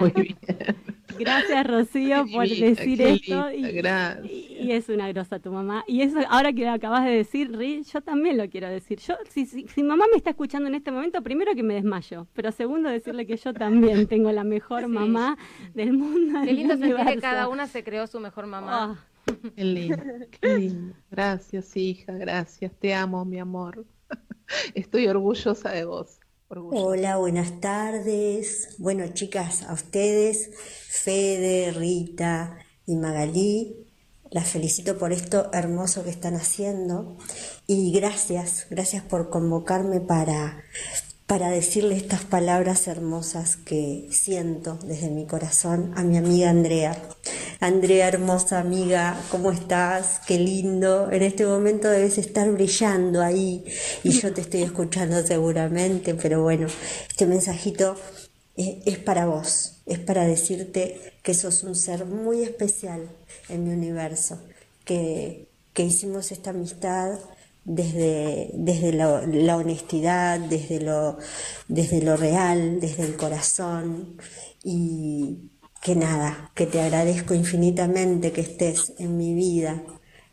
gracias 1.17 1.67
Rocío 1.67 2.25
por 2.31 2.47
decir 2.47 3.01
esto. 3.01 3.51
y, 3.51 4.71
es 4.71 4.89
una 4.89 5.07
grosa 5.09 5.39
tu 5.39 5.51
mamá. 5.51 5.83
Y 5.87 6.01
eso, 6.01 6.19
ahora 6.29 6.53
que 6.53 6.63
lo 6.63 6.71
acabas 6.71 7.05
de 7.05 7.11
decir, 7.11 7.55
Ri, 7.55 7.83
yo 7.83 8.01
también 8.01 8.37
lo 8.37 8.49
quiero 8.49 8.69
decir. 8.69 8.99
Yo, 8.99 9.15
si, 9.29 9.45
si, 9.45 9.67
si, 9.67 9.83
mamá 9.83 10.05
me 10.11 10.17
está 10.17 10.31
escuchando 10.31 10.67
en 10.67 10.75
este 10.75 10.91
momento, 10.91 11.21
primero 11.21 11.53
que 11.55 11.63
me 11.63 11.75
desmayo, 11.75 12.27
pero 12.33 12.51
segundo 12.51 12.89
decirle 12.89 13.25
que 13.25 13.37
yo 13.37 13.53
también 13.53 14.07
tengo 14.07 14.31
la 14.31 14.43
mejor 14.43 14.87
mamá 14.87 15.37
del 15.73 15.93
mundo. 15.93 16.39
Qué 16.43 16.53
lindo 16.53 16.77
sentir 16.77 17.05
que 17.05 17.17
cada 17.17 17.47
una 17.47 17.67
se 17.67 17.83
creó 17.83 18.07
su 18.07 18.19
mejor 18.19 18.47
mamá. 18.47 18.97
Ah. 18.97 19.05
Qué 19.55 19.63
lindo, 19.63 19.97
qué 20.39 20.57
lindo. 20.57 20.95
Gracias, 21.09 21.75
hija, 21.75 22.13
gracias. 22.13 22.71
Te 22.79 22.93
amo, 22.93 23.25
mi 23.25 23.39
amor. 23.39 23.85
Estoy 24.75 25.07
orgullosa 25.07 25.71
de 25.71 25.85
vos. 25.85 26.19
Hola, 26.57 27.17
buenas 27.17 27.59
tardes. 27.59 28.75
Bueno, 28.77 29.05
chicas, 29.13 29.63
a 29.63 29.73
ustedes, 29.73 30.51
Fede, 30.87 31.73
Rita 31.73 32.59
y 32.85 32.95
Magalí, 32.95 33.85
las 34.31 34.47
felicito 34.47 34.97
por 34.97 35.11
esto 35.11 35.49
hermoso 35.51 36.05
que 36.05 36.11
están 36.11 36.35
haciendo 36.35 37.17
y 37.67 37.91
gracias, 37.91 38.67
gracias 38.69 39.03
por 39.03 39.29
convocarme 39.29 39.99
para 39.99 40.63
para 41.27 41.49
decirle 41.49 41.95
estas 41.95 42.23
palabras 42.23 42.87
hermosas 42.87 43.57
que 43.57 44.07
siento 44.11 44.77
desde 44.83 45.09
mi 45.09 45.25
corazón 45.25 45.91
a 45.95 46.03
mi 46.03 46.17
amiga 46.17 46.51
Andrea. 46.51 47.01
Andrea, 47.59 48.07
hermosa 48.07 48.59
amiga, 48.59 49.19
¿cómo 49.31 49.51
estás? 49.51 50.21
Qué 50.27 50.37
lindo. 50.37 51.11
En 51.11 51.23
este 51.23 51.45
momento 51.47 51.89
debes 51.89 52.19
estar 52.19 52.51
brillando 52.51 53.23
ahí 53.23 53.65
y 54.03 54.11
yo 54.11 54.33
te 54.33 54.41
estoy 54.41 54.61
escuchando 54.61 55.25
seguramente, 55.25 56.13
pero 56.13 56.43
bueno, 56.43 56.67
este 57.09 57.25
mensajito 57.25 57.95
eh, 58.55 58.83
es 58.85 58.99
para 58.99 59.25
vos, 59.25 59.81
es 59.87 59.97
para 59.97 60.25
decirte 60.25 61.13
que 61.23 61.33
sos 61.33 61.63
un 61.63 61.75
ser 61.75 62.05
muy 62.05 62.43
especial 62.43 63.09
en 63.49 63.63
mi 63.63 63.73
universo, 63.73 64.39
que, 64.83 65.47
que 65.73 65.83
hicimos 65.85 66.31
esta 66.31 66.51
amistad 66.51 67.17
desde, 67.65 68.51
desde 68.53 68.93
la 68.93 69.57
honestidad, 69.57 70.39
desde 70.39 70.79
lo, 70.79 71.17
desde 71.67 72.01
lo 72.01 72.15
real, 72.15 72.79
desde 72.79 73.03
el 73.03 73.17
corazón. 73.17 74.17
Y 74.63 75.51
que 75.81 75.95
nada, 75.95 76.51
que 76.55 76.65
te 76.65 76.81
agradezco 76.81 77.33
infinitamente 77.33 78.31
que 78.31 78.41
estés 78.41 78.93
en 78.97 79.17
mi 79.17 79.33
vida, 79.33 79.83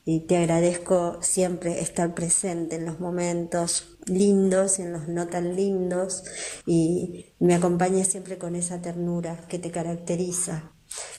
y 0.05 0.21
te 0.21 0.37
agradezco 0.37 1.19
siempre 1.23 1.81
estar 1.81 2.15
presente 2.15 2.77
en 2.77 2.87
los 2.87 2.99
momentos 2.99 3.93
lindos 4.07 4.79
en 4.79 4.93
los 4.93 5.09
no 5.09 5.29
tan 5.29 5.55
lindos. 5.55 6.25
Y 6.67 7.27
me 7.39 7.55
acompañes 7.55 8.09
siempre 8.09 8.39
con 8.39 8.57
esa 8.57 8.81
ternura 8.81 9.47
que 9.49 9.59
te 9.59 9.71
caracteriza. 9.71 10.73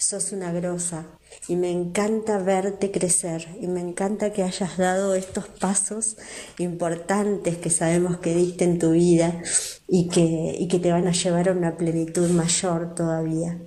Sos 0.04 0.34
una 0.34 0.52
grosa 0.52 1.06
y 1.48 1.56
me 1.56 1.72
encanta 1.72 2.38
verte 2.38 2.92
crecer 2.92 3.48
y 3.62 3.68
me 3.68 3.80
encanta 3.80 4.34
que 4.34 4.44
hayas 4.44 4.78
dado 4.78 5.16
estos 5.16 5.48
pasos 5.48 6.18
importantes 6.58 7.56
que 7.56 7.70
sabemos 7.70 8.18
que 8.18 8.36
diste 8.36 8.66
en 8.66 8.80
tu 8.80 8.92
vida 8.92 9.42
y 9.88 10.10
que, 10.10 10.58
y 10.60 10.68
que 10.68 10.80
te 10.80 10.92
van 10.92 11.08
a 11.08 11.14
llevar 11.14 11.48
a 11.48 11.54
una 11.54 11.78
plenitud 11.78 12.30
mayor 12.32 12.96
todavía. 12.96 13.62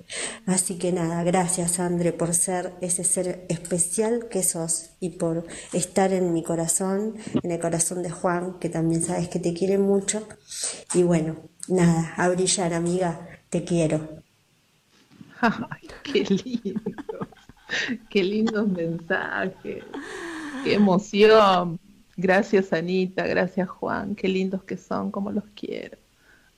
Así 0.45 0.77
que 0.77 0.91
nada, 0.91 1.23
gracias 1.23 1.79
André 1.79 2.13
por 2.13 2.35
ser 2.35 2.75
ese 2.81 3.03
ser 3.03 3.47
especial 3.49 4.27
que 4.29 4.43
sos 4.43 4.91
y 4.99 5.17
por 5.17 5.47
estar 5.73 6.13
en 6.13 6.33
mi 6.33 6.43
corazón, 6.43 7.15
en 7.41 7.49
el 7.49 7.59
corazón 7.59 8.03
de 8.03 8.11
Juan, 8.11 8.59
que 8.59 8.69
también 8.69 9.03
sabes 9.03 9.27
que 9.27 9.39
te 9.39 9.55
quiere 9.55 9.79
mucho. 9.79 10.27
Y 10.93 11.01
bueno, 11.01 11.37
nada, 11.67 12.13
a 12.15 12.29
brillar 12.29 12.75
amiga, 12.75 13.27
te 13.49 13.63
quiero. 13.63 14.16
Ay, 15.41 15.87
qué 16.03 16.23
lindo. 16.23 17.27
Qué 18.09 18.23
lindos 18.23 18.67
mensajes. 18.67 19.83
Qué 20.63 20.73
emoción. 20.73 21.79
Gracias, 22.15 22.73
Anita. 22.73 23.27
Gracias, 23.27 23.69
Juan. 23.69 24.15
Qué 24.15 24.27
lindos 24.27 24.63
que 24.63 24.77
son, 24.77 25.11
como 25.11 25.31
los 25.31 25.43
quiero. 25.55 25.97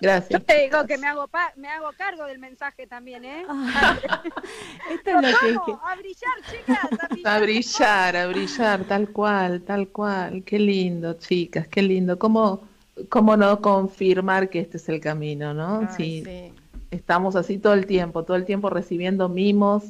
Gracias. 0.02 0.40
Yo 0.40 0.46
te 0.46 0.64
digo 0.64 0.86
que 0.86 0.98
me 0.98 1.08
hago, 1.08 1.30
me 1.58 1.68
hago 1.68 1.90
cargo 1.98 2.26
del 2.26 2.40
mensaje 2.40 2.88
también, 2.88 3.26
¿eh? 3.26 3.44
Ah, 3.50 4.00
esto 4.92 5.10
es 5.10 5.54
lo 5.54 5.66
que, 5.66 5.72
A 5.84 5.96
brillar, 5.98 6.32
chicas. 6.50 7.26
A 7.26 7.40
brillar, 7.40 8.16
a 8.16 8.28
brillar, 8.28 8.84
tal 8.86 9.10
cual, 9.10 9.62
tal 9.64 9.90
cual. 9.90 10.44
Qué 10.46 10.58
lindo, 10.58 11.16
chicas, 11.16 11.68
qué 11.68 11.82
lindo. 11.82 12.18
¿Cómo, 12.18 12.62
cómo 13.10 13.36
no 13.36 13.60
confirmar 13.60 14.50
que 14.50 14.62
este 14.62 14.78
es 14.78 14.88
el 14.88 15.02
camino, 15.02 15.54
no? 15.54 15.94
sí. 15.98 16.54
Estamos 16.92 17.36
así 17.36 17.58
todo 17.60 17.74
el 17.74 17.86
tiempo, 17.86 18.24
todo 18.24 18.38
el 18.38 18.46
tiempo 18.46 18.70
recibiendo 18.70 19.30
mimos, 19.30 19.84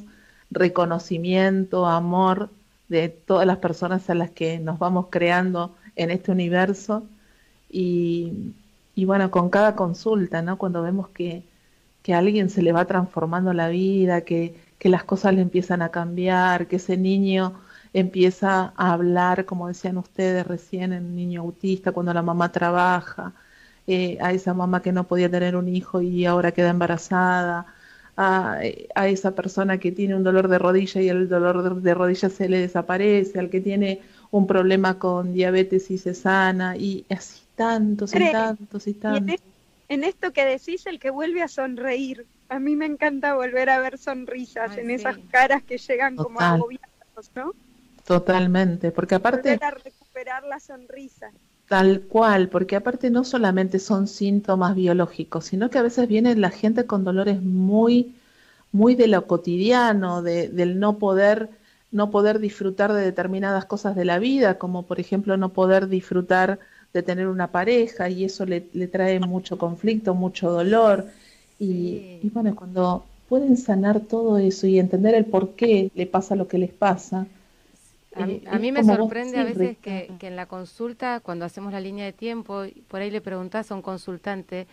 reconocimiento, 0.50 1.86
amor 1.86 2.50
de 2.88 3.08
todas 3.08 3.46
las 3.46 3.58
personas 3.58 4.10
a 4.10 4.14
las 4.14 4.30
que 4.30 4.58
nos 4.58 4.78
vamos 4.78 5.06
creando 5.10 5.74
en 5.96 6.10
este 6.10 6.32
universo. 6.32 7.04
Y, 7.70 8.54
bueno, 8.96 9.30
con 9.30 9.48
cada 9.50 9.76
consulta, 9.76 10.42
¿no? 10.42 10.58
Cuando 10.58 10.82
vemos 10.82 11.08
que, 11.08 11.44
que 12.02 12.14
a 12.14 12.18
alguien 12.18 12.50
se 12.50 12.62
le 12.62 12.72
va 12.72 12.84
transformando 12.86 13.52
la 13.54 13.68
vida, 13.68 14.22
que, 14.22 14.56
que 14.78 14.88
las 14.88 15.04
cosas 15.04 15.34
le 15.34 15.42
empiezan 15.42 15.82
a 15.82 15.90
cambiar, 15.90 16.66
que 16.66 16.76
ese 16.76 16.96
niño 16.96 17.54
empieza 17.92 18.72
a 18.76 18.92
hablar, 18.92 19.46
como 19.46 19.68
decían 19.68 19.98
ustedes 19.98 20.46
recién, 20.46 20.92
en 20.92 21.16
niño 21.16 21.42
autista, 21.42 21.92
cuando 21.92 22.14
la 22.14 22.22
mamá 22.22 22.52
trabaja, 22.52 23.34
eh, 23.86 24.18
a 24.20 24.32
esa 24.32 24.54
mamá 24.54 24.82
que 24.82 24.92
no 24.92 25.04
podía 25.04 25.30
tener 25.30 25.56
un 25.56 25.68
hijo 25.68 26.00
y 26.00 26.26
ahora 26.26 26.52
queda 26.52 26.70
embarazada, 26.70 27.66
a, 28.16 28.60
esa 29.06 29.34
persona 29.34 29.78
que 29.78 29.92
tiene 29.92 30.14
un 30.14 30.22
dolor 30.22 30.48
de 30.48 30.58
rodilla 30.58 31.00
y 31.00 31.08
el 31.08 31.28
dolor 31.28 31.80
de, 31.80 31.94
rodilla 31.94 32.28
se 32.28 32.48
le 32.48 32.58
desaparece, 32.58 33.38
al 33.38 33.48
que 33.48 33.60
tiene 33.60 34.02
un 34.30 34.46
problema 34.46 34.98
con 34.98 35.32
diabetes 35.32 35.90
y 35.90 35.98
se 35.98 36.14
sana, 36.14 36.76
y 36.76 37.06
así 37.08 37.40
tantos 37.54 38.14
y 38.14 38.30
tantos 38.30 38.86
y 38.86 38.94
tantos. 38.94 39.40
En, 39.88 40.04
esto 40.04 40.32
que 40.32 40.44
decís, 40.44 40.86
el 40.86 41.00
que 41.00 41.10
vuelve 41.10 41.42
a 41.42 41.48
sonreír, 41.48 42.26
a 42.48 42.60
mí 42.60 42.76
me 42.76 42.86
encanta 42.86 43.34
volver 43.34 43.70
a 43.70 43.80
ver 43.80 43.98
sonrisas 43.98 44.76
en 44.76 44.90
esas 44.90 45.18
caras 45.30 45.62
que 45.64 45.78
llegan 45.78 46.14
como 46.14 46.40
agobiadas, 46.40 47.30
¿no? 47.34 47.54
Totalmente, 48.04 48.92
porque 48.92 49.16
aparte... 49.16 49.50
Volver 49.50 49.64
a 49.64 49.70
recuperar 49.70 50.44
la 50.44 50.60
sonrisa. 50.60 51.32
Tal 51.70 52.02
cual, 52.02 52.48
porque 52.48 52.74
aparte 52.76 53.10
no 53.10 53.22
solamente 53.24 53.78
son 53.78 54.08
síntomas 54.08 54.74
biológicos, 54.74 55.44
sino 55.46 55.70
que 55.70 55.78
a 55.78 55.82
veces 55.82 56.08
viene 56.08 56.34
la 56.36 56.50
gente 56.50 56.84
con 56.84 57.04
dolores 57.04 57.42
muy, 57.42 58.16
muy 58.72 58.96
de 58.96 59.06
lo 59.08 59.26
cotidiano, 59.28 60.22
de, 60.22 60.48
del 60.48 60.80
no 60.80 60.98
poder, 60.98 61.48
no 61.92 62.10
poder 62.10 62.40
disfrutar 62.40 62.92
de 62.92 63.02
determinadas 63.02 63.66
cosas 63.66 63.94
de 63.96 64.04
la 64.04 64.18
vida, 64.18 64.58
como 64.58 64.84
por 64.86 64.98
ejemplo 65.00 65.36
no 65.36 65.52
poder 65.52 65.88
disfrutar 65.88 66.58
de 66.92 67.02
tener 67.04 67.28
una 67.28 67.52
pareja 67.52 68.08
y 68.10 68.24
eso 68.24 68.46
le, 68.46 68.68
le 68.72 68.88
trae 68.88 69.20
mucho 69.20 69.56
conflicto, 69.58 70.14
mucho 70.14 70.50
dolor. 70.50 71.06
Y, 71.58 72.18
y, 72.22 72.30
bueno, 72.34 72.56
cuando 72.56 73.06
pueden 73.28 73.56
sanar 73.56 74.00
todo 74.00 74.38
eso 74.38 74.66
y 74.66 74.78
entender 74.80 75.14
el 75.14 75.26
por 75.26 75.54
qué 75.54 75.90
le 75.94 76.06
pasa 76.06 76.34
lo 76.36 76.48
que 76.48 76.58
les 76.58 76.72
pasa, 76.72 77.28
a, 78.14 78.58
mí 78.58 78.72
me 78.72 78.82
sorprende 78.82 79.38
a 79.38 79.44
veces 79.44 79.78
que, 79.78 80.12
en 80.20 80.36
la 80.36 80.46
consulta, 80.46 81.20
cuando 81.20 81.44
hacemos 81.44 81.72
la 81.72 81.80
línea 81.80 82.04
de 82.04 82.12
tiempo, 82.12 82.64
por 82.88 83.00
ahí 83.00 83.10
le 83.10 83.20
preguntas 83.20 83.70
a 83.70 83.74
un 83.74 83.82
consultante, 83.82 84.66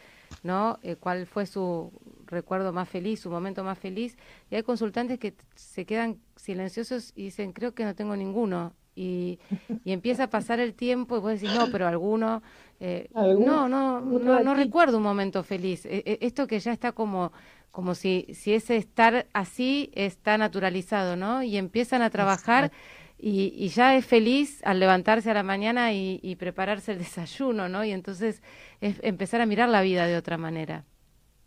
¿no? 0.44 0.80
Eh, 0.82 0.96
¿Cuál 0.96 1.28
fue 1.28 1.46
su 1.46 1.92
recuerdo 2.26 2.74
más 2.74 2.90
feliz, 2.90 3.20
su 3.20 3.30
momento 3.30 3.64
más 3.64 3.78
feliz? 3.78 4.18
Y 4.50 4.56
hay 4.56 4.64
consultantes 4.64 5.20
que 5.20 5.36
se 5.56 5.86
quedan 5.86 6.18
silenciosos 6.36 7.14
y 7.16 7.26
dicen, 7.26 7.54
creo 7.54 7.74
que 7.74 7.86
no 7.86 7.94
tengo 7.94 8.16
ninguno. 8.16 8.74
Y, 8.96 9.38
y 9.86 9.92
empieza 9.92 10.24
a 10.24 10.30
pasar 10.32 10.60
el 10.60 10.74
tiempo 10.74 11.18
y 11.18 11.20
vos 11.20 11.40
decís, 11.40 11.54
no, 11.54 11.68
pero 11.72 11.88
alguno, 11.88 12.42
eh, 12.80 13.08
no, 13.14 13.70
no, 13.70 14.02
no, 14.02 14.40
no, 14.40 14.54
recuerdo 14.56 14.98
un 14.98 15.04
momento 15.04 15.44
feliz. 15.44 15.86
E, 15.86 16.02
e, 16.04 16.18
esto 16.22 16.48
que 16.48 16.60
ya 16.60 16.72
está 16.72 16.92
como 16.92 17.32
como 17.78 17.94
si, 17.94 18.26
si 18.34 18.56
ese 18.56 18.76
estar 18.76 19.28
así 19.34 19.92
está 19.94 20.40
naturalizado, 20.40 21.16
¿no? 21.16 21.44
Y 21.44 21.58
empiezan 21.58 22.02
a 22.02 22.10
trabajar 22.10 22.72
y, 23.20 23.68
ya 23.70 23.96
es 23.96 24.06
feliz 24.06 24.62
al 24.64 24.80
levantarse 24.80 25.32
a 25.32 25.34
la 25.34 25.44
mañana 25.44 25.94
y, 25.94 26.36
prepararse 26.36 26.92
el 26.92 27.00
desayuno, 27.00 27.68
¿no? 27.68 27.84
Y 27.84 27.92
entonces 27.92 28.44
es 28.82 29.00
empezar 29.04 29.42
a 29.42 29.46
mirar 29.46 29.70
la 29.70 29.82
vida 29.82 30.06
de 30.06 30.18
otra 30.18 30.38
manera. 30.38 30.86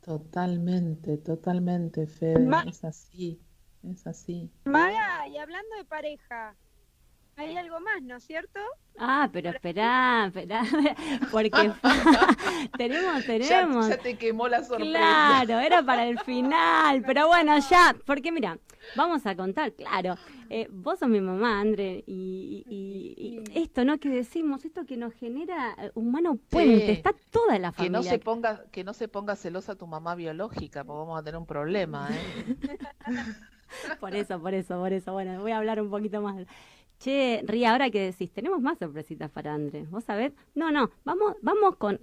Totalmente, 0.00 1.18
totalmente, 1.18 2.06
Fede, 2.06 2.48
es 2.66 2.84
así, 2.84 3.40
es 3.84 4.06
así. 4.06 4.50
Maga, 4.64 5.28
y 5.28 5.36
hablando 5.36 5.76
de 5.76 5.84
pareja, 5.84 6.56
hay 7.40 7.56
algo 7.56 7.80
más, 7.80 8.02
¿no 8.02 8.16
es 8.16 8.24
cierto? 8.24 8.60
Ah, 8.98 9.30
pero 9.32 9.50
espera, 9.50 10.26
espera, 10.26 10.62
porque 11.32 11.50
tenemos, 12.76 13.24
tenemos. 13.24 13.88
Ya, 13.88 13.96
te 13.96 14.16
quemó 14.16 14.46
la 14.46 14.62
sorpresa. 14.62 14.90
Claro, 14.90 15.58
era 15.58 15.82
para 15.82 16.06
el 16.06 16.18
final, 16.20 17.02
pero 17.06 17.28
bueno, 17.28 17.58
ya, 17.58 17.96
porque 18.04 18.30
mira, 18.30 18.58
vamos 18.96 19.24
a 19.24 19.34
contar, 19.34 19.72
claro, 19.72 20.16
eh, 20.50 20.68
vos 20.70 20.98
sos 20.98 21.08
mi 21.08 21.20
mamá, 21.20 21.60
André, 21.60 22.04
y, 22.06 23.42
esto, 23.54 23.84
¿no? 23.84 23.98
Que 23.98 24.10
decimos, 24.10 24.64
esto 24.66 24.84
que 24.84 24.98
nos 24.98 25.14
genera 25.14 25.76
humano 25.94 26.38
puente, 26.50 26.92
está 26.92 27.14
toda 27.30 27.58
la 27.58 27.72
familia. 27.72 28.00
Que 28.00 28.04
no 28.04 28.10
se 28.10 28.18
ponga, 28.18 28.64
que 28.70 28.84
no 28.84 28.92
se 28.92 29.08
ponga 29.08 29.34
celosa 29.34 29.76
tu 29.76 29.86
mamá 29.86 30.14
biológica, 30.14 30.84
porque 30.84 30.98
vamos 30.98 31.18
a 31.18 31.22
tener 31.22 31.38
un 31.38 31.46
problema, 31.46 32.10
¿eh? 32.10 32.78
por 33.98 34.14
eso, 34.14 34.40
por 34.40 34.52
eso, 34.52 34.78
por 34.78 34.92
eso, 34.92 35.12
bueno, 35.12 35.40
voy 35.40 35.52
a 35.52 35.58
hablar 35.58 35.80
un 35.80 35.88
poquito 35.88 36.20
más. 36.20 36.46
Che, 37.00 37.42
Ría, 37.46 37.72
ahora 37.72 37.88
que 37.90 37.98
decís, 38.02 38.30
tenemos 38.30 38.60
más 38.60 38.78
sorpresitas 38.78 39.30
para 39.30 39.54
Andrés. 39.54 39.88
¿Vos 39.90 40.04
sabés? 40.04 40.32
No, 40.54 40.70
no, 40.70 40.90
vamos, 41.02 41.34
vamos 41.40 41.76
con. 41.76 41.98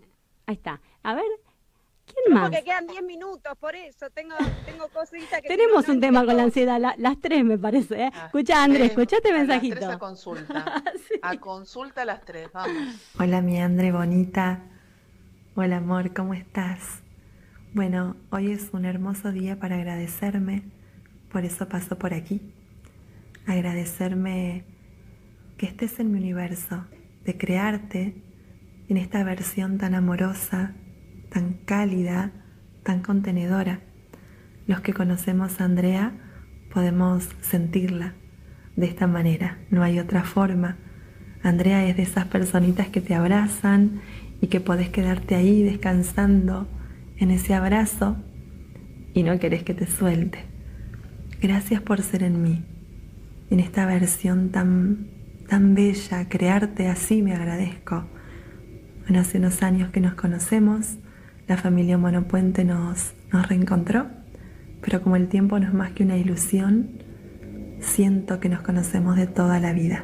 Ahí 0.48 0.56
está. 0.56 0.82
A 1.04 1.14
ver, 1.14 1.24
¿quién 2.08 2.34
más? 2.34 2.50
Porque 2.50 2.64
quedan 2.64 2.88
10 2.88 3.04
minutos, 3.04 3.56
por 3.60 3.76
eso 3.76 4.10
tengo, 4.10 4.36
tengo 4.66 4.88
cositas 4.88 5.40
que. 5.40 5.50
Tenemos 5.50 5.88
un 5.88 6.00
tema 6.00 6.26
con 6.26 6.36
la 6.36 6.44
ansiedad, 6.44 6.82
las 6.98 7.22
tres 7.22 7.46
me 7.46 7.60
parece. 7.60 8.06
¿eh? 8.06 8.12
Ah, 8.12 8.26
escucha, 8.26 8.64
Andrés, 8.64 8.90
escucha 8.90 9.18
este 9.18 9.32
mensajito. 9.32 9.76
Las 9.76 9.84
tres 9.84 9.96
a 9.96 10.00
consulta. 10.00 10.84
A 11.22 11.38
consulta 11.38 12.04
las 12.04 12.26
tres, 12.26 12.52
vamos. 12.52 12.96
Hola, 13.20 13.42
mi 13.44 13.62
André 13.62 13.92
bonita. 13.92 14.64
Hola, 15.54 15.78
amor, 15.78 16.12
¿cómo 16.16 16.34
estás? 16.34 17.04
Bueno, 17.72 18.16
hoy 18.32 18.52
es 18.52 18.70
un 18.74 18.86
hermoso 18.86 19.32
día 19.32 19.60
para 19.60 19.76
agradecerme, 19.76 20.64
por 21.32 21.46
eso 21.46 21.70
paso 21.70 22.00
por 22.00 22.16
aquí. 22.16 22.42
Agradecerme 23.46 24.66
que 25.58 25.66
estés 25.66 26.00
en 26.00 26.12
mi 26.12 26.20
universo, 26.20 26.86
de 27.26 27.38
crearte 27.38 28.16
en 28.90 28.98
esta 28.98 29.24
versión 29.24 29.78
tan 29.78 29.96
amorosa, 29.96 30.74
tan 31.30 31.54
cálida, 31.66 32.32
tan 32.84 33.02
contenedora. 33.02 33.82
Los 34.68 34.82
que 34.82 34.94
conocemos 34.94 35.60
a 35.60 35.66
Andrea 35.66 36.14
podemos 36.74 37.28
sentirla 37.42 38.14
de 38.76 38.86
esta 38.86 39.08
manera, 39.08 39.58
no 39.72 39.84
hay 39.84 40.00
otra 40.00 40.24
forma. 40.24 40.78
Andrea 41.42 41.88
es 41.88 41.98
de 41.98 42.04
esas 42.04 42.26
personitas 42.26 42.88
que 42.90 43.02
te 43.02 43.16
abrazan 43.16 44.02
y 44.40 44.48
que 44.48 44.60
podés 44.60 44.90
quedarte 44.90 45.36
ahí 45.36 45.64
descansando 45.64 46.68
en 47.18 47.32
ese 47.32 47.56
abrazo 47.56 48.18
y 49.14 49.24
no 49.24 49.40
querés 49.40 49.64
que 49.64 49.74
te 49.74 49.88
suelte. 49.88 50.40
Gracias 51.42 51.82
por 51.82 52.02
ser 52.02 52.22
en 52.24 52.44
mí, 52.44 52.64
en 53.50 53.60
esta 53.60 53.86
versión 53.86 54.50
tan 54.50 55.17
tan 55.48 55.76
bella, 55.76 56.28
crearte 56.30 56.88
así 56.88 57.22
me 57.22 57.34
agradezco. 57.34 58.06
Bueno, 59.04 59.22
hace 59.22 59.38
unos 59.38 59.64
años 59.64 59.92
que 59.92 60.02
nos 60.02 60.16
conocemos, 60.16 60.98
la 61.48 61.58
familia 61.58 61.98
Monopuente 61.98 62.66
nos, 62.66 63.14
nos 63.32 63.48
reencontró, 63.48 64.08
pero 64.82 65.02
como 65.02 65.16
el 65.16 65.30
tiempo 65.30 65.58
no 65.60 65.68
es 65.68 65.74
más 65.74 65.92
que 65.92 66.04
una 66.04 66.18
ilusión, 66.18 66.90
siento 67.80 68.40
que 68.40 68.50
nos 68.50 68.62
conocemos 68.62 69.16
de 69.16 69.28
toda 69.28 69.60
la 69.60 69.72
vida. 69.72 70.04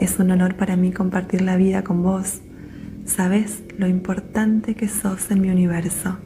Es 0.00 0.18
un 0.18 0.30
honor 0.32 0.56
para 0.56 0.76
mí 0.76 0.92
compartir 0.92 1.40
la 1.42 1.56
vida 1.56 1.84
con 1.84 2.02
vos. 2.02 2.40
Sabes 3.04 3.62
lo 3.78 3.86
importante 3.86 4.74
que 4.74 4.88
sos 4.88 5.30
en 5.30 5.40
mi 5.40 5.50
universo. 5.50 6.18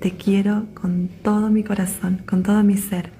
Te 0.00 0.12
quiero 0.12 0.66
con 0.74 1.08
todo 1.22 1.50
mi 1.50 1.64
corazón, 1.64 2.22
con 2.26 2.42
todo 2.42 2.62
mi 2.62 2.76
ser. 2.76 3.10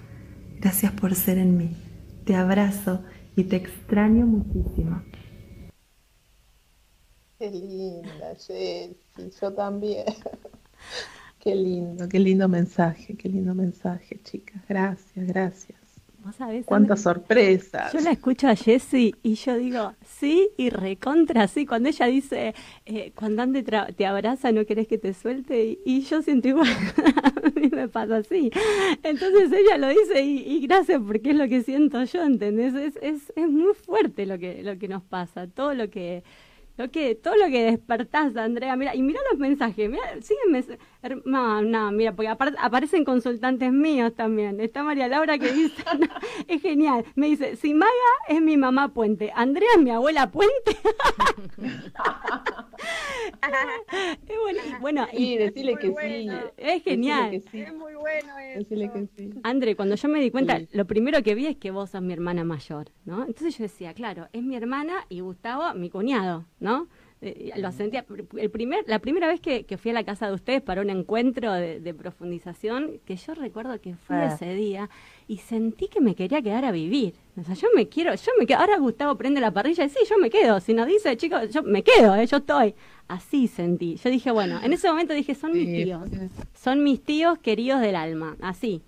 Gracias 0.61 0.93
por 0.93 1.15
ser 1.17 1.39
en 1.39 1.57
mí. 1.57 1.77
Te 2.25 2.37
abrazo 2.37 3.03
y 3.37 3.45
te 3.45 3.57
extraño 3.57 4.27
muchísimo. 4.27 5.03
Qué 7.39 7.51
linda, 7.51 8.35
Jessy, 8.37 8.97
yo 9.41 9.53
también. 9.53 10.07
Qué 11.41 11.57
lindo, 11.57 12.09
qué 12.09 12.21
lindo 12.21 12.47
mensaje, 12.47 13.17
qué 13.17 13.29
lindo 13.29 13.53
mensaje, 13.53 14.21
chicas. 14.23 14.63
Gracias, 14.69 15.27
gracias. 15.27 15.82
¿Vos 16.25 16.37
sabés, 16.37 16.67
Cuántas 16.67 17.03
sorpresas. 17.03 17.93
Yo 17.93 17.99
la 17.99 18.13
escucho 18.13 18.47
a 18.47 18.55
Jessie 18.55 19.15
y 19.25 19.35
yo 19.35 19.57
digo, 19.57 19.95
sí, 20.05 20.51
y 20.57 20.71
recontra, 20.71 21.49
sí. 21.49 21.67
Cuando 21.67 21.89
ella 21.89 22.07
dice, 22.07 22.55
eh, 22.87 23.13
cuando 23.17 23.43
Ande 23.43 23.65
te 23.65 24.07
abraza, 24.07 24.53
no 24.53 24.65
querés 24.65 24.87
que 24.87 24.99
te 24.99 25.15
suelte, 25.15 25.81
y, 25.85 26.03
yo 26.03 26.23
siento 26.23 26.47
igual, 26.47 26.69
a 27.25 27.59
mí 27.59 27.69
me 27.73 27.89
pasa 27.89 28.19
así. 28.19 28.53
Entonces 29.03 29.51
ella 29.53 29.79
lo 29.79 29.89
dice 29.89 30.23
y, 30.23 30.65
gracias 30.65 31.01
porque 31.05 31.31
es 31.31 31.37
lo 31.37 31.49
que 31.49 31.63
siento 31.63 32.05
yo, 32.05 32.23
¿entendés? 32.23 32.75
Es, 32.75 32.97
es, 33.03 33.33
es 33.35 33.49
muy 33.49 33.75
fuerte 33.75 34.25
lo 34.25 34.39
que, 34.39 34.63
lo 34.63 34.79
que 34.79 34.87
nos 34.87 35.03
pasa, 35.03 35.49
todo 35.49 35.75
lo 35.75 35.91
que 35.91 36.23
lo 36.79 36.91
que, 36.91 37.15
todo 37.15 37.37
lo 37.37 37.47
que 37.47 37.65
despertás, 37.65 38.35
Andrea, 38.37 38.77
mira, 38.77 38.95
y 38.95 39.03
mira 39.03 39.21
los 39.31 39.39
mensajes, 39.39 39.91
mira, 39.91 40.03
sígueme, 40.21 40.65
no, 41.25 41.63
no, 41.63 41.93
mira, 41.93 42.15
porque 42.15 42.29
aparecen 42.29 43.05
consultantes 43.05 43.73
míos 43.73 44.15
también. 44.15 44.61
Está 44.61 44.83
María 44.83 45.09
Laura 45.09 45.39
que 45.39 45.53
dice, 45.53 45.83
es 46.49 46.63
genial, 46.63 47.05
me 47.15 47.29
dice, 47.29 47.57
si 47.57 47.75
Maga 47.75 47.91
es 48.29 48.41
mi 48.41 48.57
mamá 48.57 48.95
Puente, 48.95 49.33
Andrea 49.35 49.69
es 49.77 49.83
mi 49.83 49.91
abuela 49.91 50.31
Puente. 50.31 50.77
bueno, 54.43 54.61
bueno, 54.81 55.09
y 55.13 55.37
decirle 55.37 55.77
que 55.77 55.89
sí. 55.89 56.29
Es 56.57 56.83
genial. 56.83 57.35
Es 57.35 57.75
muy 57.75 57.95
bueno 57.95 58.39
eso. 58.39 58.59
Decirle 58.61 58.91
que 58.93 59.09
sí. 59.17 59.31
Andre, 59.43 59.75
cuando 59.77 59.97
yo 59.97 60.09
me 60.09 60.21
di 60.21 60.31
cuenta, 60.31 60.61
lo 60.73 60.87
primero 60.87 61.23
que 61.23 61.35
vi 61.35 61.47
es 61.47 61.57
que 61.57 61.71
vos 61.71 61.91
sos 61.91 62.03
mi 62.03 62.13
hermana 62.13 62.45
mayor, 62.45 62.91
¿no? 63.05 63.25
Entonces 63.25 63.59
yo 63.59 63.65
decía, 63.65 63.93
claro, 63.95 64.29
es 64.33 64.43
mi 64.43 64.57
hermana 64.57 65.07
y 65.09 65.21
Gustavo 65.21 65.75
mi 65.75 65.91
cuñado, 65.91 66.47
¿no? 66.61 66.89
Eh, 67.25 67.53
lo 67.57 67.71
sentía, 67.71 68.05
el 68.37 68.51
primer, 68.51 68.85
la 68.89 68.99
primera 68.99 69.29
vez 69.29 69.41
que, 69.41 69.65
fui 69.79 69.93
a 69.93 69.95
la 69.95 70.03
casa 70.03 70.27
de 70.27 70.35
ustedes 70.35 70.61
para 70.61 70.81
un 70.81 70.91
encuentro 70.91 71.53
de, 71.53 71.95
profundización, 71.95 72.99
que 73.05 73.15
yo 73.15 73.35
recuerdo 73.35 73.81
que 73.81 73.95
fue 73.95 74.17
ah. 74.17 74.35
ese 74.35 74.55
día 74.55 74.91
y 75.29 75.39
sentí 75.39 75.87
que 75.87 76.01
me 76.01 76.17
quería 76.17 76.43
quedar 76.43 76.65
a 76.65 76.73
vivir. 76.73 77.15
O 77.41 77.45
sea, 77.45 77.55
yo 77.55 77.69
me 77.77 77.89
quiero, 77.89 78.13
yo 78.13 78.33
me 78.41 78.45
quedo, 78.45 78.59
ahora 78.59 78.77
Gustavo 78.79 79.17
prende 79.17 79.41
la 79.41 79.53
parrilla 79.53 79.85
y 79.85 79.89
sí, 79.89 80.01
yo 80.11 80.19
me 80.19 80.31
quedo. 80.31 80.59
Si 80.59 80.75
nos 80.75 80.89
dice, 80.89 81.17
chicos, 81.17 81.49
yo 81.51 81.63
me 81.63 81.85
quedo, 81.85 82.17
eh, 82.17 82.27
yo 82.27 82.39
estoy. 82.39 82.75
Así 83.07 83.47
sentí. 83.47 83.95
Yo 83.97 84.11
dije, 84.11 84.33
bueno, 84.33 84.59
en 84.61 84.73
ese 84.73 84.89
momento 84.89 85.15
dije, 85.15 85.37
son 85.37 85.53
mis 85.53 85.67
tíos. 85.67 86.03
Son 86.55 86.83
mis 86.83 87.05
tíos 87.05 87.39
queridos 87.39 87.81
del 87.81 87.95
alma. 87.95 88.37
Así 88.41 88.83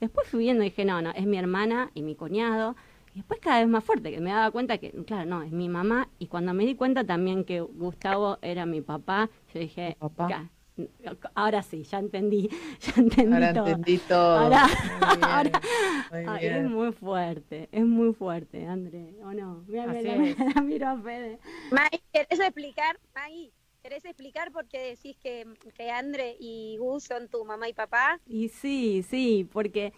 Después 0.00 0.28
fui 0.28 0.40
viendo 0.40 0.62
y 0.62 0.66
dije, 0.68 0.84
no, 0.84 1.02
no, 1.02 1.10
es 1.10 1.26
mi 1.26 1.38
hermana 1.38 1.90
y 1.94 2.02
mi 2.02 2.14
cuñado 2.14 2.76
y 3.14 3.18
después 3.18 3.40
cada 3.40 3.60
vez 3.60 3.68
más 3.68 3.84
fuerte, 3.84 4.10
que 4.10 4.20
me 4.20 4.30
daba 4.30 4.50
cuenta 4.50 4.78
que, 4.78 4.90
claro, 5.04 5.28
no, 5.28 5.42
es 5.42 5.50
mi 5.50 5.68
mamá. 5.68 6.08
Y 6.18 6.26
cuando 6.26 6.54
me 6.54 6.64
di 6.64 6.74
cuenta 6.74 7.04
también 7.04 7.44
que 7.44 7.60
Gustavo 7.60 8.38
era 8.42 8.66
mi 8.66 8.80
papá, 8.80 9.30
yo 9.52 9.60
dije, 9.60 9.96
¿Papá? 9.98 10.50
ahora 11.34 11.62
sí, 11.62 11.82
ya 11.84 11.98
entendí, 11.98 12.48
ya 12.80 12.92
entendí 12.96 13.34
ahora 13.34 13.52
todo. 13.52 13.66
Entendí 13.66 13.98
todo. 13.98 14.38
Ahora, 14.38 15.60
es 16.40 16.70
muy 16.70 16.92
fuerte, 16.92 17.68
es 17.72 17.84
muy 17.84 18.14
fuerte, 18.14 18.66
André, 18.66 19.14
¿o 19.22 19.32
no? 19.32 19.64
Mira, 19.66 19.86
mira, 19.86 20.62
mira, 20.62 20.92
a 20.92 21.00
Fede. 21.00 21.38
Maggie, 21.70 22.02
¿querés 22.12 22.40
explicar, 22.40 22.98
Maggie? 23.14 23.52
¿Querés 23.82 24.04
explicar 24.04 24.52
por 24.52 24.68
qué 24.68 24.78
decís 24.90 25.16
que, 25.16 25.46
que 25.74 25.90
André 25.90 26.36
y 26.38 26.76
Gus 26.78 27.04
son 27.04 27.28
tu 27.28 27.44
mamá 27.46 27.66
y 27.66 27.72
papá? 27.72 28.20
Y 28.26 28.48
sí, 28.50 29.02
sí, 29.02 29.48
porque 29.50 29.94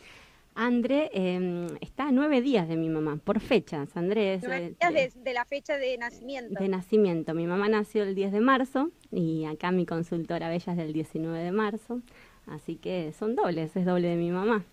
André 0.54 1.10
eh, 1.14 1.66
está 1.80 2.08
a 2.08 2.12
nueve 2.12 2.42
días 2.42 2.68
de 2.68 2.76
mi 2.76 2.88
mamá, 2.88 3.18
por 3.22 3.40
fechas. 3.40 3.96
Andrés. 3.96 4.42
Nueve 4.44 4.76
días 4.78 5.14
de, 5.14 5.32
la 5.32 5.44
fecha 5.44 5.76
de 5.76 5.96
nacimiento. 5.96 6.60
De 6.60 6.68
nacimiento. 6.68 7.34
Mi 7.34 7.46
mamá 7.46 7.68
nació 7.68 8.02
el 8.02 8.14
10 8.14 8.32
de 8.32 8.40
marzo 8.40 8.90
y 9.10 9.46
acá 9.46 9.70
mi 9.70 9.86
consultora 9.86 10.48
Bella 10.48 10.72
es 10.72 10.78
del 10.78 10.92
19 10.92 11.42
de 11.42 11.52
marzo. 11.52 12.02
Así 12.46 12.76
que 12.76 13.12
son 13.18 13.34
dobles, 13.34 13.74
es 13.76 13.86
doble 13.86 14.08
de 14.08 14.16
mi 14.16 14.30
mamá. 14.30 14.64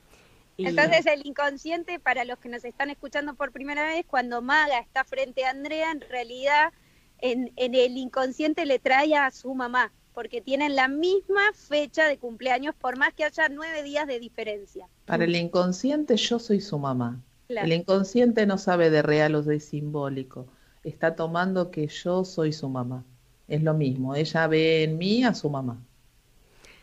Entonces 0.58 1.06
el 1.06 1.26
inconsciente, 1.26 2.00
para 2.00 2.26
los 2.26 2.38
que 2.40 2.50
nos 2.50 2.66
están 2.66 2.90
escuchando 2.90 3.36
por 3.36 3.54
primera 3.54 3.86
vez, 3.86 4.06
cuando 4.06 4.42
Maga 4.42 4.80
está 4.80 5.06
frente 5.06 5.46
a 5.46 5.52
Andrea, 5.52 5.92
en 5.92 6.02
realidad 6.02 6.74
en, 7.20 7.54
en 7.56 7.76
el 7.76 7.96
inconsciente 7.96 8.66
le 8.66 8.80
trae 8.80 9.16
a 9.16 9.32
su 9.32 9.54
mamá 9.54 9.94
porque 10.20 10.42
tienen 10.42 10.76
la 10.76 10.90
misma 10.90 11.40
fecha 11.54 12.06
de 12.06 12.18
cumpleaños, 12.18 12.76
por 12.76 12.98
más 12.98 13.14
que 13.14 13.24
haya 13.24 13.48
nueve 13.48 13.84
días 13.84 14.06
de 14.06 14.20
diferencia. 14.20 14.86
Para 15.06 15.24
el 15.24 15.34
inconsciente 15.34 16.18
yo 16.18 16.40
soy 16.40 16.60
su 16.60 16.78
mamá. 16.78 17.24
El 17.48 17.72
inconsciente 17.72 18.46
no 18.46 18.58
sabe 18.58 18.90
de 18.90 19.02
real 19.02 19.36
o 19.36 19.44
de 19.44 19.62
simbólico. 19.62 20.46
Está 20.84 21.16
tomando 21.16 21.72
que 21.72 21.88
yo 21.88 22.26
soy 22.26 22.52
su 22.52 22.68
mamá. 22.68 23.06
Es 23.48 23.64
lo 23.64 23.74
mismo. 23.74 24.14
Ella 24.14 24.46
ve 24.48 24.84
en 24.84 24.98
mí 24.98 25.24
a 25.24 25.34
su 25.34 25.50
mamá. 25.50 25.82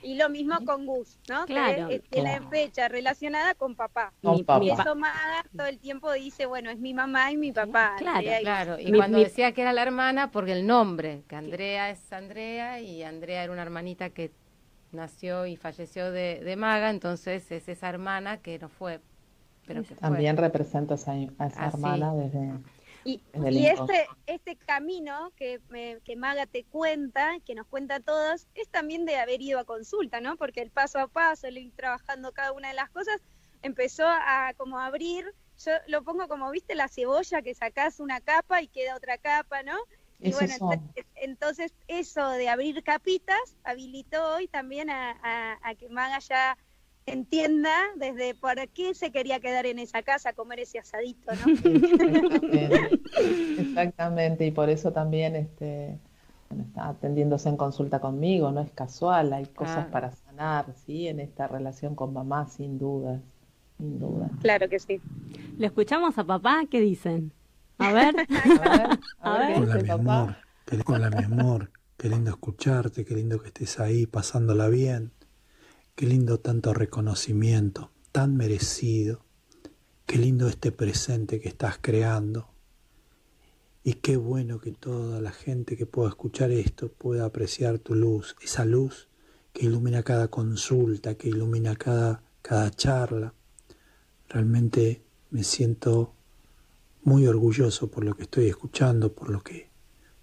Y 0.07 0.15
lo 0.15 0.29
mismo 0.29 0.55
con 0.65 0.87
Gus, 0.87 1.19
¿no? 1.29 1.47
Claro. 1.47 1.89
Que 1.89 1.99
tiene 1.99 2.41
fecha 2.49 2.87
relacionada 2.87 3.57
con 3.57 3.75
papá. 3.75 4.13
Con 4.23 4.45
papá. 4.45 4.65
Y 4.65 4.71
eso 4.71 4.95
Maga 4.95 5.45
todo 5.57 5.67
el 5.67 5.81
tiempo 5.81 6.13
dice, 6.13 6.47
bueno, 6.47 6.71
es 6.71 6.79
mi 6.79 6.95
mamá 6.95 7.33
y 7.33 7.37
mi 7.37 7.51
papá. 7.51 7.97
Claro, 7.99 8.29
claro. 8.41 8.79
Y 8.79 8.93
cuando 8.93 9.19
decía 9.19 9.51
que 9.51 9.63
era 9.63 9.73
la 9.73 9.83
hermana, 9.83 10.31
porque 10.31 10.53
el 10.53 10.65
nombre, 10.65 11.25
que 11.27 11.35
Andrea 11.35 11.91
es 11.91 12.13
Andrea 12.13 12.81
y 12.81 13.03
Andrea 13.03 13.43
era 13.43 13.53
una 13.53 13.63
hermanita 13.63 14.11
que 14.11 14.31
nació 14.93 15.45
y 15.45 15.57
falleció 15.57 16.13
de, 16.13 16.55
Maga, 16.57 16.91
entonces 16.91 17.51
es 17.51 17.69
esa 17.69 17.89
hermana 17.89 18.37
que 18.37 18.61
no 18.61 18.69
fue. 18.69 19.01
Pero 19.67 19.83
que 19.83 19.97
También 19.97 20.37
representa 20.37 20.95
a 20.95 20.99
esa, 20.99 21.13
a 21.13 21.47
esa 21.49 21.67
hermana 21.67 22.15
desde 22.15 22.53
y, 23.07 23.67
este, 23.67 24.07
este 24.27 24.57
camino 24.57 25.33
que, 25.37 25.61
que 26.05 26.17
Maga 26.17 26.47
te 26.47 26.65
cuenta, 26.65 27.39
que 27.45 27.55
nos 27.55 27.67
cuenta 27.67 27.97
a 27.97 28.01
todos, 28.01 28.49
es 28.55 28.69
también 28.69 29.05
de 29.05 29.17
haber 29.17 29.41
ido 29.41 29.61
a 29.61 29.65
consulta, 29.65 30.21
¿no? 30.21 30.37
Porque 30.37 30.61
el 30.61 30.71
paso 30.71 30.99
a 30.99 31.07
paso, 31.07 31.47
el 31.47 31.59
ir 31.59 31.73
trabajando 31.77 32.33
cada 32.33 32.53
una 32.53 32.69
de 32.69 32.75
las 32.75 32.91
cosas, 32.91 33.21
empezó 33.63 34.07
a 34.07 34.53
como 34.57 34.79
abrir, 34.79 35.33
yo 35.65 35.73
lo 35.87 36.03
pongo 36.03 36.29
como, 36.29 36.51
viste, 36.51 36.75
la 36.75 36.89
cebolla 36.89 37.43
que 37.43 37.55
sacás 37.55 38.01
una 38.01 38.21
capa 38.21 38.61
y 38.61 38.69
queda 38.69 38.97
otra 38.97 39.19
capa, 39.19 39.63
¿no? 39.63 39.77
Y 40.19 40.33
bueno, 40.33 40.71
entonces, 41.17 41.75
eso 41.89 42.31
de 42.31 42.49
abrir 42.49 42.83
capitas 42.83 43.57
habilitó 43.65 44.35
hoy 44.35 44.49
también 44.49 44.89
a, 44.91 45.59
a 45.63 45.75
que 45.75 45.91
Maga 45.91 46.19
ya 46.21 46.57
entienda 47.07 47.73
desde 47.97 48.35
por 48.35 48.57
qué 48.69 48.95
se 48.95 49.11
quería 49.13 49.41
quedar 49.41 49.67
en 49.67 49.79
esa 49.79 50.03
casa 50.03 50.31
a 50.31 50.33
comer 50.33 50.61
ese 50.61 50.79
asadito, 50.79 51.33
¿no? 51.35 51.55
Exactamente, 53.59 54.47
y 54.47 54.51
por 54.51 54.69
eso 54.69 54.93
también 54.93 55.37
este, 55.37 55.99
está 56.51 56.89
atendiéndose 56.89 57.49
en 57.49 57.57
consulta 57.57 58.01
conmigo, 58.01 58.51
no 58.51 58.61
es 58.61 58.71
casual, 58.73 59.33
hay 59.33 59.47
cosas 59.47 59.87
para 59.87 60.11
sanar, 60.11 60.75
¿sí? 60.85 61.09
En 61.09 61.21
esta 61.21 61.47
relación 61.47 61.95
con 61.95 62.13
mamá, 62.13 62.49
sin 62.49 62.79
duda, 62.79 63.21
sin 63.79 63.99
duda. 63.99 64.29
Claro 64.43 64.69
que 64.69 64.79
sí. 64.79 65.01
¿Le 65.59 65.67
escuchamos 65.67 66.19
a 66.19 66.25
papá? 66.25 66.65
¿Qué 66.71 66.81
dicen? 66.81 67.33
A 67.79 67.93
ver. 67.93 68.15
a 69.21 69.39
ver, 69.39 69.59
Hola, 69.63 69.77
mi 69.77 69.91
amor. 69.91 70.37
Hola, 70.87 71.11
mi 71.11 71.25
amor. 71.25 71.71
Qué 71.97 72.09
lindo 72.09 72.31
escucharte, 72.31 73.05
qué 73.05 73.15
lindo 73.15 73.41
que 73.41 73.49
estés 73.49 73.81
ahí 73.81 74.07
pasándola 74.07 74.69
bien. 74.69 75.13
Qué 75.97 76.05
lindo 76.05 76.39
tanto 76.39 76.75
reconocimiento, 76.75 77.91
tan 78.13 78.37
merecido. 78.37 79.25
Qué 80.05 80.19
lindo 80.19 80.47
este 80.47 80.71
presente 80.71 81.41
que 81.41 81.49
estás 81.49 81.79
creando. 81.81 82.51
Y 83.83 83.95
qué 83.95 84.19
bueno 84.19 84.61
que 84.61 84.73
toda 84.73 85.23
la 85.23 85.33
gente 85.33 85.75
que 85.75 85.87
pueda 85.87 86.11
escuchar 86.11 86.51
esto 86.51 86.93
pueda 86.93 87.25
apreciar 87.25 87.79
tu 87.79 87.95
luz, 87.95 88.37
esa 88.43 88.67
luz 88.67 89.09
que 89.55 89.65
ilumina 89.65 90.03
cada 90.03 90.29
consulta, 90.29 91.15
que 91.15 91.31
ilumina 91.31 91.77
cada, 91.77 92.23
cada 92.43 92.71
charla. 92.71 93.33
Realmente 94.29 95.03
me 95.31 95.45
siento 95.45 96.13
muy 97.05 97.27
orgulloso 97.27 97.91
por 97.91 98.05
lo 98.05 98.15
que 98.15 98.25
estoy 98.25 98.49
escuchando, 98.49 99.15
por 99.15 99.31
lo 99.31 99.43
que 99.43 99.71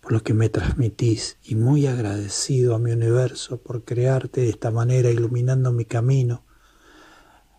por 0.03 0.11
lo 0.11 0.21
que 0.21 0.33
me 0.33 0.49
transmitís 0.49 1.37
y 1.43 1.55
muy 1.55 1.87
agradecido 1.87 2.75
a 2.75 2.79
mi 2.79 2.91
universo 2.91 3.61
por 3.61 3.85
crearte 3.85 4.41
de 4.41 4.49
esta 4.49 4.69
manera, 4.69 5.09
iluminando 5.09 5.71
mi 5.71 5.85
camino, 5.85 6.43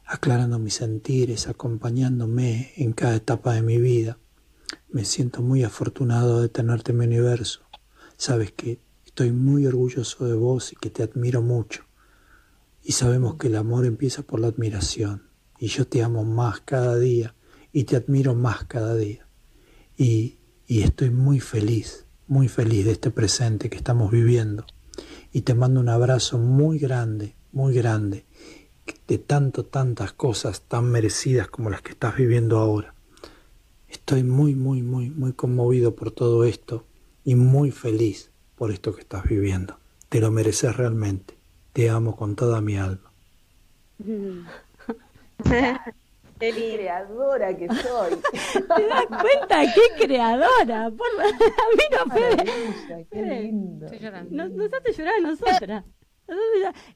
aclarando 0.04 0.58
mis 0.58 0.74
sentires, 0.74 1.48
acompañándome 1.48 2.72
en 2.76 2.92
cada 2.92 3.16
etapa 3.16 3.54
de 3.54 3.62
mi 3.62 3.78
vida. 3.78 4.18
Me 4.90 5.06
siento 5.06 5.40
muy 5.40 5.64
afortunado 5.64 6.42
de 6.42 6.50
tenerte 6.50 6.92
en 6.92 6.98
mi 6.98 7.06
universo. 7.06 7.62
Sabes 8.18 8.52
que 8.52 8.78
estoy 9.06 9.32
muy 9.32 9.66
orgulloso 9.66 10.26
de 10.26 10.34
vos 10.34 10.72
y 10.72 10.76
que 10.76 10.90
te 10.90 11.02
admiro 11.02 11.40
mucho. 11.40 11.84
Y 12.82 12.92
sabemos 12.92 13.36
que 13.36 13.46
el 13.46 13.56
amor 13.56 13.86
empieza 13.86 14.22
por 14.22 14.38
la 14.38 14.48
admiración. 14.48 15.30
Y 15.58 15.68
yo 15.68 15.86
te 15.86 16.02
amo 16.02 16.24
más 16.24 16.60
cada 16.60 16.98
día 16.98 17.34
y 17.72 17.84
te 17.84 17.96
admiro 17.96 18.34
más 18.34 18.64
cada 18.64 18.94
día. 18.94 19.26
Y 19.96 20.36
y 20.66 20.82
estoy 20.82 21.10
muy 21.10 21.40
feliz, 21.40 22.03
muy 22.26 22.48
feliz 22.48 22.84
de 22.84 22.92
este 22.92 23.10
presente 23.10 23.70
que 23.70 23.76
estamos 23.76 24.10
viviendo. 24.10 24.64
Y 25.32 25.42
te 25.42 25.54
mando 25.54 25.80
un 25.80 25.88
abrazo 25.88 26.38
muy 26.38 26.78
grande, 26.78 27.34
muy 27.52 27.74
grande, 27.74 28.24
de 29.08 29.18
tanto, 29.18 29.64
tantas 29.64 30.12
cosas 30.12 30.62
tan 30.62 30.90
merecidas 30.90 31.48
como 31.48 31.70
las 31.70 31.82
que 31.82 31.92
estás 31.92 32.16
viviendo 32.16 32.58
ahora. 32.58 32.94
Estoy 33.88 34.22
muy, 34.22 34.54
muy, 34.54 34.82
muy, 34.82 35.10
muy 35.10 35.32
conmovido 35.32 35.94
por 35.94 36.10
todo 36.10 36.44
esto 36.44 36.84
y 37.24 37.34
muy 37.34 37.70
feliz 37.70 38.30
por 38.56 38.70
esto 38.70 38.94
que 38.94 39.00
estás 39.00 39.24
viviendo. 39.24 39.78
Te 40.08 40.20
lo 40.20 40.30
mereces 40.30 40.76
realmente. 40.76 41.34
Te 41.72 41.90
amo 41.90 42.16
con 42.16 42.36
toda 42.36 42.60
mi 42.60 42.76
alma. 42.76 43.10
Qué 46.52 46.74
creadora 46.76 47.56
que 47.56 47.68
soy. 47.68 48.16
¿Te 48.52 48.86
das 48.86 49.06
cuenta? 49.06 49.62
¡Qué 49.74 50.04
creadora! 50.04 50.90
Por... 50.90 51.06
A 51.22 51.26
mí 51.26 51.84
no 51.90 52.12
puede. 52.12 53.06
Qué 53.10 53.22
lindo. 53.22 53.86
Estoy 53.86 54.00
llorando. 54.00 54.48
Nos, 54.48 54.72
hace 54.72 54.92
llorar 54.92 55.14
a 55.18 55.20
nosotras. 55.20 55.84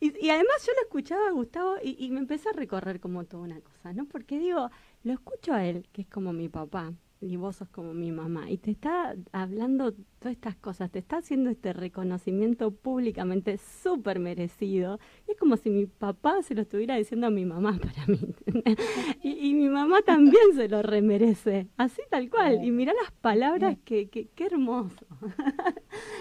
Y, 0.00 0.26
y, 0.26 0.30
además 0.30 0.66
yo 0.66 0.72
lo 0.72 0.80
escuchaba 0.82 1.28
a 1.28 1.32
Gustavo 1.32 1.76
y, 1.82 2.02
y 2.02 2.10
me 2.10 2.20
empecé 2.20 2.48
a 2.48 2.52
recorrer 2.52 2.98
como 2.98 3.24
toda 3.24 3.42
una 3.42 3.60
cosa, 3.60 3.92
¿no? 3.92 4.06
Porque 4.06 4.38
digo, 4.38 4.70
lo 5.02 5.12
escucho 5.12 5.52
a 5.52 5.66
él, 5.66 5.86
que 5.92 6.02
es 6.02 6.08
como 6.08 6.32
mi 6.32 6.48
papá, 6.48 6.94
y 7.20 7.36
vos 7.36 7.56
sos 7.56 7.68
como 7.68 7.94
mi 7.94 8.12
mamá, 8.12 8.50
y 8.50 8.58
te 8.58 8.70
está 8.70 9.16
hablando 9.32 9.92
todas 9.92 10.32
estas 10.32 10.56
cosas, 10.56 10.90
te 10.90 11.00
está 11.00 11.18
haciendo 11.18 11.50
este 11.50 11.72
reconocimiento 11.72 12.70
públicamente 12.70 13.58
súper 13.58 14.20
merecido, 14.20 15.00
y 15.26 15.32
es 15.32 15.36
como 15.36 15.56
si 15.56 15.70
mi 15.70 15.86
papá 15.86 16.42
se 16.42 16.54
lo 16.54 16.62
estuviera 16.62 16.94
diciendo 16.96 17.26
a 17.26 17.30
mi 17.30 17.44
mamá 17.44 17.78
para 17.82 18.06
mí, 18.06 18.34
y, 19.22 19.54
mi 19.54 19.68
mamá 19.68 20.02
también 20.02 20.54
se 20.54 20.68
lo 20.68 20.82
remerece, 20.82 21.68
así 21.76 22.02
tal 22.10 22.30
cual, 22.30 22.64
y 22.64 22.70
mira 22.70 22.92
las 23.02 23.10
palabras, 23.10 23.76
que, 23.84 24.08
que, 24.08 24.28
qué 24.28 24.46
hermoso. 24.46 25.06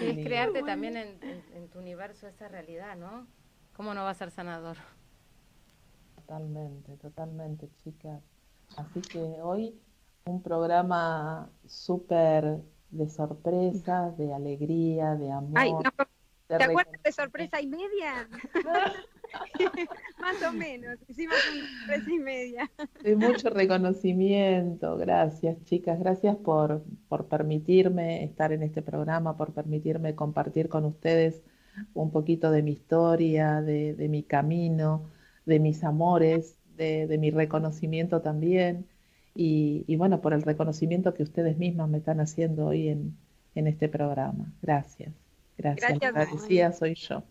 es 0.00 0.24
crearte 0.24 0.62
también 0.62 0.96
en, 0.96 1.18
en 1.54 1.68
tu 1.68 1.78
universo 1.78 2.26
esa 2.26 2.48
realidad, 2.48 2.96
¿no? 2.96 3.26
¿Cómo 3.74 3.94
no 3.94 4.02
va 4.02 4.10
a 4.10 4.14
ser 4.14 4.32
sanador? 4.32 4.76
Totalmente, 6.16 6.96
totalmente, 6.96 7.68
chicas. 7.84 8.20
Así 8.76 9.00
que 9.00 9.18
hoy 9.40 9.80
un 10.28 10.42
programa 10.42 11.50
súper 11.66 12.58
de 12.90 13.08
sorpresa, 13.08 14.14
de 14.16 14.32
alegría, 14.32 15.14
de 15.14 15.30
amor. 15.30 15.52
Ay, 15.56 15.72
¿Te 16.46 16.64
acuerdas 16.64 17.02
de 17.02 17.12
sorpresa 17.12 17.60
y 17.60 17.66
media? 17.66 18.28
Más 20.18 20.42
o 20.42 20.52
menos, 20.52 20.98
hicimos 21.06 21.36
una 21.52 21.68
sorpresa 21.78 22.10
y 22.10 22.18
media. 22.18 22.70
De 23.02 23.16
mucho 23.16 23.50
reconocimiento, 23.50 24.96
gracias 24.96 25.62
chicas, 25.64 25.98
gracias 25.98 26.36
por, 26.36 26.82
por 27.08 27.28
permitirme 27.28 28.24
estar 28.24 28.52
en 28.52 28.62
este 28.62 28.80
programa, 28.80 29.36
por 29.36 29.52
permitirme 29.52 30.14
compartir 30.14 30.70
con 30.70 30.86
ustedes 30.86 31.42
un 31.92 32.10
poquito 32.10 32.50
de 32.50 32.62
mi 32.62 32.72
historia, 32.72 33.60
de, 33.60 33.92
de 33.94 34.08
mi 34.08 34.22
camino, 34.22 35.10
de 35.44 35.60
mis 35.60 35.84
amores, 35.84 36.56
de, 36.76 37.06
de 37.06 37.18
mi 37.18 37.30
reconocimiento 37.30 38.22
también 38.22 38.86
y, 39.40 39.94
bueno, 39.94 40.20
por 40.20 40.32
el 40.32 40.42
reconocimiento 40.42 41.14
que 41.14 41.22
ustedes 41.22 41.58
mismas 41.58 41.88
me 41.88 41.98
están 41.98 42.18
haciendo 42.18 42.66
hoy 42.66 42.88
en, 42.88 43.16
este 43.54 43.88
programa. 43.88 44.52
Gracias. 44.62 45.12
Gracias. 45.56 45.98
Gracias 45.98 46.10
agradecida 46.10 46.72
soy 46.72 46.94
yo. 46.94 47.22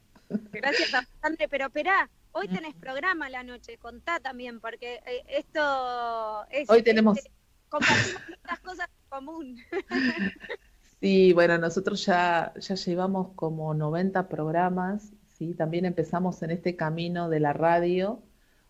Gracias, 0.52 0.94
André. 1.22 1.48
Pero 1.50 1.66
espera, 1.66 2.10
hoy 2.32 2.48
tenés 2.48 2.76
programa 2.76 3.30
la 3.30 3.44
noche, 3.44 3.78
contá 3.78 4.20
también, 4.22 4.62
porque 4.62 5.02
eh, 5.06 5.24
esto 5.28 6.46
es... 6.50 6.70
Hoy 6.70 6.82
tenemos... 6.82 7.18
Este, 7.18 7.32
compartimos 7.70 8.22
estas 8.30 8.60
cosas 8.60 8.88
en 8.88 9.10
común. 9.10 9.58
Sí, 11.00 11.32
bueno, 11.34 11.60
nosotros 11.60 12.04
ya, 12.08 12.54
ya 12.56 12.74
llevamos 12.74 13.30
como 13.36 13.72
90 13.76 14.28
programas, 14.30 15.12
¿sí? 15.28 15.54
También 15.54 15.86
empezamos 15.86 16.42
en 16.42 16.50
este 16.50 16.76
camino 16.76 17.30
de 17.30 17.40
la 17.40 17.54
radio 17.54 18.24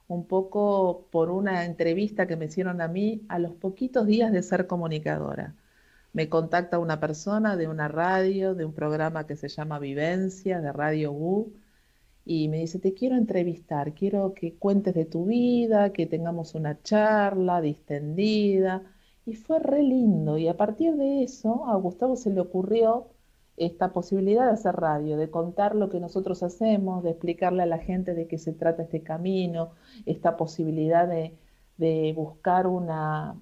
un 0.08 0.26
poco 0.28 1.08
por 1.12 1.30
una 1.32 1.66
entrevista 1.66 2.28
que 2.28 2.36
me 2.38 2.46
hicieron 2.46 2.82
a 2.82 2.88
mí 2.88 3.24
a 3.30 3.40
los 3.40 3.54
poquitos 3.56 4.08
días 4.08 4.32
de 4.32 4.44
ser 4.44 4.68
comunicadora. 4.68 5.56
Me 6.14 6.30
contacta 6.30 6.80
una 6.80 7.00
persona 7.00 7.58
de 7.58 7.68
una 7.68 7.88
radio, 7.88 8.56
de 8.56 8.66
un 8.66 8.74
programa 8.74 9.28
que 9.28 9.36
se 9.36 9.50
llama 9.50 9.80
Vivencia, 9.80 10.62
de 10.62 10.72
Radio 10.74 11.12
U, 11.12 11.54
y 12.26 12.50
me 12.50 12.60
dice, 12.60 12.80
te 12.80 12.94
quiero 12.94 13.16
entrevistar, 13.16 13.94
quiero 13.94 14.34
que 14.34 14.56
cuentes 14.56 14.94
de 14.96 15.06
tu 15.06 15.26
vida, 15.28 15.94
que 15.94 16.06
tengamos 16.06 16.56
una 16.56 16.82
charla 16.82 17.62
distendida. 17.62 18.84
Y 19.26 19.36
fue 19.36 19.60
re 19.60 19.82
lindo. 19.84 20.38
Y 20.38 20.48
a 20.50 20.58
partir 20.58 20.96
de 20.96 21.24
eso, 21.24 21.66
a 21.68 21.76
Gustavo 21.78 22.16
se 22.18 22.30
le 22.32 22.42
ocurrió 22.42 23.08
esta 23.58 23.92
posibilidad 23.92 24.46
de 24.46 24.52
hacer 24.52 24.76
radio, 24.76 25.18
de 25.18 25.32
contar 25.32 25.76
lo 25.76 25.90
que 25.90 26.00
nosotros 26.00 26.44
hacemos, 26.44 27.04
de 27.04 27.12
explicarle 27.12 27.64
a 27.64 27.66
la 27.66 27.80
gente 27.80 28.14
de 28.14 28.28
qué 28.28 28.38
se 28.38 28.54
trata 28.54 28.84
este 28.84 29.02
camino, 29.04 29.72
esta 30.06 30.38
posibilidad 30.38 31.08
de, 31.08 31.38
buscar 32.16 32.68
una, 32.68 33.36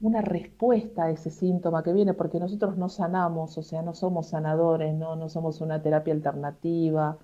una 0.00 0.20
respuesta 0.22 1.04
a 1.04 1.10
ese 1.10 1.30
síntoma 1.30 1.82
que 1.82 1.92
viene, 1.92 2.14
porque 2.14 2.38
nosotros 2.40 2.76
no 2.76 2.88
sanamos, 2.88 3.58
o 3.58 3.62
sea, 3.62 3.82
no 3.82 3.94
somos 3.94 4.28
sanadores, 4.28 4.94
no, 4.94 5.16
no 5.16 5.28
somos 5.28 5.60
una 5.60 5.82
terapia 5.82 6.14
alternativa. 6.14 7.18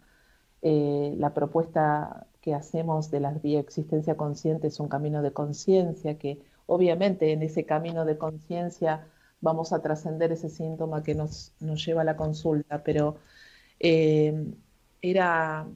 Eh, 0.62 1.14
la 1.18 1.34
propuesta 1.34 2.26
que 2.40 2.54
hacemos 2.54 3.10
de 3.10 3.20
la 3.20 3.32
bioexistencia 3.32 4.16
consciente 4.16 4.68
es 4.68 4.80
un 4.80 4.88
camino 4.88 5.22
de 5.22 5.32
conciencia, 5.32 6.18
que 6.18 6.42
obviamente 6.66 7.32
en 7.32 7.42
ese 7.42 7.64
camino 7.64 8.04
de 8.04 8.18
conciencia 8.18 9.06
vamos 9.40 9.72
a 9.72 9.80
trascender 9.82 10.32
ese 10.32 10.48
síntoma 10.50 11.02
que 11.02 11.14
nos, 11.14 11.52
nos, 11.60 11.84
lleva 11.84 12.02
a 12.02 12.04
la 12.04 12.16
consulta, 12.16 12.82
pero 12.82 13.16
eh, 13.80 14.52
era 15.02 15.68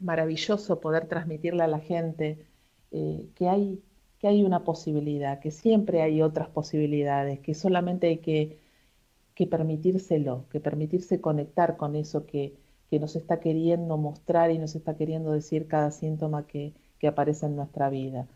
maravilloso 0.00 0.80
poder 0.80 1.06
transmitirle 1.06 1.62
a 1.62 1.68
la 1.68 1.78
gente 1.80 2.46
eh, 2.90 3.28
que, 3.34 3.48
hay, 3.48 3.82
que 4.18 4.28
hay 4.28 4.42
una 4.42 4.64
posibilidad, 4.64 5.40
que 5.40 5.50
siempre 5.50 6.02
hay 6.02 6.22
otras 6.22 6.48
posibilidades, 6.48 7.40
que 7.40 7.54
solamente 7.54 8.08
hay 8.08 8.18
que, 8.18 8.58
que 9.34 9.46
permitírselo, 9.46 10.46
que 10.50 10.60
permitirse 10.60 11.20
conectar 11.20 11.76
con 11.76 11.96
eso 11.96 12.26
que, 12.26 12.56
que, 12.90 12.98
nos 13.00 13.16
está 13.16 13.40
queriendo 13.40 13.96
mostrar 13.96 14.50
y 14.50 14.58
nos 14.58 14.74
está 14.76 14.96
queriendo 14.96 15.32
decir 15.32 15.68
cada 15.68 15.90
síntoma 15.90 16.46
que, 16.46 16.74
que 16.98 17.08
aparece 17.08 17.46
en 17.46 17.56
nuestra 17.56 17.88
vida. 17.90 18.28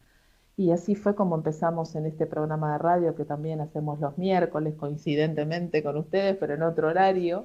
Y 0.56 0.70
así 0.70 0.94
fue 0.94 1.14
como 1.14 1.36
empezamos 1.36 1.94
en 1.96 2.06
este 2.06 2.26
programa 2.26 2.72
de 2.72 2.78
radio 2.78 3.14
que 3.14 3.26
también 3.26 3.60
hacemos 3.60 4.00
los 4.00 4.16
miércoles, 4.16 4.74
coincidentemente 4.74 5.82
con 5.82 5.98
ustedes, 5.98 6.36
pero 6.38 6.54
en 6.54 6.62
otro 6.62 6.88
horario, 6.88 7.44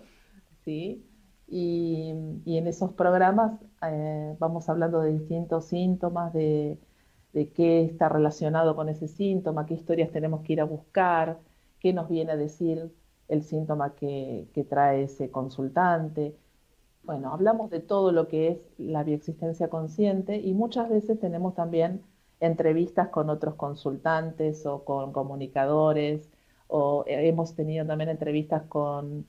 ¿sí? 0.63 1.05
Y, 1.47 2.09
en 2.45 2.67
esos 2.67 2.93
programas 2.93 3.59
eh, 3.85 4.35
vamos 4.39 4.69
hablando 4.69 5.01
de 5.01 5.11
distintos 5.19 5.65
síntomas, 5.65 6.33
de, 6.33 6.79
qué 7.33 7.83
está 7.83 8.07
relacionado 8.09 8.75
con 8.75 8.87
ese 8.89 9.07
síntoma, 9.07 9.65
qué 9.65 9.73
historias 9.73 10.11
tenemos 10.11 10.41
que 10.43 10.53
ir 10.53 10.61
a 10.61 10.65
buscar, 10.65 11.39
qué 11.79 11.93
nos 11.93 12.09
viene 12.09 12.31
a 12.33 12.37
decir 12.37 12.93
el 13.27 13.43
síntoma 13.43 13.95
que, 13.95 14.47
que 14.53 14.63
trae 14.63 15.03
ese 15.03 15.31
consultante. 15.31 16.37
Bueno, 17.03 17.33
hablamos 17.33 17.69
de 17.71 17.81
todo 17.81 18.11
lo 18.13 18.27
que 18.27 18.49
es 18.49 18.57
la 18.77 19.03
bioexistencia 19.03 19.69
consciente 19.69 20.37
y 20.37 20.53
muchas 20.53 20.89
veces 20.89 21.19
tenemos 21.19 21.55
también 21.55 22.01
entrevistas 22.41 23.09
con 23.09 23.29
otros 23.29 23.55
consultantes 23.55 24.65
o 24.65 24.83
con 24.83 25.13
comunicadores, 25.13 26.29
o 26.67 27.03
hemos 27.07 27.55
tenido 27.55 27.85
también 27.85 28.09
entrevistas 28.09 28.63
con 28.63 29.27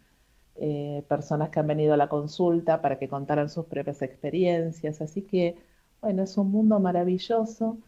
eh, 0.56 1.04
personas 1.08 1.50
que 1.50 1.60
han 1.60 1.66
venido 1.66 1.94
a 1.94 1.96
la 1.96 2.08
consulta 2.08 2.80
para 2.82 2.98
que 2.98 3.08
contaran 3.08 3.48
sus 3.50 3.66
propias 3.66 4.02
experiencias. 4.02 5.00
Así 5.00 5.22
que, 5.22 5.56
bueno, 6.00 6.22
es 6.22 6.36
un 6.38 6.50
mundo 6.50 6.80
maravilloso 6.80 7.78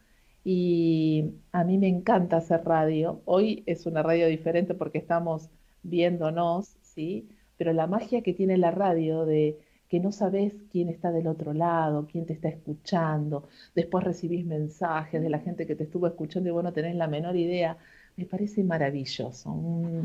y 0.45 1.35
a 1.53 1.65
mí 1.65 1.79
me 1.79 1.89
encanta 1.89 2.39
hacer 2.39 2.65
radio. 2.65 3.23
Hoy 3.25 3.63
es 3.67 3.87
una 3.87 4.03
radio 4.03 4.27
diferente 4.29 4.75
porque 4.75 4.99
estamos 4.99 5.51
viéndonos, 5.83 6.77
¿sí? 6.83 7.29
Pero 7.57 7.73
la 7.73 7.87
magia 7.87 8.23
que 8.23 8.35
tiene 8.35 8.59
la 8.59 8.71
radio 8.71 9.25
de 9.25 9.59
que 9.95 10.01
no 10.01 10.11
sabes 10.11 10.53
quién 10.73 10.89
está 10.89 11.13
del 11.13 11.29
otro 11.29 11.53
lado, 11.53 12.09
quién 12.11 12.27
te 12.27 12.33
está 12.33 12.49
escuchando, 12.49 13.49
después 13.77 14.03
recibís 14.03 14.45
mensajes 14.45 15.23
de 15.23 15.31
la 15.31 15.39
gente 15.39 15.69
que 15.69 15.77
te 15.77 15.85
estuvo 15.85 16.09
escuchando 16.09 16.49
y 16.49 16.53
vos 16.53 16.65
no 16.65 16.73
tenés 16.73 16.97
la 16.97 17.07
menor 17.07 17.37
idea, 17.37 17.77
me 18.17 18.25
parece 18.27 18.65
maravilloso. 18.65 19.53
Un, 19.53 20.05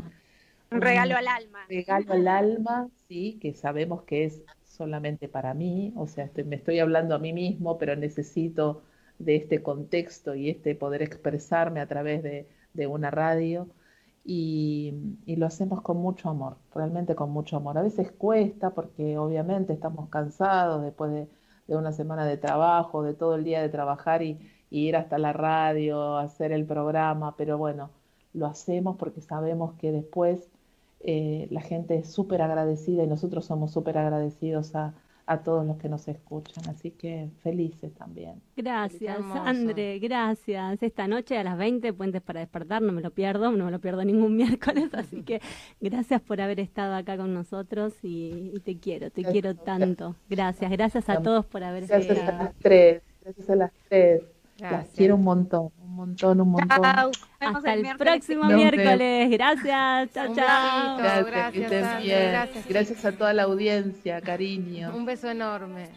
regalo 0.70 1.16
al 1.16 1.26
alma. 1.26 1.58
Regalo 1.68 2.12
al 2.12 2.28
alma, 2.28 2.88
sí, 3.08 3.36
que 3.42 3.52
sabemos 3.52 4.04
que 4.04 4.26
es 4.26 4.42
solamente 4.64 5.26
para 5.26 5.54
mí, 5.54 5.92
o 5.96 6.06
sea, 6.06 6.30
me 6.46 6.54
estoy 6.54 6.78
hablando 6.78 7.16
a 7.16 7.18
mí 7.18 7.32
mismo, 7.32 7.76
pero 7.76 7.96
necesito 7.96 8.84
de 9.18 9.34
este 9.34 9.60
contexto 9.60 10.36
y 10.36 10.50
este 10.50 10.76
poder 10.76 11.02
expresarme 11.02 11.80
a 11.80 11.88
través 11.88 12.22
de, 12.22 12.46
de 12.74 12.86
una 12.86 13.10
radio 13.10 13.66
y, 14.24 15.16
lo 15.26 15.46
hacemos 15.46 15.80
con 15.82 15.96
mucho 15.98 16.28
amor, 16.28 16.56
realmente 16.74 17.14
con 17.14 17.30
mucho 17.30 17.56
amor. 17.56 17.78
A 17.78 17.82
veces 17.82 18.12
cuesta 18.12 18.70
porque 18.70 19.18
obviamente 19.18 19.72
estamos 19.72 20.08
cansados 20.10 20.82
después 20.82 21.12
de, 21.12 21.28
una 21.68 21.92
semana 21.92 22.24
de 22.26 22.36
trabajo, 22.36 23.02
de 23.02 23.14
todo 23.14 23.36
el 23.36 23.44
día 23.44 23.62
de 23.62 23.68
trabajar 23.68 24.22
y, 24.22 24.38
ir 24.72 24.96
hasta 24.96 25.18
la 25.18 25.32
radio, 25.32 26.16
hacer 26.16 26.52
el 26.52 26.64
programa, 26.64 27.36
pero 27.36 27.58
bueno, 27.58 27.90
lo 28.32 28.46
hacemos 28.46 28.96
porque 28.96 29.20
sabemos 29.20 29.74
que 29.74 29.90
después 29.90 30.48
eh, 31.00 31.48
la 31.50 31.60
gente 31.60 31.96
es 31.96 32.12
súper 32.12 32.40
agradecida 32.42 33.02
y 33.02 33.08
nosotros 33.08 33.46
somos 33.46 33.72
súper 33.72 33.98
agradecidos 33.98 34.76
a, 34.76 34.94
a 35.30 35.38
todos 35.44 35.64
los 35.64 35.76
que 35.76 35.88
nos 35.88 36.08
escuchan. 36.08 36.68
Así 36.68 36.90
que 36.90 37.28
felices 37.44 37.94
también. 37.94 38.42
Gracias, 38.56 39.20
Andre, 39.20 40.00
gracias. 40.00 40.82
Esta 40.82 41.06
noche 41.06 41.38
a 41.38 41.44
las 41.44 41.56
20, 41.56 41.92
Puentes 41.92 42.20
para 42.20 42.40
despertar, 42.40 42.82
no 42.82 42.92
me 42.92 43.00
lo 43.00 43.12
pierdo, 43.12 43.52
no 43.52 43.66
me 43.66 43.70
lo 43.70 43.78
pierdo 43.78 44.04
ningún 44.04 44.34
miércoles, 44.36 44.92
así 44.92 45.22
que 45.22 45.40
gracias 45.80 46.20
por 46.20 46.40
haber 46.40 46.58
estado 46.58 46.96
acá 46.96 47.16
con 47.16 47.32
nosotros 47.32 47.94
y, 48.02 48.52
te 48.64 48.78
quiero, 48.78 49.12
te 49.12 49.22
quiero 49.22 49.54
tanto. 49.54 50.16
Gracias, 50.28 50.68
gracias 50.68 51.08
a 51.08 51.22
todos 51.22 51.46
por 51.46 51.62
haber 51.62 51.84
estado. 51.84 52.02
Gracias 52.04 52.28
a 52.28 52.32
las 52.32 52.54
tres, 52.56 53.02
gracias 53.22 53.50
a 53.50 53.54
las 53.54 53.72
tres. 53.88 54.22
Las 54.58 54.88
quiero 54.88 55.14
un 55.14 55.22
montón, 55.22 55.70
montón, 56.00 56.40
un 56.40 56.50
montón. 56.52 57.12
Hasta 57.40 57.74
el, 57.74 57.96
próximo 57.96 58.44
miércoles. 58.44 59.30
Gracias. 59.30 60.10
Chao, 60.12 60.34
chao. 60.34 60.98
Gracias, 60.98 61.26
gracias, 61.26 61.70
gracias. 61.70 62.66
Gracias 62.66 63.04
a 63.04 63.12
toda 63.12 63.32
la 63.32 63.42
audiencia, 63.44 64.20
cariño. 64.20 64.92
Un 64.94 65.04
beso 65.04 65.28
enorme. 65.28 65.90